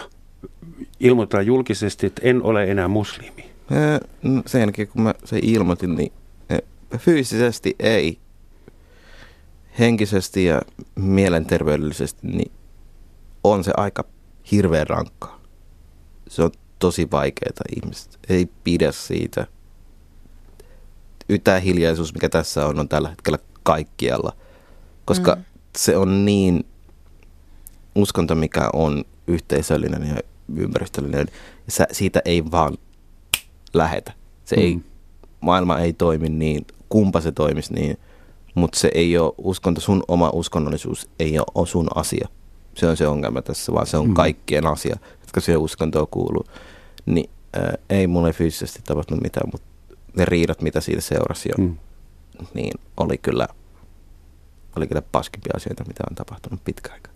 ilmoittaa 1.01 1.43
julkisesti, 1.43 2.07
että 2.07 2.23
en 2.25 2.43
ole 2.43 2.65
enää 2.65 2.89
muslimi? 2.89 3.51
No 4.23 4.43
sen 4.47 4.61
jälkeen, 4.61 4.89
kun 4.89 5.03
mä 5.03 5.15
se 5.25 5.39
ilmoitin, 5.43 5.95
niin 5.95 6.13
fyysisesti 6.99 7.77
ei. 7.79 8.19
Henkisesti 9.79 10.45
ja 10.45 10.63
mielenterveydellisesti, 10.95 12.27
niin 12.27 12.53
on 13.45 13.65
se 13.65 13.73
aika 13.77 14.05
hirveän 14.51 14.87
rankkaa. 14.87 15.41
Se 16.29 16.43
on 16.43 16.51
tosi 16.79 17.09
vaikeaa 17.11 17.53
ihmiset. 17.77 18.19
Ei 18.29 18.49
pidä 18.65 18.93
siitä. 18.93 19.47
Tämä 21.45 21.59
hiljaisuus, 21.59 22.15
mikä 22.15 22.29
tässä 22.29 22.67
on, 22.67 22.79
on 22.79 22.89
tällä 22.89 23.09
hetkellä 23.09 23.39
kaikkialla. 23.63 24.33
Koska 25.05 25.35
mm. 25.35 25.45
se 25.77 25.97
on 25.97 26.25
niin 26.25 26.67
uskonto, 27.95 28.35
mikä 28.35 28.71
on 28.73 29.05
yhteisöllinen 29.27 30.09
ja 30.09 30.17
ympäristöllinen. 30.57 31.27
Sä, 31.69 31.87
siitä 31.93 32.23
ei 32.25 32.51
vaan 32.51 32.79
lähetä. 33.75 34.13
Se 34.45 34.57
mm. 34.57 34.63
ei, 34.63 34.79
maailma 35.41 35.79
ei 35.79 35.93
toimi 35.93 36.29
niin, 36.29 36.67
kumpa 36.89 37.21
se 37.21 37.33
toimisi 37.33 37.75
niin, 37.75 37.99
mutta 38.55 38.79
se 38.79 38.91
ei 38.95 39.19
ole 39.19 39.33
uskonto, 39.39 39.81
sun 39.81 40.03
oma 40.09 40.31
uskonnollisuus 40.33 41.11
ei 41.19 41.39
ole 41.39 41.67
sun 41.67 41.89
asia. 41.95 42.29
Se 42.75 42.87
on 42.89 42.97
se 42.97 43.07
ongelma 43.07 43.43
tässä, 43.43 43.73
vaan 43.73 43.87
se 43.87 43.97
on 43.97 44.09
Mm. 44.09 44.15
kaikkien 44.15 44.67
asia, 44.67 44.97
jotka 45.21 45.41
siihen 45.41 45.61
uskontoon 45.61 46.07
kuuluu. 46.11 46.45
Niin 47.07 47.31
äh, 47.57 47.73
ei 47.91 48.07
mulle 48.07 48.33
fyysisesti 48.33 48.81
tapahtunut 48.85 49.23
mitään, 49.23 49.49
mutta 49.53 49.68
ne 50.19 50.25
riidat, 50.25 50.63
mitä 50.63 50.81
siitä 50.81 51.01
seurasi 51.01 51.49
jo, 51.49 51.55
Mm. 51.59 51.65
mm. 51.65 52.47
niin 52.55 52.73
oli 52.97 53.19
kyllä, 53.19 53.49
oli 54.77 54.87
kyllä 54.87 55.03
paskimpia 55.13 55.53
asioita, 55.57 55.85
mitä 55.89 56.05
on 56.11 56.15
tapahtunut 56.17 56.61
pitkä 56.65 56.93
aika. 56.93 57.11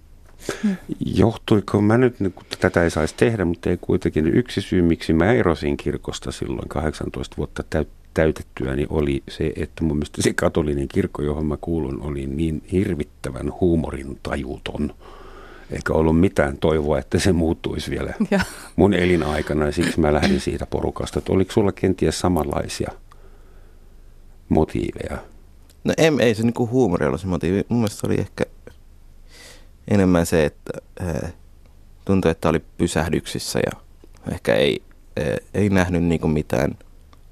Johtuiko 1.00 1.80
mä 1.80 1.98
nyt, 1.98 2.20
niin 2.20 2.32
kun 2.32 2.44
tätä 2.60 2.82
ei 2.82 2.90
saisi 2.90 3.14
tehdä, 3.16 3.44
mutta 3.44 3.70
ei 3.70 3.78
kuitenkin 3.80 4.26
yksi 4.26 4.60
syy, 4.60 4.82
miksi 4.82 5.12
mä 5.12 5.32
erosin 5.32 5.76
kirkosta 5.76 6.32
silloin 6.32 6.68
18 6.68 7.36
vuotta 7.36 7.64
täyt, 7.70 7.88
täytettyä, 8.14 8.76
niin 8.76 8.86
oli 8.90 9.22
se, 9.28 9.52
että 9.56 9.84
mun 9.84 9.96
mielestä 9.96 10.22
se 10.22 10.32
katolinen 10.34 10.88
kirkko, 10.88 11.22
johon 11.22 11.46
mä 11.46 11.56
kuulun, 11.60 12.02
oli 12.02 12.26
niin 12.26 12.62
hirvittävän 12.72 13.52
huumorin 13.60 14.18
tajuton. 14.22 14.94
Eikä 15.72 15.92
ollut 15.92 16.20
mitään 16.20 16.58
toivoa, 16.58 16.98
että 16.98 17.18
se 17.18 17.32
muuttuisi 17.32 17.90
vielä 17.90 18.14
Ja. 18.30 18.40
mun 18.76 18.94
elinaikana, 18.94 19.66
ja 19.66 19.72
siksi 19.72 20.00
mä 20.00 20.12
lähdin 20.12 20.40
siitä 20.40 20.66
porukasta. 20.66 21.18
Että 21.18 21.32
oliko 21.32 21.52
sulla 21.52 21.72
kenties 21.72 22.18
samanlaisia 22.20 22.92
motiiveja? 24.48 25.18
No 25.84 25.94
ei, 25.96 26.10
ei 26.20 26.34
se 26.34 26.42
niinku 26.42 26.68
huumori 26.68 27.06
ollut 27.06 27.20
se 27.20 27.26
motiivi. 27.26 27.64
Mun 27.68 27.78
mielestä 27.78 28.00
se 28.00 28.06
oli 28.06 28.20
ehkä 28.20 28.44
enemmän 29.88 30.26
se, 30.26 30.44
että 30.44 30.72
äh, 31.00 31.32
tuntui, 32.04 32.30
että 32.30 32.48
oli 32.48 32.62
pysähdyksissä 32.78 33.58
ja 33.58 33.72
ehkä 34.32 34.54
ei, 34.54 34.82
äh, 35.20 35.36
ei 35.54 35.68
nähnyt 35.70 36.04
niinku 36.04 36.28
mitään 36.28 36.74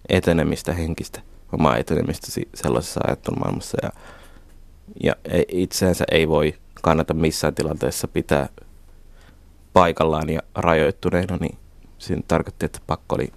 etenemistä 0.09 0.73
henkistä, 0.73 1.21
omaa 1.53 1.77
etenemistä 1.77 2.27
sellaisessa 2.55 3.01
ajattelumaailmassa. 3.07 3.79
Ja, 3.83 3.91
ja 5.03 5.15
itseensä 5.49 6.05
ei 6.11 6.29
voi 6.29 6.55
kannata 6.83 7.15
missään 7.15 7.55
tilanteessa 7.55 8.09
pitää 8.09 8.49
paikallaan 9.73 10.29
ja 10.29 10.41
rajoittuneena, 10.55 11.37
niin 11.37 11.59
siinä 11.99 12.23
tarkoitti, 12.29 12.67
että 12.67 12.79
pakko 12.87 13.15
oli 13.15 13.33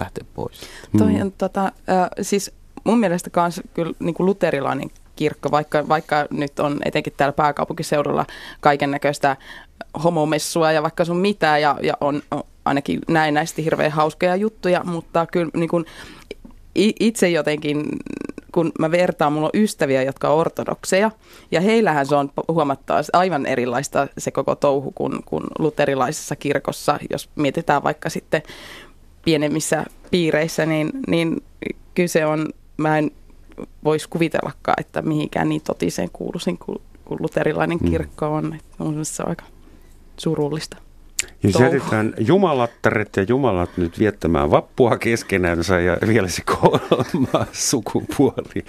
lähteä 0.00 0.24
pois. 0.34 0.60
Toi 0.98 1.20
on 1.20 1.32
tota, 1.38 1.64
äh, 1.64 2.08
siis 2.20 2.52
mun 2.84 2.98
mielestä 2.98 3.30
kans 3.30 3.60
kyllä 3.74 3.92
niin 3.98 4.14
kuin 4.14 4.26
luterilainen 4.26 4.90
kirkko, 5.16 5.50
vaikka, 5.50 5.88
vaikka 5.88 6.26
nyt 6.30 6.58
on 6.58 6.78
etenkin 6.84 7.12
täällä 7.16 7.32
pääkaupunkiseudulla 7.32 8.26
kaiken 8.60 8.90
näköistä 8.90 9.36
homomessua 10.04 10.72
ja 10.72 10.82
vaikka 10.82 11.04
sun 11.04 11.16
mitä 11.16 11.58
ja, 11.58 11.78
ja 11.82 11.94
on, 12.00 12.22
on 12.30 12.42
ainakin 12.64 13.00
näennäisesti 13.08 13.64
hirveän 13.64 13.92
hauskoja 13.92 14.36
juttuja, 14.36 14.84
mutta 14.84 15.26
kyllä 15.26 15.50
niin 15.54 15.68
kuin 15.68 15.84
i- 16.76 16.94
itse 17.00 17.28
jotenkin, 17.28 17.84
kun 18.54 18.72
mä 18.78 18.90
vertaan, 18.90 19.32
mulla 19.32 19.50
on 19.54 19.62
ystäviä, 19.62 20.02
jotka 20.02 20.28
on 20.28 20.38
ortodokseja, 20.38 21.10
ja 21.50 21.60
heillähän 21.60 22.06
se 22.06 22.14
on 22.14 22.30
huomattavasti 22.48 23.10
aivan 23.12 23.46
erilaista 23.46 24.06
se 24.18 24.30
koko 24.30 24.54
touhu 24.54 24.92
kuin, 24.94 25.22
kuin 25.24 25.44
luterilaisessa 25.58 26.36
kirkossa, 26.36 26.98
jos 27.10 27.28
mietitään 27.36 27.82
vaikka 27.82 28.10
sitten 28.10 28.42
pienemmissä 29.24 29.84
piireissä, 30.10 30.66
niin, 30.66 30.90
niin 31.06 31.42
kyllä 31.94 32.08
se 32.08 32.26
on, 32.26 32.48
mä 32.76 32.98
en 32.98 33.10
voisi 33.84 34.08
kuvitellakaan, 34.08 34.80
että 34.80 35.02
mihinkään 35.02 35.48
niin 35.48 35.62
totiseen 35.62 36.10
kuuluisin 36.12 36.58
kuin, 36.58 36.78
kuin 37.04 37.22
luterilainen 37.22 37.78
Mm. 37.82 37.90
kirkko 37.90 38.26
on. 38.26 38.54
Että 38.54 38.84
mun 38.84 39.04
se 39.04 39.22
on 39.22 39.28
aika 39.28 39.44
surullista. 40.16 40.76
Touhu. 41.52 41.64
jätetään 41.64 42.14
jumalattaret 42.18 43.16
ja 43.16 43.22
jumalat 43.22 43.70
nyt 43.76 43.98
viettämään 43.98 44.50
vappua 44.50 44.98
keskenänsä 44.98 45.80
ja 45.80 45.96
vielä 46.06 46.28
se 46.28 46.42
kolmas 46.44 47.70
sukupuoli. 47.70 48.64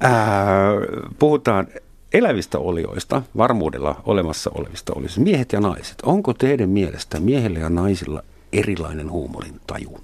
Ää, 0.00 0.70
puhutaan 1.18 1.66
elävistä 2.12 2.58
olioista, 2.58 3.22
varmuudella 3.36 4.02
olemassa 4.04 4.50
olevista 4.54 4.92
olioista. 4.96 5.20
Miehet 5.20 5.52
ja 5.52 5.60
naiset. 5.60 5.96
Onko 6.02 6.34
teidän 6.34 6.68
mielestä 6.68 7.20
miehillä 7.20 7.58
ja 7.58 7.70
naisilla 7.70 8.22
erilainen 8.52 9.10
huumorin 9.10 9.60
taju? 9.66 9.98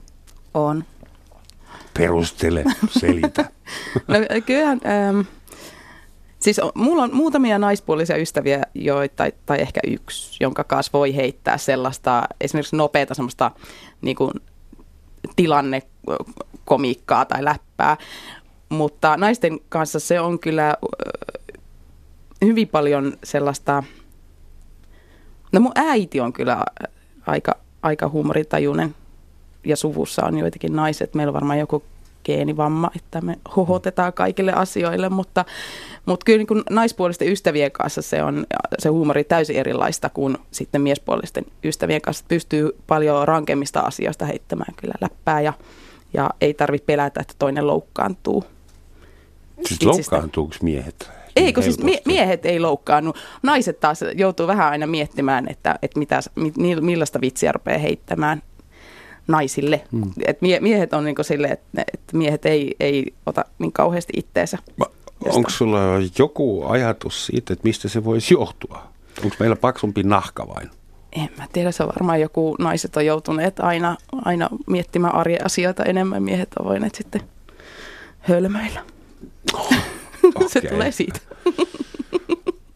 On. 0.55 0.85
Perustele, 1.99 2.65
selitä. 2.91 3.45
No 4.09 4.17
kyllähän, 4.47 4.81
ähm, 4.87 5.21
siis 6.43 6.59
on, 6.59 6.73
mulla 6.75 7.03
on 7.03 7.15
muutamia 7.15 7.59
naispuolisia 7.59 8.17
ystäviä, 8.17 8.63
joita, 8.75 9.17
tai, 9.17 9.33
tai 9.47 9.61
ehkä 9.61 9.81
yksi, 9.87 10.37
jonka 10.41 10.65
kanssa 10.65 10.91
voi 10.93 11.17
heittää 11.17 11.59
sellaista 11.59 12.23
esimerkiksi 12.41 12.77
nopeata 12.77 13.15
semmoista 13.15 13.51
niin 14.03 14.17
kuin, 14.17 14.33
tilannekomiikkaa 15.37 17.25
tai 17.25 17.45
läppää. 17.45 17.97
Mutta 18.69 19.17
naisten 19.17 19.61
kanssa 19.69 20.01
se 20.01 20.21
on 20.21 20.39
kyllä 20.39 20.77
hyvin 22.45 22.69
paljon 22.69 23.13
sellaista, 23.25 23.83
no 25.53 25.61
mun 25.61 25.73
äiti 25.75 26.21
on 26.21 26.33
kyllä 26.33 26.65
aika, 27.27 27.53
aika 27.83 28.09
huumoritajuinen 28.09 28.95
ja 29.65 29.77
suvussa 29.77 30.27
on 30.27 30.39
joitakin 30.39 30.77
naiset. 30.77 31.15
Meillä 31.15 31.31
on 31.31 31.35
varmaan 31.35 31.59
joku 31.59 31.83
geenivamma, 32.25 32.91
että 32.97 33.21
me 33.21 33.39
hohotetaan 33.57 34.13
kaikille 34.13 34.53
asioille, 34.53 35.09
mutta, 35.09 35.45
mutta 36.07 36.25
kyllä 36.25 36.45
niin 36.49 36.65
naispuolisten 36.71 37.29
ystävien 37.29 37.73
kanssa 37.73 38.03
se 38.03 38.23
on 38.23 38.47
se 38.79 38.89
huumori 38.89 39.25
täysin 39.25 39.57
erilaista 39.57 40.09
kuin 40.09 40.39
sitten 40.51 40.81
miespuolisten 40.81 41.45
ystävien 41.65 42.01
kanssa. 42.01 42.25
Pystyy 42.29 42.77
paljon 42.87 43.29
rankemmista 43.29 43.81
asioista 43.81 44.27
heittämään 44.27 44.75
kyllä 44.77 44.95
läppää 45.01 45.41
ja, 45.41 45.53
ja 46.15 46.31
ei 46.41 46.55
tarvitse 46.55 46.87
pelätä, 46.87 47.21
että 47.21 47.35
toinen 47.39 47.67
loukkaantuu. 47.67 48.45
Siis 49.67 49.83
loukkaantuuko 49.83 50.55
miehet? 50.63 51.11
Ei, 51.37 51.53
kun 51.53 51.63
siis 51.63 51.79
mie- 51.79 52.03
miehet 52.05 52.47
ei 52.47 52.61
loukkaannu. 52.61 53.15
Naiset 53.43 53.81
taas 53.81 54.01
joutuu 54.15 54.47
vähän 54.47 54.69
aina 54.69 54.87
miettimään, 54.87 55.49
että, 55.51 55.79
että 55.83 55.99
mitä, 55.99 56.21
millaista 56.81 57.21
vitsiä 57.21 57.53
rupeaa 57.53 57.79
heittämään 57.79 58.43
naisille. 59.29 59.85
Hmm. 59.93 60.11
Et 60.27 60.41
mie- 60.43 60.61
miehet 60.61 60.93
on 60.93 61.05
niinku 61.05 61.23
sille, 61.23 61.47
että, 61.47 61.85
että 61.95 62.17
miehet 62.17 62.47
ei, 62.47 62.77
ei 62.81 63.15
ota 63.27 63.45
niin 63.59 63.73
kauheasti 63.73 64.13
itteensä. 64.17 64.59
Onko 65.31 65.51
sulla 65.51 65.79
joku 66.19 66.65
ajatus 66.65 67.27
siitä, 67.27 67.53
että 67.53 67.65
mistä 67.69 67.89
se 67.89 68.05
voisi 68.05 68.35
johtua? 68.35 68.83
Onko 69.25 69.37
meillä 69.41 69.57
paksumpi 69.57 70.03
nahka 70.03 70.49
vain? 70.49 70.71
En 71.13 71.29
mä 71.39 71.47
tiedä, 71.53 71.73
se 71.73 71.83
on 71.83 71.89
varmaan 71.89 72.21
joku, 72.21 72.57
naiset 72.59 72.97
on 72.97 73.07
joutuneet 73.07 73.61
aina, 73.61 73.97
aina 74.25 74.49
miettimään 74.67 75.15
arjen 75.15 75.47
asioita 75.47 75.85
enemmän, 75.85 76.23
miehet 76.23 76.49
on 76.59 76.67
voineet 76.67 76.95
sitten 76.95 77.21
hölmöillä. 78.19 78.85
Oh, 79.55 79.73
okay. 80.25 80.49
se 80.53 80.61
tulee 80.61 80.93
siitä. 80.93 81.21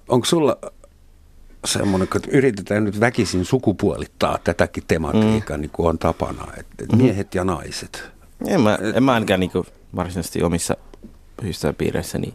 Onko 0.09 0.25
sulla 0.25 0.59
semmoinen, 1.67 2.09
että 2.17 2.31
yritetään 2.33 2.85
nyt 2.85 3.01
väkisin 3.01 3.45
sukupuolittaa 3.45 4.39
tätäkin 4.45 4.83
tematiikkaa, 4.89 5.57
mm. 5.57 5.61
niin 5.61 5.71
kuin 5.71 5.89
on 5.89 5.99
tapana, 5.99 6.53
että 6.57 6.87
mm. 6.93 7.03
miehet 7.03 7.35
ja 7.35 7.45
naiset. 7.45 8.11
En 8.47 8.61
mä, 8.61 8.79
en 8.95 9.03
mä 9.03 9.13
ainakaan 9.13 9.41
niin 9.41 9.51
varsinaisesti 9.97 10.43
omissa 10.43 10.77
ystäväpiireissä 11.43 12.19
niin 12.19 12.35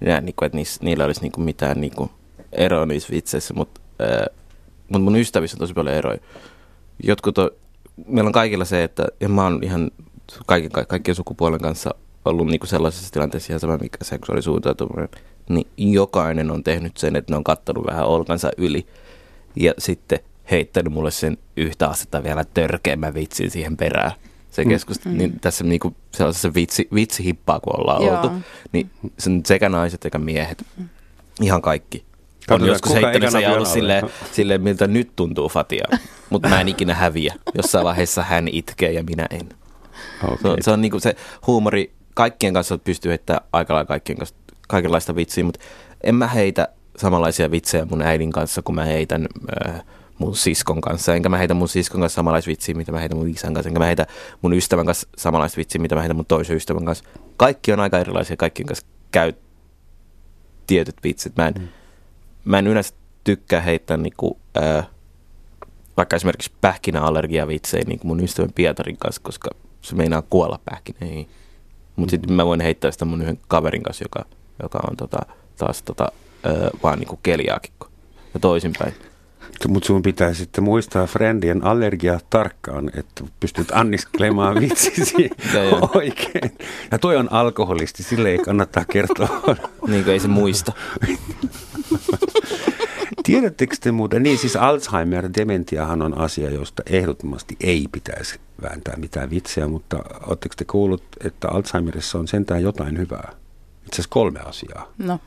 näe, 0.00 0.20
niin 0.20 0.34
kuin, 0.36 0.46
että 0.46 0.56
niissä, 0.56 0.84
niillä 0.84 1.04
olisi 1.04 1.20
niin 1.20 1.32
kuin 1.32 1.44
mitään 1.44 1.80
niin 1.80 1.94
kuin 1.94 2.10
eroa 2.52 2.86
niissä 2.86 3.08
vitseissä, 3.12 3.54
mutta, 3.54 3.80
äh, 4.02 4.36
mutta 4.88 4.98
mun 4.98 5.16
ystävissä 5.16 5.54
on 5.54 5.58
tosi 5.58 5.74
paljon 5.74 5.94
eroja. 5.94 6.18
Jotkut 7.02 7.38
on, 7.38 7.50
meillä 8.06 8.28
on 8.28 8.32
kaikilla 8.32 8.64
se, 8.64 8.84
että 8.84 9.06
ja 9.20 9.28
mä 9.28 9.42
oon 9.42 9.60
ihan 9.62 9.90
kaiken, 10.46 10.70
kaikkien 10.88 11.14
sukupuolen 11.14 11.60
kanssa 11.60 11.94
ollut 12.24 12.46
niin 12.46 12.60
kuin 12.60 12.68
sellaisessa 12.68 13.12
tilanteessa 13.12 13.52
ihan 13.52 13.60
sama, 13.60 13.78
mikä 13.78 13.98
seksuaalisuutautuminen, 14.02 15.08
niin 15.54 15.92
jokainen 15.92 16.50
on 16.50 16.64
tehnyt 16.64 16.96
sen, 16.96 17.16
että 17.16 17.32
ne 17.32 17.36
on 17.36 17.44
kattanut 17.44 17.86
vähän 17.86 18.06
olkansa 18.06 18.50
yli 18.56 18.86
ja 19.56 19.74
sitten 19.78 20.18
heittänyt 20.50 20.92
mulle 20.92 21.10
sen 21.10 21.38
yhtä 21.56 21.88
astetta 21.88 22.22
vielä 22.22 22.44
törkeämmän 22.44 23.14
vitsin 23.14 23.50
siihen 23.50 23.76
perään. 23.76 24.12
Se 24.50 24.64
keskust, 24.64 25.04
mm. 25.04 25.18
niin 25.18 25.40
tässä 25.40 25.64
niinku 25.64 25.94
sellaisessa 26.12 26.54
vitsi, 26.54 26.88
vitsihippaa, 26.94 27.60
kun 27.60 27.80
ollaan 27.80 28.02
Joo. 28.02 28.14
oltu, 28.14 28.30
niin 28.72 28.90
sen 29.18 29.42
sekä 29.46 29.68
naiset 29.68 30.02
sekä 30.02 30.18
miehet, 30.18 30.62
mm. 30.76 30.88
ihan 31.42 31.62
kaikki. 31.62 32.04
On 32.50 32.66
joskus 32.66 32.94
heittänyt 32.94 33.30
se 33.30 33.40
ja 33.40 33.52
ollut 33.52 33.68
silleen, 33.68 34.04
silleen, 34.32 34.62
miltä 34.62 34.86
nyt 34.86 35.16
tuntuu 35.16 35.48
Fatia, 35.48 35.84
mutta 36.30 36.48
mä 36.48 36.60
en 36.60 36.68
ikinä 36.68 36.94
häviä. 36.94 37.34
Jossain 37.54 37.84
vaiheessa 37.84 38.22
hän 38.22 38.48
itkee 38.48 38.92
ja 38.92 39.02
minä 39.02 39.26
en. 39.30 39.48
Okay. 40.24 40.38
Se, 40.42 40.48
on, 40.48 40.56
se 40.60 40.70
on 40.70 40.80
niinku 40.80 41.00
se 41.00 41.16
huumori, 41.46 41.92
kaikkien 42.14 42.54
kanssa 42.54 42.78
pystyy 42.78 43.08
heittämään 43.08 43.44
aika 43.52 43.74
lailla 43.74 43.86
kaikkien 43.86 44.18
kanssa 44.18 44.34
kaikenlaista 44.70 45.16
vitsiä, 45.16 45.44
mutta 45.44 45.60
en 46.04 46.14
mä 46.14 46.26
heitä 46.26 46.68
samanlaisia 46.96 47.50
vitsejä 47.50 47.84
mun 47.90 48.02
äidin 48.02 48.32
kanssa, 48.32 48.62
kun 48.62 48.74
mä 48.74 48.84
heitän 48.84 49.26
äh, 49.66 49.82
mun 50.18 50.36
siskon 50.36 50.80
kanssa. 50.80 51.14
Enkä 51.14 51.28
mä 51.28 51.38
heitä 51.38 51.54
mun 51.54 51.68
siskon 51.68 52.00
kanssa 52.00 52.16
samanlaista 52.16 52.48
vitsiä, 52.48 52.74
mitä 52.74 52.92
mä 52.92 52.98
heitän 52.98 53.18
mun 53.18 53.28
isän 53.28 53.54
kanssa. 53.54 53.68
Enkä 53.68 53.78
mä 53.78 53.86
heitä 53.86 54.06
mun 54.42 54.52
ystävän 54.52 54.86
kanssa 54.86 55.08
samanlaista 55.16 55.56
vitsiä, 55.56 55.80
mitä 55.80 55.94
mä 55.94 56.00
heitän 56.00 56.16
mun 56.16 56.26
toisen 56.26 56.56
ystävän 56.56 56.84
kanssa. 56.84 57.04
Kaikki 57.36 57.72
on 57.72 57.80
aika 57.80 57.98
erilaisia, 57.98 58.36
kaikkien 58.36 58.66
kanssa 58.66 58.86
käy 59.12 59.32
tietyt 60.66 60.96
vitsit. 61.04 61.36
Mä 61.36 61.48
en, 61.48 61.54
mm. 61.58 61.68
mä 62.44 62.58
en 62.58 62.66
yleensä 62.66 62.94
tykkää 63.24 63.60
heittää 63.60 63.96
niinku, 63.96 64.38
äh, 64.62 64.86
vaikka 65.96 66.16
esimerkiksi 66.16 66.52
pähkinäallergiavitsejä 66.60 67.84
niin 67.86 68.00
mun 68.04 68.24
ystävän 68.24 68.52
Pietarin 68.54 68.96
kanssa, 68.96 69.22
koska 69.24 69.50
se 69.82 69.94
meinaa 69.94 70.22
kuolla 70.22 70.60
pähkinöihin. 70.64 71.28
Mutta 71.96 72.10
sitten 72.10 72.32
mä 72.32 72.46
voin 72.46 72.60
heittää 72.60 72.90
sitä 72.90 73.04
mun 73.04 73.22
yhden 73.22 73.38
kaverin 73.48 73.82
kanssa, 73.82 74.04
joka, 74.04 74.24
joka 74.62 74.78
on 74.90 74.96
tota, 74.96 75.18
taas 75.56 75.82
tota, 75.82 76.12
ö, 76.46 76.70
vaan 76.82 76.98
niinku 76.98 77.18
keliaakikko. 77.22 77.88
Ja 78.34 78.40
toisinpäin. 78.40 78.94
Mutta 79.68 79.86
sun 79.86 80.02
pitää 80.02 80.34
sitten 80.34 80.64
muistaa 80.64 81.06
friendien 81.06 81.64
allergia 81.64 82.20
tarkkaan, 82.30 82.90
että 82.94 83.24
pystyt 83.40 83.70
anniskelemaan 83.72 84.60
vitsisi 84.60 85.30
oikein. 85.94 86.58
Ja 86.90 86.98
toi 86.98 87.16
on 87.16 87.32
alkoholisti, 87.32 88.02
sille 88.02 88.28
ei 88.28 88.38
kannata 88.38 88.84
kertoa. 88.92 89.40
niin 89.86 90.04
kuin 90.04 90.12
ei 90.12 90.20
se 90.20 90.28
muista. 90.28 90.72
Tiedättekö 93.24 93.76
te 93.80 93.92
muuten, 93.92 94.22
niin 94.22 94.38
siis 94.38 94.56
Alzheimer, 94.56 95.30
dementiahan 95.38 96.02
on 96.02 96.18
asia, 96.18 96.50
josta 96.50 96.82
ehdottomasti 96.86 97.56
ei 97.60 97.86
pitäisi 97.92 98.40
vääntää 98.62 98.96
mitään 98.96 99.30
vitsejä, 99.30 99.68
mutta 99.68 99.96
oletteko 100.26 100.54
te 100.56 100.64
kuullut, 100.64 101.02
että 101.24 101.48
Alzheimerissa 101.48 102.18
on 102.18 102.28
sentään 102.28 102.62
jotain 102.62 102.98
hyvää? 102.98 103.32
Itse 103.90 104.02
asiassa 104.02 104.12
kolme 104.12 104.40
asiaa. 104.40 104.88
No. 104.98 105.18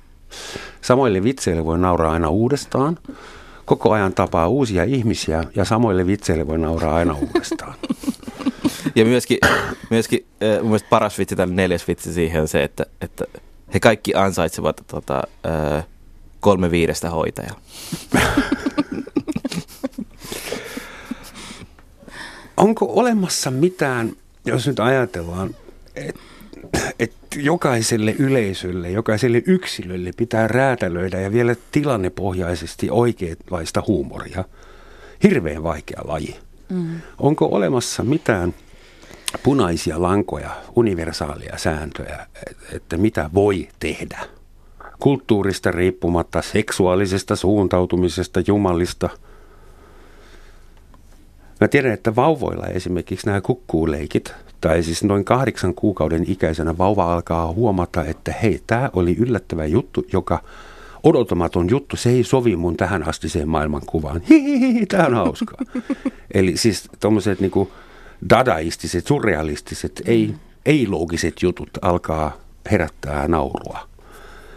Samoille 0.82 1.24
vitseille 1.24 1.66
voi 1.66 1.80
nauraa 1.80 2.14
aina 2.14 2.30
uudestaan. 2.30 3.00
Koko 3.66 3.92
ajan 3.92 4.14
tapaa 4.14 4.48
uusia 4.48 4.84
ihmisiä 4.84 5.44
ja 5.56 5.66
samoille 5.66 6.08
vitseille 6.08 6.48
voi 6.48 6.58
nauraa 6.58 6.96
aina 6.96 7.14
uudestaan. 7.14 7.74
Ja 8.96 9.06
myöskin, 9.06 9.38
myöskin 9.90 10.26
mun 10.62 10.66
mielestä 10.66 10.90
paras 10.90 11.18
vitsi, 11.18 11.36
tai 11.36 11.48
neljäs 11.48 11.88
vitsi 11.88 12.14
siihen 12.14 12.42
on 12.42 12.48
se, 12.48 12.64
että, 12.64 12.86
että 13.02 13.26
he 13.74 13.80
kaikki 13.80 14.16
ansaitsevat 14.16 14.84
tota, 14.88 15.24
kolme 16.40 16.72
viidestä 16.72 17.10
hoitajaa. 17.10 17.60
Onko 22.58 22.86
olemassa 22.90 23.52
mitään, 23.52 24.14
jos 24.46 24.68
nyt 24.68 24.80
ajatellaan, 24.80 25.56
jokaiselle 27.36 28.16
yleisölle, 28.20 28.90
jokaiselle 28.90 29.44
yksilölle 29.46 30.12
pitää 30.18 30.48
räätälöidä 30.48 31.22
ja 31.22 31.32
vielä 31.32 31.56
tilannepohjaisesti 31.72 32.90
oikeanlaista 32.90 33.84
huumoria. 33.88 34.44
Hirveän 35.24 35.64
vaikea 35.64 36.02
laji. 36.04 36.36
Mm. 36.70 37.02
Onko 37.20 37.46
olemassa 37.46 38.04
mitään 38.04 38.54
punaisia 39.44 40.02
lankoja, 40.02 40.50
universaalia 40.76 41.58
sääntöjä, 41.58 42.28
että 42.74 42.98
mitä 42.98 43.30
voi 43.34 43.68
tehdä? 43.80 44.20
kulttuurista 45.04 45.72
riippumatta, 45.72 46.42
seksuaalisesta 46.42 47.36
suuntautumisesta, 47.36 48.40
jumalista. 48.48 49.10
Mä 51.64 51.68
tiedän, 51.68 51.92
että 51.92 52.16
vauvoilla 52.16 52.66
esimerkiksi 52.66 53.28
nämä 53.28 53.42
kukkuuleikit, 53.42 54.34
tai 54.62 54.84
siis 54.84 55.04
noin 55.04 55.26
kahdeksan 55.26 55.74
kuukauden 55.74 56.26
ikäisenä 56.28 56.78
vauva 56.78 57.14
alkaa 57.14 57.52
huomata, 57.52 58.06
että 58.06 58.34
hei, 58.44 58.62
tämä 58.68 58.90
oli 58.94 59.16
yllättävä 59.20 59.66
juttu, 59.66 60.06
joka 60.14 60.44
odottamaton 61.04 61.70
juttu, 61.70 61.96
se 61.96 62.10
ei 62.10 62.24
sovi 62.24 62.56
mun 62.56 62.78
tähän 62.78 63.08
astiseen 63.08 63.50
maailmankuvaan. 63.50 64.22
Hihihi, 64.30 64.86
tämä 64.86 65.06
on 65.06 65.14
hauskaa. 65.14 65.60
Eli 66.34 66.58
siis 66.58 66.90
tuommoiset 67.00 67.40
niinku 67.40 67.72
dadaistiset, 68.30 69.08
surrealistiset, 69.08 70.02
ei, 70.06 70.36
ei-loogiset 70.66 71.42
jutut 71.42 71.70
alkaa 71.82 72.38
herättää 72.72 73.28
naurua. 73.28 73.93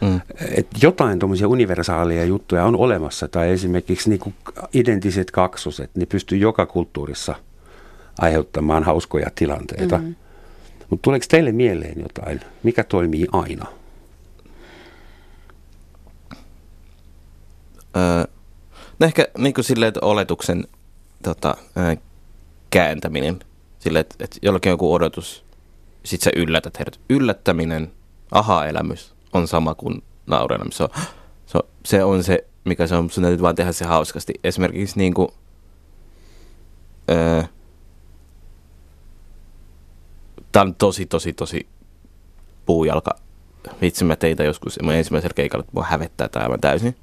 Mm. 0.01 0.20
Et 0.51 0.66
jotain 0.82 1.18
tuommoisia 1.18 1.49
universaaleja 1.49 2.24
juttuja 2.24 2.64
on 2.64 2.76
olemassa, 2.76 3.28
tai 3.28 3.51
esimerkiksi 3.51 4.11
niin 4.11 4.34
identiset 4.72 5.30
kaksoset, 5.30 5.90
ne 5.94 6.07
pystyy 6.07 6.38
joka 6.38 6.66
kulttuurissa 6.66 7.34
aiheuttamaan 8.18 8.84
hauskoja 8.84 9.30
tilanteita. 9.34 9.99
Mm. 9.99 10.14
Mutta 10.90 11.03
tuleeko 11.03 11.26
teille 11.28 11.53
mieleen 11.53 12.01
jotain, 12.01 12.40
mikä 12.62 12.84
toimii 12.84 13.26
aina? 13.32 13.66
Öö, 17.97 18.24
no 18.99 19.07
ehkä 19.07 19.28
niin 19.38 19.55
kuin 19.55 19.64
silleen, 19.64 19.88
että 19.88 20.01
oletuksen 20.03 20.64
tota, 21.22 21.57
ää, 21.76 21.97
kääntäminen, 22.70 23.40
silleen, 23.78 24.01
että, 24.01 24.24
että 24.24 24.38
jollakin 24.42 24.70
on 24.70 24.74
joku 24.74 24.94
odotus, 24.94 25.44
sit 26.05 26.20
sä 26.20 26.30
yllätät 26.36 26.78
heidät. 26.78 27.01
Yllättäminen, 27.11 27.92
aha-elämys, 28.32 29.15
on 29.37 29.49
sama 29.49 29.74
kuin 29.74 30.03
naurena. 30.26 30.64
Se 30.70 30.82
on, 30.82 30.89
se, 31.47 31.59
se 31.84 32.05
on 32.05 32.24
se, 32.24 32.47
mikä 32.64 32.87
se 32.87 32.97
on, 32.97 33.11
sun 33.11 33.22
täytyy 33.22 33.43
vaan 33.43 33.55
tehdä 33.55 33.72
se 33.72 33.84
hauskasti. 33.84 34.34
Esimerkiksi 34.45 34.99
niin 34.99 35.14
kuin, 35.14 35.28
öö, 37.11 37.43
Tämä 40.57 40.62
on 40.62 40.74
tosi, 40.74 41.07
tosi, 41.07 41.32
tosi 41.32 41.66
puujalka. 42.66 43.11
Vitsi, 43.80 44.05
mä 44.05 44.16
teitä 44.16 44.45
joskus 44.45 44.78
mun 44.82 44.95
ensimmäisellä 44.95 45.34
keikalla, 45.34 45.61
että 45.61 45.72
mua 45.74 45.84
hävettää 45.84 46.28
tämä 46.28 46.43
aivan 46.43 46.61
täysin. 46.61 46.97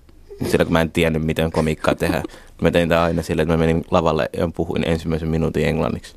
Sillä 0.52 0.66
kun 0.66 0.74
mä 0.74 0.82
en 0.82 0.92
tiennyt, 0.92 1.24
miten 1.24 1.52
komikkaa 1.52 1.96
tehdä. 1.96 2.24
Mä 2.62 2.72
tein 2.72 2.90
tämä 2.90 3.04
aina 3.04 3.22
sillä, 3.22 3.42
että 3.42 3.54
mä 3.54 3.58
menin 3.58 3.86
lavalle 3.92 4.30
ja 4.38 4.50
puhuin 4.56 4.84
ensimmäisen 4.88 5.30
minuutin 5.30 5.66
englanniksi. 5.66 6.16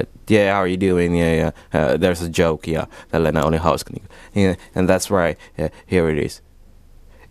Että, 0.00 0.34
yeah, 0.34 0.56
how 0.56 0.62
are 0.62 0.70
you 0.70 0.90
doing? 0.90 1.20
Yeah, 1.20 1.34
yeah, 1.34 1.48
uh, 1.48 2.00
there's 2.00 2.24
a 2.24 2.42
joke, 2.42 2.70
ja 2.70 2.86
tällainen 3.08 3.44
oli 3.44 3.56
hauska. 3.56 3.90
Niin, 3.92 4.04
yeah, 4.36 4.56
and 4.76 4.90
that's 4.90 5.24
right, 5.24 5.40
yeah, 5.58 5.70
here 5.92 6.12
it 6.12 6.26
is. 6.26 6.42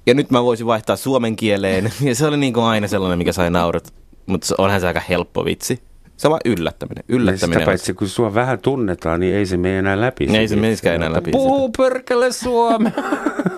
Ja 0.06 0.14
nyt 0.14 0.32
mä 0.32 0.44
voisin 0.44 0.66
vaihtaa 0.66 0.96
suomen 0.96 1.36
kieleen, 1.36 1.92
ja 2.08 2.16
se 2.16 2.26
oli 2.26 2.38
niin 2.38 2.54
kuin 2.54 2.64
aina 2.64 2.88
sellainen, 2.88 3.18
mikä 3.18 3.32
sai 3.32 3.50
naurat. 3.50 3.94
Mutta 4.26 4.56
onhan 4.58 4.82
se 4.82 4.88
aika 4.88 5.02
helppo 5.10 5.46
vitsi. 5.46 5.80
Se 6.18 6.28
on 6.28 6.32
vaan 6.32 6.42
yllättäminen. 6.46 7.04
yllättäminen 7.10 7.60
sitä 7.60 7.66
paitsi 7.66 7.94
kun 7.94 8.08
sua 8.08 8.34
vähän 8.34 8.60
tunnetaan, 8.60 9.20
niin 9.20 9.36
ei 9.36 9.46
se 9.46 9.58
mene 9.58 9.80
enää 9.80 10.02
läpi. 10.02 10.38
Ei 10.38 10.48
se 10.48 10.56
menisikään 10.56 10.96
enää 10.96 11.14
läpi. 11.14 11.32
Puhu 11.32 11.70
perkele 11.78 12.32
suomea. 12.32 12.92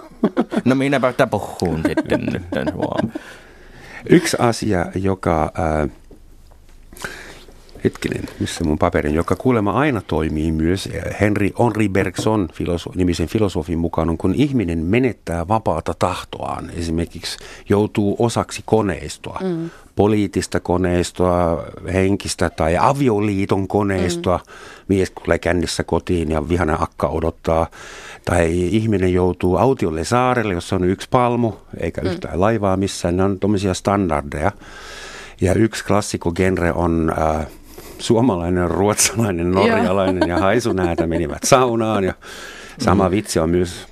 no 0.65 0.75
minäpä 0.75 1.13
puhun 1.31 1.83
sitten 1.87 2.19
nyt 2.33 2.43
suomea. 2.71 3.15
Yksi 4.09 4.37
asia, 4.39 4.85
joka... 4.95 5.51
Äh, 5.59 5.89
hetkinen, 7.83 8.23
missä 8.39 8.63
mun 8.63 8.77
paperin, 8.77 9.15
joka 9.15 9.35
kuulemma 9.35 9.71
aina 9.71 10.01
toimii 10.07 10.51
myös 10.51 10.89
Henry 11.21 11.49
Henri 11.59 11.89
Bergson 11.89 12.49
filoso- 12.53 12.91
nimisen 12.95 13.27
filosofin 13.27 13.79
mukaan 13.79 14.09
on, 14.09 14.17
kun 14.17 14.33
ihminen 14.35 14.79
menettää 14.79 15.47
vapaata 15.47 15.93
tahtoaan, 15.99 16.71
esimerkiksi 16.75 17.37
joutuu 17.69 18.15
osaksi 18.19 18.61
koneistoa, 18.65 19.39
mm. 19.43 19.69
poliittista 19.95 20.59
koneistoa, 20.59 21.65
henkistä 21.93 22.49
tai 22.49 22.77
avioliiton 22.77 23.67
koneistoa, 23.67 24.37
mm. 24.37 24.43
mies 24.87 25.11
tulee 25.11 25.39
kännissä 25.39 25.83
kotiin 25.83 26.31
ja 26.31 26.49
vihana 26.49 26.77
akka 26.79 27.07
odottaa, 27.07 27.67
tai 28.25 28.59
ihminen 28.59 29.13
joutuu 29.13 29.57
autiolle 29.57 30.03
saarelle, 30.03 30.53
jossa 30.53 30.75
on 30.75 30.83
yksi 30.83 31.07
palmu 31.11 31.53
eikä 31.79 32.01
mm. 32.01 32.07
yhtään 32.07 32.41
laivaa 32.41 32.77
missään, 32.77 33.17
ne 33.17 33.23
on 33.23 33.39
tuommoisia 33.39 33.73
standardeja. 33.73 34.51
Ja 35.41 35.53
yksi 35.53 35.85
klassikko-genre 35.85 36.73
on 36.75 37.13
äh, 37.19 37.47
suomalainen, 38.01 38.71
ruotsalainen, 38.71 39.51
norjalainen 39.51 40.29
ja 40.29 40.39
haisunäätä 40.39 41.07
menivät 41.07 41.43
saunaan. 41.43 42.03
Ja 42.03 42.13
sama 42.79 43.09
mm. 43.09 43.11
vitsi 43.11 43.39
on 43.39 43.49
myös 43.49 43.87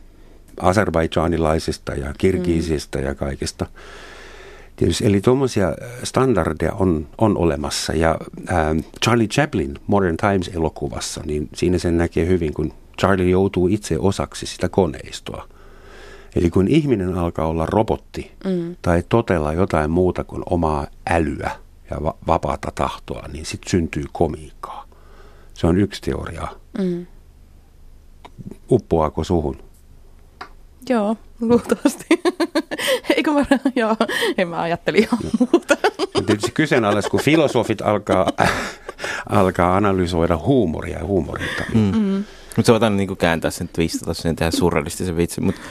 azerbaidsanilaisista 0.59 1.93
ja 1.93 2.13
kirgiisistä 2.17 2.99
mm. 2.99 3.05
ja 3.05 3.15
kaikista. 3.15 3.65
Tietysti, 4.75 5.05
eli 5.05 5.21
tuommoisia 5.21 5.75
standardeja 6.03 6.73
on, 6.73 7.07
on 7.17 7.37
olemassa. 7.37 7.93
Ja 7.93 8.17
äh, 8.49 8.57
Charlie 9.03 9.27
Chaplin 9.27 9.73
Modern 9.87 10.17
Times-elokuvassa, 10.17 11.21
niin 11.25 11.49
siinä 11.55 11.77
sen 11.77 11.97
näkee 11.97 12.27
hyvin, 12.27 12.53
kun 12.53 12.73
Charlie 12.99 13.29
joutuu 13.29 13.67
itse 13.67 13.99
osaksi 13.99 14.45
sitä 14.45 14.69
koneistoa. 14.69 15.47
Eli 16.35 16.49
kun 16.49 16.67
ihminen 16.67 17.15
alkaa 17.15 17.47
olla 17.47 17.65
robotti 17.65 18.31
mm. 18.45 18.75
tai 18.81 19.03
totella 19.09 19.53
jotain 19.53 19.91
muuta 19.91 20.23
kuin 20.23 20.43
omaa 20.45 20.87
älyä– 21.09 21.51
ja 21.91 22.03
va- 22.03 22.17
vapaata 22.27 22.71
tahtoa, 22.75 23.27
niin 23.33 23.45
sitten 23.45 23.69
syntyy 23.71 24.03
komiikkaa. 24.11 24.85
Se 25.53 25.67
on 25.67 25.77
yksi 25.77 26.01
teoria. 26.01 26.47
Mm. 26.77 27.05
Uppoaako 28.71 29.23
suhun? 29.23 29.57
Joo, 30.89 31.15
luultavasti. 31.41 32.05
Eikö 33.15 33.31
mä, 33.31 33.45
joo, 33.75 33.95
en 34.37 34.47
mä 34.47 34.61
ajatteli 34.61 34.97
ihan 34.97 35.19
muuta. 35.39 35.75
Tietysti 36.25 36.51
kyseenalais, 36.51 37.05
kun 37.07 37.19
filosofit 37.21 37.81
alkaa, 37.81 38.27
alkaa 39.29 39.75
analysoida 39.77 40.37
huumoria 40.37 40.97
ja 40.99 41.05
huumorinta. 41.05 41.63
Mm. 41.73 41.79
Mm. 41.95 42.23
Mutta 42.55 42.63
se 42.65 42.71
voidaan 42.71 42.97
niinku 42.97 43.15
kääntää 43.15 43.51
sen, 43.51 43.67
twistata 43.73 44.13
sen, 44.13 44.35
tehdä 44.35 44.51
surrealistisen 44.51 45.17
vitsin. 45.17 45.43
Mutta 45.43 45.61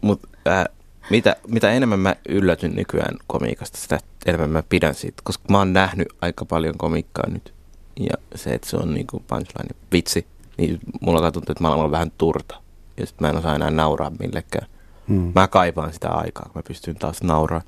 mut, 0.00 0.20
äh, 0.48 0.64
mitä, 1.10 1.36
mitä 1.48 1.72
enemmän 1.72 2.00
mä 2.00 2.16
yllätyn 2.28 2.76
nykyään 2.76 3.16
komiikasta, 3.26 3.78
sitä 3.78 3.98
enemmän 4.26 4.50
mä 4.50 4.62
pidän 4.68 4.94
siitä, 4.94 5.22
koska 5.24 5.44
mä 5.50 5.58
oon 5.58 5.72
nähnyt 5.72 6.08
aika 6.20 6.44
paljon 6.44 6.78
komiikkaa 6.78 7.30
nyt. 7.30 7.52
Ja 8.00 8.14
se, 8.34 8.50
että 8.50 8.70
se 8.70 8.76
on 8.76 8.94
niinku 8.94 9.22
punchline 9.26 9.74
vitsi, 9.92 10.26
niin 10.56 10.78
mulla 11.00 11.26
on 11.26 11.32
tuntuu, 11.32 11.52
että 11.52 11.62
maailma 11.62 11.84
on 11.84 11.90
vähän 11.90 12.12
turta. 12.18 12.62
Ja 12.96 13.06
sit 13.06 13.20
mä 13.20 13.28
en 13.28 13.36
osaa 13.36 13.54
enää 13.54 13.70
nauraa 13.70 14.12
millekään. 14.18 14.68
Hmm. 15.08 15.32
Mä 15.34 15.48
kaipaan 15.48 15.92
sitä 15.92 16.08
aikaa, 16.08 16.44
kun 16.44 16.52
mä 16.54 16.62
pystyn 16.68 16.96
taas 16.96 17.22
nauraa. 17.22 17.62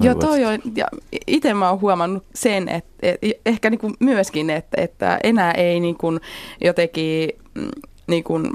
Joo, 0.00 0.14
toi 0.14 0.44
on, 0.44 0.58
ja 0.76 0.86
itse 1.26 1.54
mä 1.54 1.70
oon 1.70 1.80
huomannut 1.80 2.24
sen, 2.34 2.68
että, 2.68 2.90
että 3.02 3.26
ehkä 3.46 3.70
niin 3.70 3.78
kuin 3.78 3.94
myöskin, 4.00 4.50
että, 4.50 4.82
että 4.82 5.18
enää 5.24 5.52
ei 5.52 5.80
niin 5.80 5.96
kuin 5.96 6.20
jotenkin 6.60 7.30
mm, 7.54 7.68
niin 8.08 8.24
kuin 8.24 8.50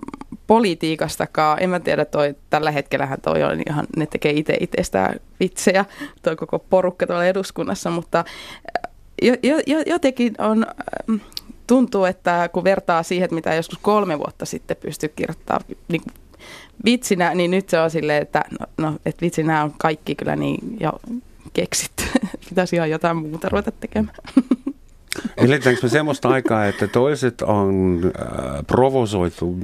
politiikastakaan. 0.48 1.64
En 1.64 1.70
mä 1.70 1.80
tiedä, 1.80 2.06
toi, 2.06 2.36
tällä 2.50 2.72
hetkellähän 2.72 3.22
toi 3.22 3.44
on 3.44 3.62
ihan, 3.70 3.88
ne 3.98 4.06
tekee 4.06 4.32
itse 4.32 4.58
itsestään 4.60 5.20
vitsejä, 5.40 5.86
toi 6.22 6.36
koko 6.36 6.60
porukka 6.60 7.08
tuolla 7.08 7.26
eduskunnassa, 7.26 7.90
mutta 7.90 8.26
jo, 9.22 9.34
jo, 9.44 9.78
jotenkin 9.86 10.34
on, 10.38 10.66
mm, 11.08 11.20
tuntuu, 11.68 12.06
että 12.06 12.50
kun 12.54 12.64
vertaa 12.64 13.04
siihen, 13.04 13.26
että 13.26 13.36
mitä 13.36 13.54
joskus 13.54 13.80
kolme 13.82 14.20
vuotta 14.20 14.46
sitten 14.46 14.78
pystyi 14.78 15.10
kirjoittamaan 15.16 15.66
niin 15.88 16.02
vitsinä, 16.86 17.36
niin 17.36 17.52
nyt 17.52 17.70
se 17.70 17.80
on 17.80 17.92
silleen, 17.92 18.22
että 18.22 18.44
no, 18.60 18.66
no 18.78 18.98
et 19.06 19.22
vitsinä 19.22 19.64
on 19.64 19.74
kaikki 19.78 20.16
kyllä 20.16 20.36
niin 20.36 20.78
jo 20.80 20.92
keksitty. 21.54 22.04
Pitäisi 22.50 22.76
ihan 22.76 22.90
jotain 22.90 23.18
muuta 23.18 23.50
ruveta 23.50 23.72
tekemään. 23.72 24.16
Eletäänkö 25.38 25.82
me 25.84 25.90
semmoista 25.90 26.30
aikaa, 26.30 26.66
että 26.66 26.88
toiset 26.88 27.42
on 27.42 28.00
äh, 28.06 28.66
provosoitu 28.68 29.58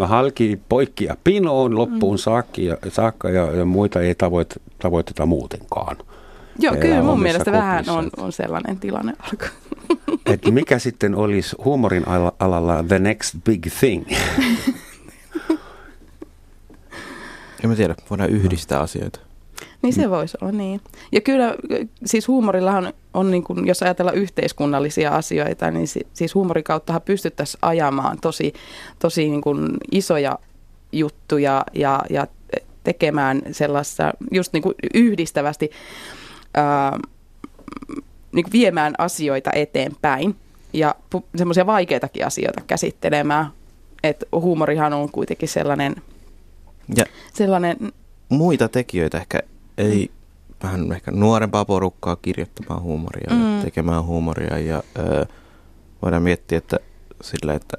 halki 0.00 0.60
poikki 0.68 1.04
ja 1.04 1.16
pinoon 1.24 1.78
loppuun 1.78 2.14
mm. 2.14 2.18
saakka, 2.18 2.60
ja, 2.60 2.76
saakka 2.88 3.30
ja, 3.30 3.52
ja 3.52 3.64
muita 3.64 4.00
ei 4.00 4.14
tavoit, 4.14 4.54
tavoiteta 4.78 5.26
muutenkaan? 5.26 5.96
Joo, 6.58 6.74
Elää 6.74 6.82
kyllä 6.82 7.02
mun 7.02 7.22
mielestä 7.22 7.44
kopissa. 7.44 7.62
vähän 7.62 7.84
on, 7.88 8.10
on 8.16 8.32
sellainen 8.32 8.78
tilanne 8.78 9.12
alkaa. 9.18 9.48
Et 10.32 10.44
mikä 10.50 10.78
sitten 10.78 11.14
olisi 11.14 11.56
huumorin 11.64 12.04
alalla 12.38 12.84
the 12.88 12.98
next 12.98 13.34
big 13.44 13.66
thing? 13.80 14.04
En 17.64 17.70
mä 17.70 17.76
tiedä, 17.76 17.94
voidaan 18.10 18.30
yhdistää 18.30 18.80
asioita. 18.80 19.20
Niin 19.82 19.92
se 19.92 20.10
voisi 20.10 20.38
olla 20.40 20.52
niin. 20.52 20.80
Ja 21.12 21.20
kyllä 21.20 21.54
siis 22.04 22.28
huumorillahan 22.28 22.92
on, 23.16 23.30
niin 23.30 23.44
kuin, 23.44 23.66
jos 23.66 23.82
ajatellaan 23.82 24.16
yhteiskunnallisia 24.16 25.10
asioita, 25.10 25.70
niin 25.70 25.88
si, 25.88 26.00
siis 26.14 26.34
huumorin 26.34 26.64
kauttahan 26.64 27.02
pystyttäisiin 27.02 27.58
ajamaan 27.62 28.18
tosi, 28.20 28.54
tosi 28.98 29.28
niin 29.28 29.40
kuin 29.40 29.76
isoja 29.92 30.38
juttuja 30.92 31.64
ja, 31.74 32.02
ja 32.10 32.26
tekemään 32.84 33.42
sellaista 33.52 34.12
just 34.30 34.52
niin 34.52 34.62
kuin 34.62 34.74
yhdistävästi 34.94 35.70
ää, 36.54 36.98
niin 38.32 38.44
kuin 38.44 38.52
viemään 38.52 38.94
asioita 38.98 39.50
eteenpäin 39.54 40.36
ja 40.72 40.94
semmoisia 41.36 41.66
vaikeitakin 41.66 42.26
asioita 42.26 42.60
käsittelemään. 42.66 43.46
Että 44.02 44.26
huumorihan 44.32 44.92
on 44.92 45.10
kuitenkin 45.10 45.48
sellainen, 45.48 45.96
ja 46.96 47.04
sellainen 47.34 47.76
muita 48.28 48.68
tekijöitä 48.68 49.18
ehkä 49.18 49.42
ei 49.78 50.10
vähän 50.62 50.92
ehkä 50.92 51.10
nuorempaa 51.10 51.64
porukkaa 51.64 52.16
kirjoittamaan 52.16 52.82
huumoria 52.82 53.34
mm. 53.34 53.56
ja 53.56 53.62
tekemään 53.62 54.04
huumoria 54.04 54.58
ja 54.58 54.82
öö, 54.98 55.24
voidaan 56.02 56.22
miettiä, 56.22 56.58
että 56.58 56.76
sillä, 57.22 57.54
että 57.54 57.76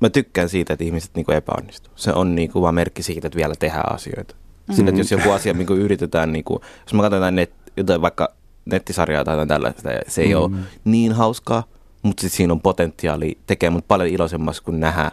mä 0.00 0.10
tykkään 0.10 0.48
siitä, 0.48 0.72
että 0.72 0.84
ihmiset 0.84 1.10
niinku 1.14 1.32
epäonnistuu. 1.32 1.92
Se 1.96 2.12
on 2.12 2.34
niinku 2.34 2.62
vaan 2.62 2.74
merkki 2.74 3.02
siitä, 3.02 3.26
että 3.26 3.36
vielä 3.36 3.54
tehdään 3.58 3.94
asioita. 3.94 4.34
Mm. 4.68 4.74
Sillä, 4.74 4.88
että 4.88 5.00
jos 5.00 5.10
joku 5.10 5.30
asia 5.30 5.52
niinku 5.52 5.74
yritetään, 5.74 6.32
niinku, 6.32 6.60
jos 6.84 6.94
mä 6.94 7.02
katson 7.02 7.16
jotain, 7.16 7.34
net, 7.34 7.52
jotain 7.76 8.00
vaikka 8.00 8.34
nettisarjaa 8.64 9.24
tai 9.24 9.46
tällaista, 9.46 9.82
se 10.08 10.22
ei 10.22 10.34
mm. 10.34 10.40
ole 10.40 10.50
niin 10.84 11.12
hauskaa, 11.12 11.64
mutta 12.02 12.20
sitten 12.20 12.36
siinä 12.36 12.52
on 12.52 12.60
potentiaali 12.60 13.38
tekee 13.46 13.70
mut 13.70 13.88
paljon 13.88 14.08
iloisemmassa 14.08 14.62
kuin 14.62 14.80
nähdä 14.80 15.10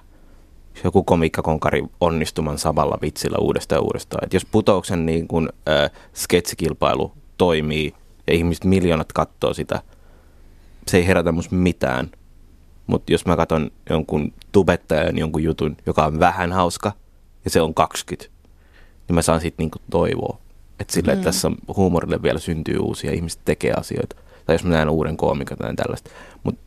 joku 0.84 1.04
komikkakonkari 1.04 1.84
onnistuman 2.02 2.58
samalla 2.58 2.98
vitsillä 3.02 3.38
uudestaan 3.38 3.78
ja 3.78 3.82
uudestaan. 3.82 4.26
Et 4.26 4.34
jos 4.34 4.46
putouksen 4.46 5.06
niin 5.06 5.28
kun, 5.28 5.50
äh, 5.70 5.92
sketsikilpailu 6.14 7.12
toimii 7.38 7.94
ja 8.28 8.34
ihmiset 8.34 8.66
miljoonat 8.66 9.14
katsoo 9.14 9.54
sitä, 9.54 9.82
se 10.88 10.98
ei 10.98 11.08
herätä 11.08 11.32
musta 11.32 11.56
mitään. 11.56 12.12
Mutta 12.88 13.12
jos 13.12 13.26
mä 13.26 13.36
katson 13.36 13.72
jonkun 13.90 14.34
tubettajan 14.52 15.18
jonkun 15.18 15.44
jutun, 15.44 15.78
joka 15.86 16.06
on 16.06 16.20
vähän 16.20 16.52
hauska 16.52 16.92
ja 17.46 17.52
se 17.52 17.62
on 17.62 17.74
20, 17.74 18.32
niin 19.08 19.16
mä 19.16 19.22
saan 19.22 19.42
siitä 19.42 19.56
niinku 19.58 19.78
toivoa. 19.92 20.38
Että 20.80 20.94
sille, 20.94 21.12
mm. 21.12 21.14
että 21.14 21.26
tässä 21.26 21.52
huumorille 21.76 22.24
vielä 22.24 22.40
syntyy 22.40 22.78
uusia, 22.78 23.12
ihmiset 23.12 23.42
tekee 23.46 23.74
asioita. 23.74 24.16
Tai 24.46 24.56
jos 24.56 24.64
mä 24.64 24.70
näen 24.70 24.90
uuden 24.90 25.18
koomikon 25.18 25.58
tai 25.58 25.76
tällaista. 25.76 26.10
Mutta 26.44 26.62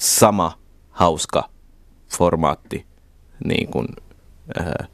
sama 0.00 0.58
hauska 0.90 1.48
formaatti 2.08 2.86
niin 3.44 3.68
kuin, 3.68 3.86
äh, 4.60 4.88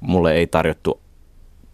mulle 0.00 0.32
ei 0.32 0.46
tarjottu 0.46 1.00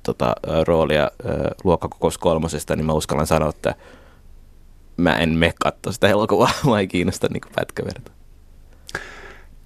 tota, 0.02 0.34
roolia 0.66 1.02
äh, 1.02 1.36
luokkakokous 1.64 2.18
kolmosesta, 2.18 2.76
niin 2.76 2.86
mä 2.86 2.92
uskallan 2.92 3.26
sanoa, 3.26 3.48
että 3.48 3.74
mä 4.96 5.16
en 5.16 5.30
me 5.30 5.52
katsoa 5.60 5.92
sitä 5.92 6.08
elokuvaa, 6.08 6.50
mä 6.70 6.80
ei 6.80 6.86
kiinnosta 6.86 7.28
niin 7.32 7.42
pätkäverta. 7.54 8.10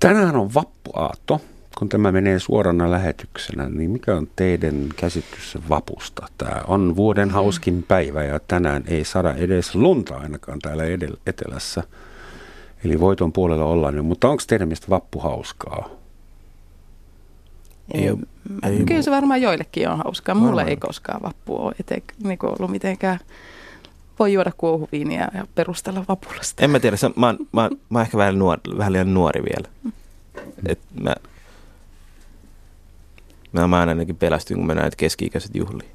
Tänään 0.01 0.37
on 0.37 0.55
vappuaatto. 0.55 1.41
Kun 1.79 1.89
tämä 1.89 2.13
menee 2.13 2.39
suorana 2.39 2.91
lähetyksenä, 2.91 3.69
niin 3.69 3.91
mikä 3.91 4.17
on 4.17 4.29
teidän 4.37 4.89
käsitys 4.97 5.59
vapusta? 5.69 6.27
Tämä 6.39 6.63
on 6.67 6.97
vuoden 6.97 7.31
hauskin 7.31 7.85
päivä 7.89 8.25
ja 8.25 8.41
tänään 8.49 8.85
ei 8.87 9.05
saada 9.05 9.35
edes 9.35 9.75
lunta 9.75 10.17
ainakaan 10.17 10.59
täällä 10.59 10.85
etelässä. 11.27 11.83
Eli 12.85 13.01
voiton 13.01 13.33
puolella 13.33 13.65
ollaan 13.65 14.05
mutta 14.05 14.29
onko 14.29 14.43
teidän 14.47 14.69
mielestä 14.69 14.91
vappu 14.91 15.19
hauskaa? 15.21 15.98
Ei, 17.95 18.01
Ei, 18.03 18.11
oo- 18.11 18.19
ei 18.63 18.85
kyllä 18.85 19.03
se 19.03 19.11
varmaan 19.11 19.43
joillekin 19.43 19.89
on 19.89 19.99
hauskaa. 19.99 20.35
Mulle 20.35 20.47
Varmaan. 20.49 20.69
ei 20.69 20.77
koskaan 20.77 21.23
vappu 21.23 21.57
ole 21.57 21.75
ete, 21.81 22.03
niin 22.25 22.39
ollut 22.43 22.71
mitenkään. 22.71 23.19
Voi 24.19 24.33
juoda 24.33 24.53
kuohuviiniä 24.57 25.29
ja 25.35 25.47
perustella 25.55 26.05
vapulla 26.09 26.43
sitä. 26.43 26.65
En 26.65 26.71
mä 26.71 26.81
tiedä, 26.81 26.97
se, 26.97 27.11
mä, 27.17 27.27
oon- 27.27 27.39
mä, 27.53 27.63
oon- 27.63 27.79
mä 27.91 27.99
oon 27.99 28.05
ehkä 28.07 28.19
vähän, 28.19 28.39
nuori, 28.39 28.61
vähän 28.79 28.93
liian 28.93 29.15
nuori 29.15 29.43
vielä. 29.43 29.69
Et 30.67 30.79
mä, 31.01 31.15
mä, 33.53 33.69
mä 33.69 33.81
aina 33.81 33.91
ainakin 33.91 34.17
pelästyn, 34.17 34.57
kun 34.57 34.67
mennään 34.67 34.85
näitä 34.85 34.97
keski-ikäiset 34.97 35.55
juhliin. 35.55 35.91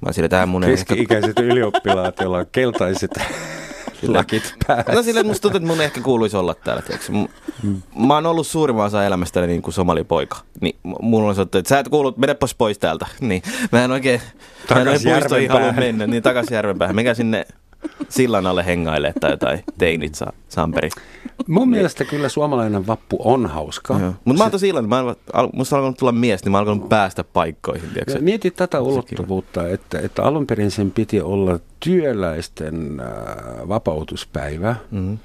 Mä 0.00 0.06
oon 0.06 0.14
sillä, 0.14 0.28
tää 0.28 0.46
mun 0.46 0.64
ehkä... 0.64 0.76
Keski-ikäiset 0.76 1.38
ylioppilaat, 1.38 2.20
joilla 2.20 2.38
on 2.38 2.46
keltaiset 2.52 3.10
lakit 4.08 4.54
päässä. 4.66 4.92
No 4.92 5.02
silleen 5.02 5.26
musta 5.26 5.42
tuntuu, 5.42 5.56
että 5.56 5.66
mun 5.66 5.80
ehkä 5.80 6.00
kuuluisi 6.00 6.36
olla 6.36 6.54
täällä. 6.54 6.82
Tiiäks. 6.82 7.10
M- 7.10 8.04
Mä 8.06 8.14
oon 8.14 8.26
ollut 8.26 8.46
suurimman 8.46 8.86
osa 8.86 9.04
elämästäni 9.04 9.46
niin 9.46 9.62
kuin 9.62 9.74
somalipoika. 9.74 10.36
Niin 10.60 10.76
mulla 10.82 11.28
on 11.28 11.34
sanottu, 11.34 11.58
että 11.58 11.68
sä 11.68 11.78
et 11.78 11.88
kuulu, 11.88 12.14
mene 12.16 12.34
pois 12.34 12.54
pois 12.54 12.78
täältä. 12.78 13.06
Niin 13.20 13.42
mä 13.72 13.84
en 13.84 13.90
oikein, 13.90 14.20
mä 14.20 14.80
en 14.80 14.84
Takas 14.86 14.92
oikein 15.00 15.14
puistoihin 15.14 15.50
halua 15.50 15.72
mennä. 15.72 16.06
Niin 16.06 16.22
takas 16.22 16.46
järvenpäähän. 16.50 16.96
Mikä 16.96 17.14
sinne 17.14 17.46
sillan 18.08 18.46
alle 18.46 18.66
hengailee 18.66 19.12
tai 19.20 19.30
jotain 19.30 19.64
teinit 19.78 20.14
saa, 20.14 20.32
Samperi. 20.48 20.88
Mun 21.48 21.68
mielestä 21.70 22.04
kyllä 22.04 22.28
suomalainen 22.28 22.86
vappu 22.86 23.16
on 23.24 23.46
hauska. 23.46 23.94
Mutta 24.24 24.38
mä 24.38 24.44
oon 24.44 24.50
tosi 24.50 24.68
iloinen. 24.68 24.88
Mä 24.88 25.00
oon, 25.00 25.16
al- 25.32 25.48
musta 25.52 25.76
on 25.76 25.80
alkanut 25.80 25.98
tulla 25.98 26.12
mies, 26.12 26.44
niin 26.44 26.52
mä 26.52 26.58
alkanut 26.58 26.88
päästä 26.88 27.24
paikkoihin. 27.24 27.88
Ja 28.06 28.20
mieti 28.20 28.50
tätä 28.50 28.80
ulottuvuutta, 28.80 29.68
että, 29.68 29.98
että 29.98 30.22
alun 30.22 30.46
perin 30.46 30.70
sen 30.70 30.90
piti 30.90 31.20
olla 31.20 31.58
työläisten 31.80 33.00
äh, 33.00 33.68
vapautuspäivä 33.68 34.76
Mm. 34.90 35.18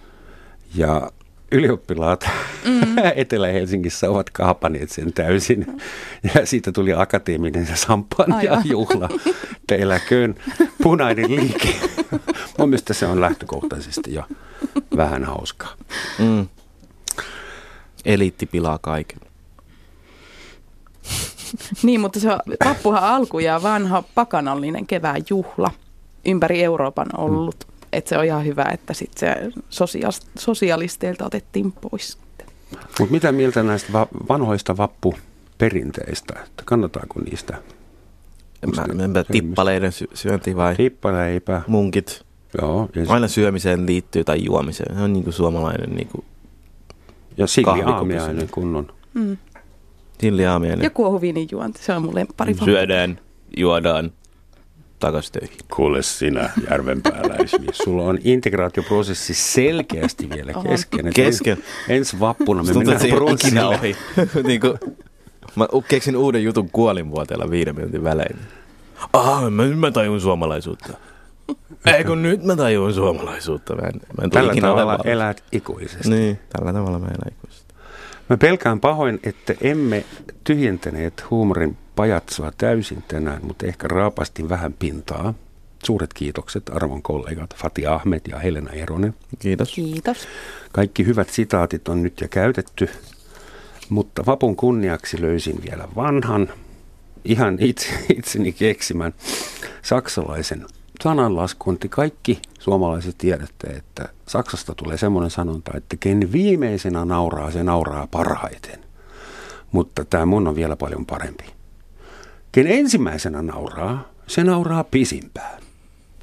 ja 0.76 1.12
ylioppilaat 1.52 2.30
mm. 2.66 2.98
Etelä-Helsingissä 3.16 4.10
ovat 4.10 4.30
kaapaneet 4.30 4.90
sen 4.90 5.14
täysin. 5.14 5.82
Ja 6.36 6.46
siitä 6.46 6.72
tuli 6.72 6.94
akateeminen 6.94 7.68
sampanja 7.74 8.62
juhla. 8.66 9.10
Että 9.56 9.76
eläköön 9.76 10.36
punainen 10.84 11.36
liike. 11.36 11.76
Mun 12.58 12.70
mielestä 12.70 12.94
se 12.94 13.06
on 13.06 13.22
lähtökohtaisesti 13.22 14.14
jo 14.14 14.24
vähän 14.98 15.24
hauskaa. 15.24 15.74
Mm. 16.20 16.48
Eliitti 18.06 18.46
pilaa 18.46 18.78
kaiken. 18.82 19.20
Niin, 21.84 22.02
mutta 22.02 22.20
se 22.20 22.30
vappuhan 22.66 23.04
alku 23.04 23.40
ja 23.40 23.64
vanha 23.64 24.04
pakanallinen 24.16 24.88
kevään 24.88 25.22
juhla 25.30 25.72
ympäri 26.26 26.64
Euroopan 26.64 27.08
ollut. 27.18 27.77
Että 27.94 28.10
se 28.10 28.18
on 28.18 28.26
ihan 28.26 28.46
hyvä, 28.46 28.66
että 28.74 28.94
sit 28.94 29.12
se 29.18 29.36
sosia- 29.70 30.10
sosialisteilta 30.40 31.26
otettiin 31.26 31.72
pois. 31.72 32.18
Mutta 33.00 33.12
mitä 33.14 33.32
mieltä 33.32 33.64
näistä 33.64 33.94
va- 33.94 34.08
vanhoista 34.30 34.78
vappuperinteistä? 34.78 36.34
Että 36.46 36.64
kannataako 36.66 37.20
niistä? 37.22 37.54
Mä, 38.76 38.86
mä, 38.94 39.08
mä, 39.08 39.24
tippaleiden 39.24 39.92
sy- 39.92 40.10
syönti 40.14 40.56
vai 40.56 40.76
Tippaleipä. 40.76 41.62
munkit. 41.68 42.26
Joo. 42.62 42.90
Ja, 42.96 43.06
Aina 43.08 43.28
syömiseen 43.28 43.86
liittyy 43.86 44.24
tai 44.24 44.44
juomiseen. 44.46 44.96
Se 44.96 45.02
on 45.02 45.14
niin 45.14 45.24
kuin 45.24 45.34
suomalainen 45.34 45.96
niin 45.96 46.08
kuin 46.08 46.26
ja 47.38 47.48
Silli 47.48 47.66
kahvikuppi 47.66 47.94
Aamiainen 47.94 48.36
sinne. 48.36 48.48
kunnon. 48.52 48.92
Mm. 49.14 49.38
silliaamiainen. 50.22 50.84
Ja 50.84 50.90
kuohuviinin 50.90 51.48
juonti, 51.52 51.84
se 51.84 51.94
on 51.94 52.02
mulle 52.02 52.28
pari 52.38 52.54
Syödään, 52.66 53.20
juodaan, 53.58 54.12
takas 55.00 55.32
töihin. 55.32 55.58
Kuule 55.76 56.02
sinä, 56.04 56.50
järvenpääläismies. 56.72 57.78
Sulla 57.78 58.04
on 58.04 58.20
integraatioprosessi 58.24 59.34
selkeästi 59.34 60.30
vielä 60.30 60.54
kesken. 60.70 61.14
Kesken. 61.14 61.58
Ens, 61.58 61.90
ensi 61.90 62.20
vappuna 62.20 62.64
me 62.64 62.74
Tuntuu, 62.74 62.94
että 62.94 63.04
mennään 63.04 63.24
brunssille. 63.24 63.66
ohi. 63.66 63.96
niin 64.48 64.62
kuin, 64.62 64.80
mä 65.56 65.68
keksin 65.88 66.18
uuden 66.18 66.44
jutun 66.44 66.70
kuolinvuoteella 66.70 67.50
viiden 67.50 67.76
minuutin 67.76 68.04
välein. 68.04 68.38
Ah, 69.14 69.52
mä, 69.52 69.66
nyt 69.66 69.80
mä 69.80 69.92
tajun 69.92 70.22
suomalaisuutta. 70.22 70.94
Ei 71.86 72.04
kun 72.04 72.24
nyt 72.24 72.44
mä 72.44 72.56
tajun 72.56 72.94
suomalaisuutta. 72.94 73.76
Mä 73.76 73.88
en, 73.88 73.94
mä 74.18 74.24
en 74.24 74.30
Tällä 74.30 74.52
ikinä 74.52 74.68
tavalla 74.68 75.00
elät 75.04 75.44
ikuisesti. 75.52 76.10
Niin, 76.10 76.40
tällä 76.50 76.74
tavalla 76.74 77.00
mä 77.00 77.06
elän 77.06 77.34
ikuisesti. 77.38 77.74
Mä 78.30 78.38
pelkään 78.38 78.80
pahoin, 78.80 79.20
että 79.24 79.54
emme 79.62 80.06
tyhjentäneet 80.44 81.30
huumorin 81.30 81.78
pajatsoa 81.98 82.52
täysin 82.58 83.04
tänään, 83.08 83.46
mutta 83.46 83.66
ehkä 83.66 83.88
raapastin 83.88 84.50
vähän 84.50 84.74
pintaa. 84.74 85.34
Suuret 85.84 86.14
kiitokset 86.14 86.64
arvon 86.70 87.02
kollegat 87.02 87.56
Fati 87.56 87.88
Ahmed 87.88 88.22
ja 88.30 88.40
Helena 88.40 88.72
Eronen. 88.72 89.14
Kiitos. 89.40 89.74
Kiitos. 89.74 90.28
Kaikki 90.72 91.06
hyvät 91.06 91.30
sitaatit 91.30 91.88
on 91.88 92.04
nyt 92.04 92.22
jo 92.22 92.28
käytetty, 92.28 92.90
mutta 93.90 94.26
vapun 94.26 94.56
kunniaksi 94.56 95.22
löysin 95.22 95.62
vielä 95.70 95.88
vanhan, 95.96 96.50
ihan 97.26 97.58
itse, 97.60 97.88
itseni 98.18 98.52
keksimän 98.52 99.14
saksalaisen 99.82 100.66
sananlaskun. 101.04 101.80
Te 101.80 101.88
kaikki 101.88 102.42
suomalaiset 102.60 103.16
tiedätte, 103.18 103.68
että 103.68 104.10
Saksasta 104.28 104.76
tulee 104.76 104.98
semmoinen 104.98 105.32
sanonta, 105.32 105.72
että 105.78 105.98
ken 106.00 106.32
viimeisenä 106.32 107.06
nauraa, 107.06 107.52
se 107.52 107.64
nauraa 107.64 108.08
parhaiten. 108.08 108.80
Mutta 109.72 110.06
tämä 110.06 110.26
mun 110.26 110.48
on 110.48 110.56
vielä 110.56 110.76
paljon 110.76 111.06
parempi. 111.06 111.57
Ken 112.52 112.68
ensimmäisenä 112.68 113.42
nauraa, 113.42 114.10
se 114.28 114.44
nauraa 114.44 114.84
pisimpään. 114.84 115.62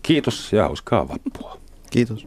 Kiitos 0.03 0.53
ja 0.53 0.63
hauskaa 0.63 1.09
vappua. 1.09 1.59
Kiitos. 1.91 2.27